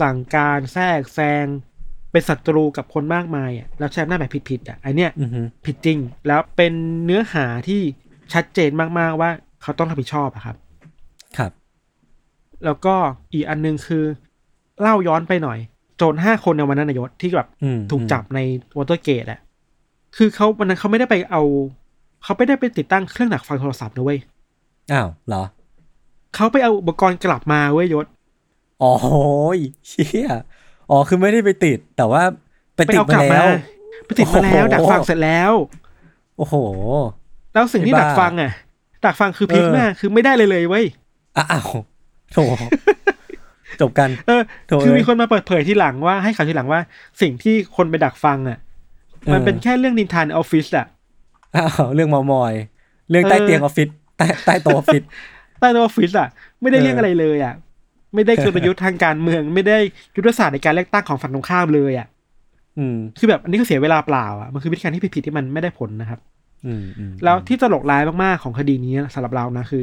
[0.00, 1.46] สั่งการแทรกแซง
[2.12, 6.72] เป็นศัตรูกับคนมากมายอะแล้วใช้อำนาจแบบผิดๆอะอันเนี้ยอือฮึผิดจริง แล้วเป็น
[7.04, 7.80] เนื้อหาที่
[8.32, 9.30] ชัดเจนมากๆว่า
[9.62, 10.56] เขาต้องรับผิดชอบอะครับ
[11.38, 11.52] ครับ
[12.66, 12.94] แล้วก็
[13.32, 14.04] อีกอันนึงคือ
[14.80, 15.58] เล่าย้อนไปหน่อย
[15.96, 18.40] โจรห้าคนในวันนั้นนะยศที่แบบอืมถูกจับใน
[18.76, 19.40] วอเตอร์เกตอะ
[20.16, 21.42] คือเขาวันนั้นเขาไม่ได้ไปเอา
[22.22, 24.18] เขาไม่ได้ไปติดตั้งเครื่องดักฟังโทรศัพท์นะเว้ย
[24.92, 25.42] อ้าวเหรอ
[26.34, 28.06] เขาไปเอาอุปกรณ์กลับมาเว้ยยศ
[28.82, 28.92] อ๋อ
[29.88, 30.28] เชี่ย
[30.90, 32.22] อ๋อคือไม่ได้ไปติด แต่ว่า
[32.74, 33.48] ไปไปติดเอากมาลับแล้มาว
[34.06, 35.52] ไปติดมาแล้วโอ้โหดักฟังเสร็จแล้ว
[36.38, 36.54] โอ้โห
[37.52, 38.52] แล้วสิ่งที่ไอ้ดับ้ากฟังอะ
[39.04, 40.86] ดักฟังคือพีคเออมากคือไม่ได้เลยเลยเว้ย
[41.36, 41.68] อ้าว
[42.36, 42.42] โถ
[43.80, 46.80] จบกันเออโถคือเอ้ยมีคนมาเปิดเผยที่หลังว่าให้ข่าวทีหลังว่า
[47.20, 48.58] สิ่งที่คนไปดักฟังอะ
[49.32, 50.86] มันเออเป็นแค่เรื่องนินทานออฟฟิศอะ
[51.56, 52.54] อ้าวเรื่องเมามอย
[53.10, 55.02] เรื่องใต้เออเตียงออฟฟิศใต้ใต้โต๊ะออฟฟิศ
[55.60, 56.28] ใต้ออฟฟิศอะ
[56.60, 57.54] ไม่ได้เออเรื่องอะไรเลยอะ
[58.14, 59.78] ไม่ได้กลยุทธ์ทางการเมือง ไม่ได้
[60.16, 62.06] ยุทธศาสตร์ในการเลือกตั้งของฝั่งตรงข้ามเลยอะ
[62.78, 66.20] อืม คือแบบอันนี้ก็เสียเวลาเปล่าอะมันคือวิธีการที่ผิดๆที่มันไม่ได้ผลนะครับ
[66.66, 69.82] อืมอืมแล้วที่ตลกร้ายมากๆของคดีนี้สำหรับเรานะคือ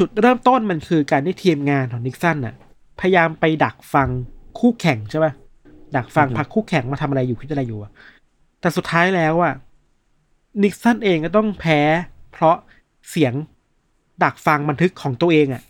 [0.00, 2.54] จุดเริ่มต้นมันคือการที่ทีมงานของนิกสันน่ะ
[3.00, 4.08] พยายามไปดักฟัง
[4.58, 5.32] คู่แข่งใช่ป่ะ
[5.96, 7.90] ดักฟังพรรคคู่แข่งมาทำอะไรอยู่คิดอะไรอยู่อะ
[8.60, 9.54] แต่สุดท้ายแล้วอะ
[10.62, 11.80] นิกสันเองก็ต้องแพ้
[12.32, 12.56] เพราะ
[13.10, 13.34] เสียง
[14.24, 15.62] ดักฟังบันทึกของตัวเองอะ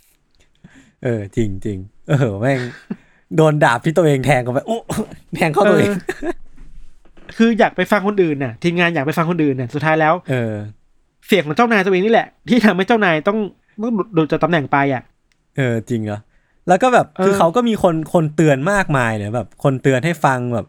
[1.03, 1.79] เออ จริงจริง
[2.09, 2.61] เออแม่ง
[3.37, 4.79] โดนดาบที่ตัวเองแทงเข้าไปโอ้
[5.37, 5.91] แทงเข้าตัวเอง
[6.23, 6.35] เออ
[7.37, 10.55] คืออยากไปฟังคนอื่นน่ะ ทีมงานอยากไปฟังคนอื่นน่ะ สุดท้ายแล้ว เออ
[11.27, 13.39] เสียงของเจ้านายตัวเองนี่แหละ ที่ทำให้เจ้านายต้อง
[13.83, 15.03] ต้องหลุดจากตำแหน่งไปอะ
[15.57, 16.21] เออจริงเหรอ
[16.69, 20.67] แล้วก็แบบคือเออเขาก็มีคนคนเตือนมากมายเนี่ยแบบ คนเตือนให้ฟังแบบ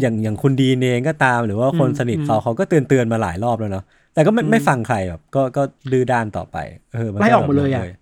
[0.00, 5.62] อย่างอย่างคุณดีนเองก็ตาม หรือว่าคนสนิทเขาเขาก็เตือนเตือนมาหลายรอบแล้วเนาะแต่ก็ไม่ไม่ฟังใครแบบ ก็ก็
[5.92, 6.56] ดื้อด้านต่อไป
[6.94, 7.96] เออมันไล่ออกมาเลยอะแบบ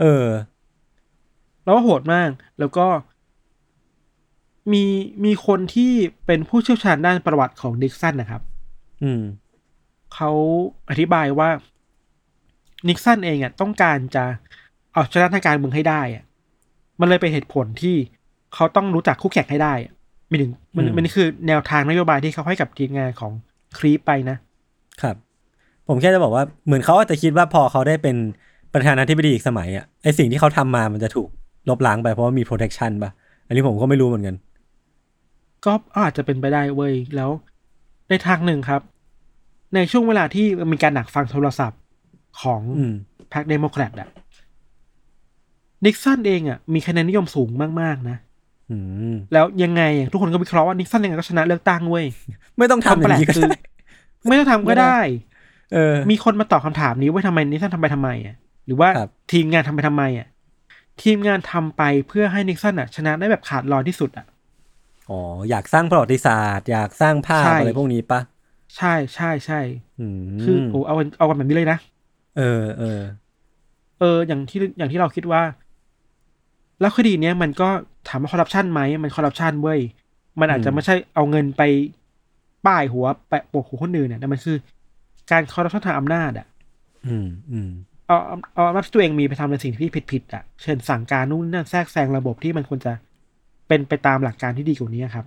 [0.00, 0.24] เออ
[1.64, 2.86] แล้วก็โหดมาก แล้วก็
[4.72, 4.84] มี
[5.24, 5.92] มีคนที่
[6.26, 8.42] เป็นผู้เชี่ยวชาญด้านประวัติของนิกสันนะครับ
[9.02, 9.22] อืม
[10.14, 10.30] เขา
[10.90, 11.48] อธิบายว่า
[12.88, 14.24] นิกสันเองอะต้องการจะ
[14.92, 16.24] เอาชนะทางการเมืองให้ได้อะ
[17.00, 17.96] มันเลยเป็นเหตุผลที่
[18.54, 19.92] เขาต้องรู้จักคู่แข่งให้ได้อะ
[20.28, 23.32] ไม่ถึงมันอืมมันนี่คือแนวทางนโยบายที่เขาให้กับทีมงานของ
[23.78, 24.36] ครีปไปนะ
[25.02, 25.16] ครับ
[25.88, 28.16] ผมแค่จะบอกว่าเหมือนเขาอาจจะคิดว่าพอเขาได้เป็น
[28.74, 31.28] ประธานาธิบดีอีกสมัยอะไอสิ่งที่เขาทำมามันจะถูก
[31.68, 33.10] ลบล้างไปเพราะว่ามี protection ป่ะ
[33.46, 34.36] อันนี้ผมก็ไม่รู้เหมือนกัน
[35.64, 37.30] ก็อาจจะเป็นไปได้เว้ยแล้ว
[38.08, 38.82] ในทางหนึ่งครับ
[39.74, 41.78] ในช่วงเวลาที่มีการดักฟังโทรศัพท์
[42.42, 42.94] ของอืม
[43.32, 44.08] พรรคเดโมแครตอะ
[45.84, 47.48] นิกสันเองอะมีคะแนนนิยมสูง
[47.80, 48.16] มากๆนะ
[48.70, 48.76] อื
[49.14, 52.06] มแล้วยังไงอะทุกคนก็วิเคราะห์ว่านิกสันยังไงก็ชนะเลือกตั้งเว้ย
[52.58, 53.50] ไม่ต้องทำอย่างนี้ก็ความแปลกคือได้
[54.26, 54.98] ไม่ต้องทำก็ได้
[55.72, 58.36] เออ มีคนมาตอบคำถามนี้ว่าทำไมนิกสันทำไปทำไมอะ
[58.66, 60.26] หรือว่าครับทีมงานทำไปทำไมอะ
[61.02, 64.26] ทีมงานทำไปเพื่อให้นิกสันอะชนะได้แบบขาดลอยที่สุดอะ
[65.10, 65.20] อ๋อ
[65.50, 68.20] อยากสร้างประวัติศาสตร์ อยากสร้างภาพใช่อะไรพวกนี้ปะ
[68.76, 69.60] ใช่ใช่ใช่
[70.00, 71.78] อืมคือโอ้เอากันเอากันแบบนี้เลยนะ
[72.38, 73.00] เออเออ
[74.00, 75.42] เออ อย่างที่อย่างที่เราคิดว่า
[76.80, 77.68] แล้วคดีเนี้ยมันก็
[78.08, 79.80] ถามว่าคอร์รัปชันไหมมันคอร์รัปชันเว้ย
[80.40, 81.62] มันอาจจะไม่ใช่เอาเงินไป
[82.66, 84.56] ป้ายหัวแปะโปกหัวคนอื่นเนี่ยแต่มันคือ
[85.30, 86.46] การคอร์รัปชันทางอำนาจอะ
[87.06, 87.70] อืมอืม
[88.06, 92.92] เอาเอาเอาอำนาจที่ตัวเองมีไปทำในสิ่งที่ผิดผิดๆอะ เช่นสั่งการนู่นนนั่นแทรกแซงระบบที่มันควรจะ
[93.68, 95.26] เป็นไปตามหลักการที่ดีกว่านี้ครับ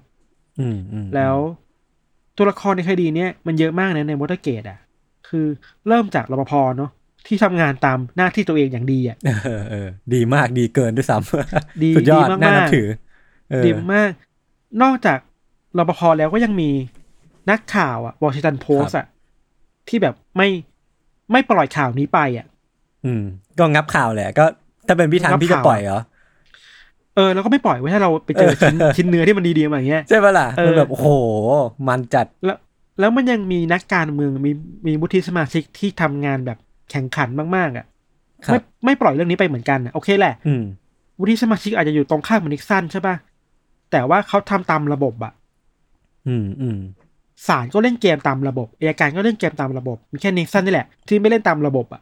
[0.59, 1.36] อืมอืมแล้ว
[2.38, 4.80] ตัวละครในคดีเนี้ยมันเยอะมากนะในมอเตอร์เกตอะ
[5.28, 5.45] คือ
[5.88, 6.91] เริ่มจากรปภเนาะ
[7.28, 12.88] ที่ทำงานตามหน้าที่ตัวเองอย่างดีอะเออเออดีมากดีเกินด้วยซ้ำดีสุดยอดดีมากๆน่านับถือ
[13.51, 14.11] เออดีมาก
[14.82, 15.19] นอกจาก
[15.78, 16.69] รปภแล้วก็ยังมี
[17.49, 19.05] นักข่าวอะวอชิงตันโพสอะ
[19.88, 20.49] ที่แบบไม่
[21.32, 22.45] ไม่ปล่อยข่าวนี้ไปอะ
[23.05, 23.24] อืม
[23.59, 24.45] ก็งับข่าวแหละ ก็
[24.88, 25.99] ถ้าเป็นพี่ทันงับพี่จะข่าวปล่อยเหรอ
[27.15, 31.07] เออแล้วก็ไม่ปล่อยไว้ถ้าเราไปเจอชิ้นชิ้นเนื้อที่มันดีๆมาอย่างเงี้ยใช่ปะล่ะเออมันแบบโอ้โห
[31.88, 32.57] มันจัดแล้ว
[32.99, 34.51] แล้วมันยังมีนักการเมืองมี
[34.88, 36.57] มีวุฒิสมาชิกที่ทำงานแบบ
[36.92, 37.86] แข่งขันมากๆอะ
[38.48, 40.64] ครับไม่ไม่ปล่อยเรื่องนี้ไปเหมือนกันอะโอเคแหละอืม
[41.20, 43.16] วุฒิสมาชิกอาจจะอยู่ตรงข้ามกับนิกสันใช่ป่ะ
[43.92, 45.34] แต่ว่าเขาทำตามระบบอะ
[46.28, 46.80] อืมอืม
[47.48, 52.02] ศาลก็เล่นเกมตามระบบอัยการก็เล่นเกมตามระบบ มีแค่นิกสันนี่แหละ ที่ไม่เล่นตามระบบอะ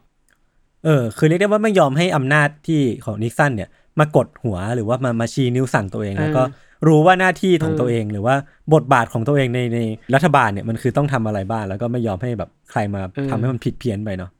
[0.84, 3.68] เออ คือเรียกได้ว่าไม่ยอมให้อำนาจที่ของนิกสันเนี่ย
[3.98, 6.42] มากดหัวหรือว่ามามาชี้นิ้วสั่งตัวเองแล้วก็
[6.86, 8.34] รู้ว่าหน้าที่ของตัวเองหรือว่า
[8.74, 9.78] บทบาทของตัวเองในใน
[10.14, 14.30] รัฐบาลเนี่ยมันคือต้องทำอะไรบ้างแล้วก็ไม่ยอมให้แบบใครมาทำให้มันผิดเพี้ยนไปเนาะ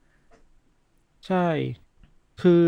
[1.27, 1.47] ใช่
[2.43, 2.64] คือ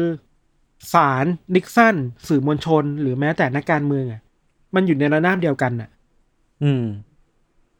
[0.92, 1.96] ศาลนิกสัน
[2.28, 4.20] สื่อมวลชน หรือแม้แต่นักการเมืองอะ
[4.74, 5.90] มันอยู่ในระนาบเดียวกันอะ
[6.64, 6.84] อืม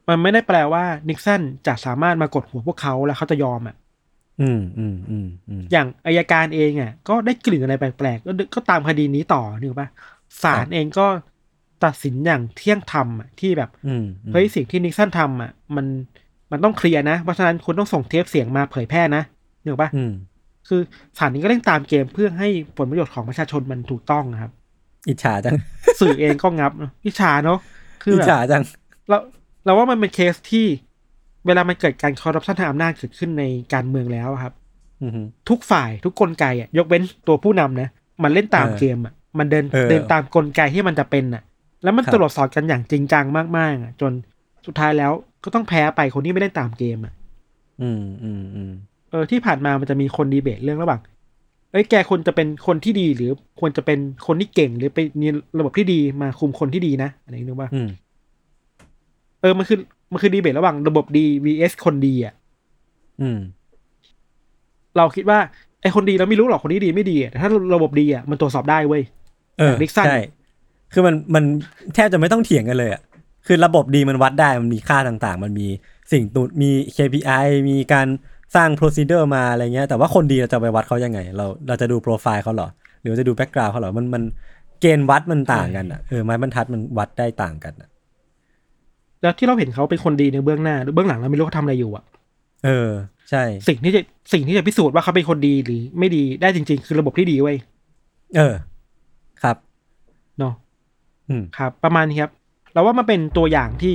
[0.09, 3.77] มันไม่ได้แปลว่านิกสันจะสามารถมากดหัวพวกเขาแล้วเขาจะยอมอะ
[4.41, 9.89] อืมอืมอืมอืมอย่างอายการเองอะก็ได้กลิ่นอะไรแปลกๆก็ก็ตามคดีนี้ต่อนึกปะ
[10.43, 11.07] ศาลเองก็
[11.85, 15.87] ตัดสินอย่างเที่ยงธรรมอะที่แบบอืมเฮ้ยสิ่งที่นิกสันทำอะ มัน
[16.51, 19.23] มันต้องเคลียร์นะ เพราะฉะนั้นคุณต้องส่งเทปเสียงมาเผยแพร่นะ
[19.63, 20.13] นึกออกปะอืม
[20.69, 20.81] คือ
[21.19, 24.53] ศาลนี้ก็เล่นตามเกมเพื่อให้ผลประโยชน์ของประชาชนมันถูกต้องนะครับ
[25.09, 25.53] อิจฉาจัง
[26.01, 27.59] สื่อเองก็งับเนอะวิชาเนาะ
[28.03, 28.63] คืออิจแบบฉาจัง
[29.09, 29.19] เรา
[29.65, 30.67] เราว่ามันเป็นเคสที่
[31.47, 33.45] เวลามันเกิดการคอร์รัปชันทางอำนาจเกิดขึ้นใน
[33.75, 34.53] การเมืองแล้วอะครับ
[35.03, 35.13] อืม
[35.49, 37.89] ทุกฝ่ายทุกกลไกอะ ยกเว้นตัวผู้นำนะ
[38.23, 41.43] มันเล่นตามเออเกมอะ มันเดินเออเดินตามกลไกที่มันจะเป็นอะ
[41.83, 44.13] แล้วมันครับตรวจสอบกันอย่างจริงจังมากๆอะ จน
[44.67, 45.13] สุดท้ายแล้ว
[45.45, 47.15] ก็ต้องแพ้ไปคนที่ไม่เล่นตามเกมอะ
[47.83, 48.73] อืมอืมอืม
[49.13, 51.01] เออที่ผ่านมามันจะมีคนดีเบตเรื่องระหว่าง
[51.73, 55.27] เอ้ยแกควรจะเป็นคนที่ดีหรือควรจะเป็นคนที่เก่ง หรือไปมี
[55.59, 57.89] ระบบที่ดีมาคุมคนที่ดีนะอะไรนึกว่าอืม
[59.41, 59.79] เออมันคือ
[60.13, 62.35] มันคือดีเบตระหว่างระบบดี vs คนดีอะ
[63.21, 63.39] อืม
[64.97, 65.39] เราคิดว่า
[65.83, 69.03] ไอคนดีเราไม่รู้หรอกคนนี้ดีไม่ดีอะแต่ถ้าระบบดีอะมันตรวจสอบได้เว้ย
[69.59, 70.19] เออแบบ Nixon ใช่
[70.93, 71.45] คือมันมัน
[71.95, 73.03] แทบจะไม่ต้องเถียงกันเลยอะ
[73.47, 75.67] คือระบบดีมันวัดได้มันมีค่าต่างๆ มันมี
[76.13, 78.07] สิ่งตุมี KPI มีการ
[78.55, 82.69] สร้าง procedure มาอะไรเงี้ย แต่ว่าคนดีเราจะไปวัดเขายังไง เราเราจะดูโปรไฟล์เขาเหรอ
[83.01, 84.23] หรือว่าจะดู background เขาเหรอ มันมัน
[84.81, 87.89] เกณฑ์วัดมันต่างกันอะ เออไม้บรรทัดมันวัดได้ต่างกันอะ
[89.23, 92.05] แล้วที่เราเห็นเขาเป็นคนดีในเบื้องหน้าเบื้องหลังเราไม่รู้เขาทำอะไรอยู่อะ
[92.65, 92.91] เออ
[93.31, 94.01] ใช่ สิ่งที่จะ
[94.33, 97.57] สิ่งที่จะพิสูจน์ว่าเขาเป็นคนดีหรือไม่ดีได้จริง ๆ คือระบบที่ดีเว้ย
[98.37, 98.55] เออ
[99.43, 99.57] ครับ
[100.39, 100.55] เนาะ
[101.29, 102.33] อืม ครับ ประมาณนี้ครับ
[102.73, 103.95] เราว่ามันเป็นตัวอย่างที่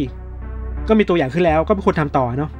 [0.88, 2.52] ก็มีตัวอย่างขึ้นแล้วก็เป็นคนทำต่อเนาะ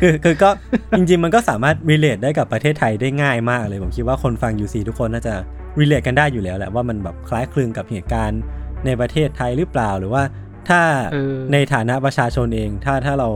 [0.00, 0.50] คือคือก็
[0.96, 5.34] จริงๆมันก็สามารถ relate ได้กับประเทศไทยได้ง่ายมากเลย ผมคิดว่าคนฟัง UC ทุกคนน่าจะ
[5.80, 8.40] relate กันได้อยู่แล้วแหละว่ามันแบบคล้ายคลึงกับเหตุการณ์
[8.86, 10.22] ในประเทศไทยหรือเปล่าหรือว่า
[10.68, 10.80] ถ้า
[11.12, 13.28] เออในฐานะประชาชนเอง ถ้าถ้าเรา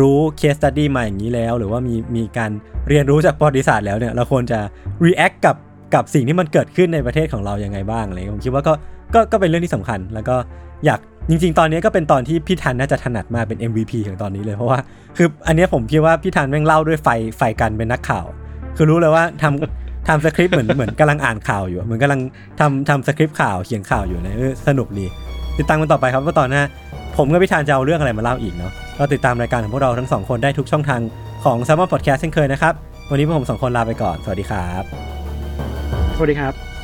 [0.00, 2.50] รู้ case study มาอย่างนี้แล้ว หรือว่ามีมีการ
[2.88, 4.60] เรียนรู้จากประวัติศาสตร์แล้วเนี่ยเราควรจะ
[5.06, 5.56] react กับ
[5.94, 8.72] กับสิ่งที่มันเกิดขึ้นในประเทศของเรายังไงบ้างอะไรเงี้ยผมคิดว่าก็
[9.14, 10.36] ก็ก็เป็นเรื่องที่สำคัญ แล้วก็
[10.86, 14.78] อยาก จริงๆ ตอนนี้ก็เป็นตอนที่พี่ทันน่าจะถนัดมากเป็น MVP ของตอนนี้เลยเพราะว่า
[15.16, 17.08] คืออันนี้ผมคิดว่าพี่ธันแม่งเล่าด้วยไฟ
[17.38, 18.26] ไฟกันเป็นนักข่าว
[18.76, 22.20] คือรู้เลยว่าทำทำสคริปต์เหมือนเหมือนกำลังอ่านข่าวอยู่เหมือนกำลัง
[22.60, 24.34] ทำทำสคริปต์ข่าวเขียนข่าวอยู่นะ
[24.68, 25.06] สนุกดี
[25.58, 26.62] ติดตามกันต่อไปครับว่าตอนหน้า
[27.16, 31.00] ผมกับพี่ธันจะเอาเรื่องอะไรมาเล่าอีกเนาะก็ติดตามรายการของพวกเราทั้งสองคนได้ทุกช่องทาง
[31.44, 32.74] ของ s ซ m m o n Podcast เช่นเคยนะครับ
[33.10, 34.82] วันนี้พวกผมสองคนลาไปก่อน สวัสดีครับ
[36.16, 36.75] สวัสดีครับ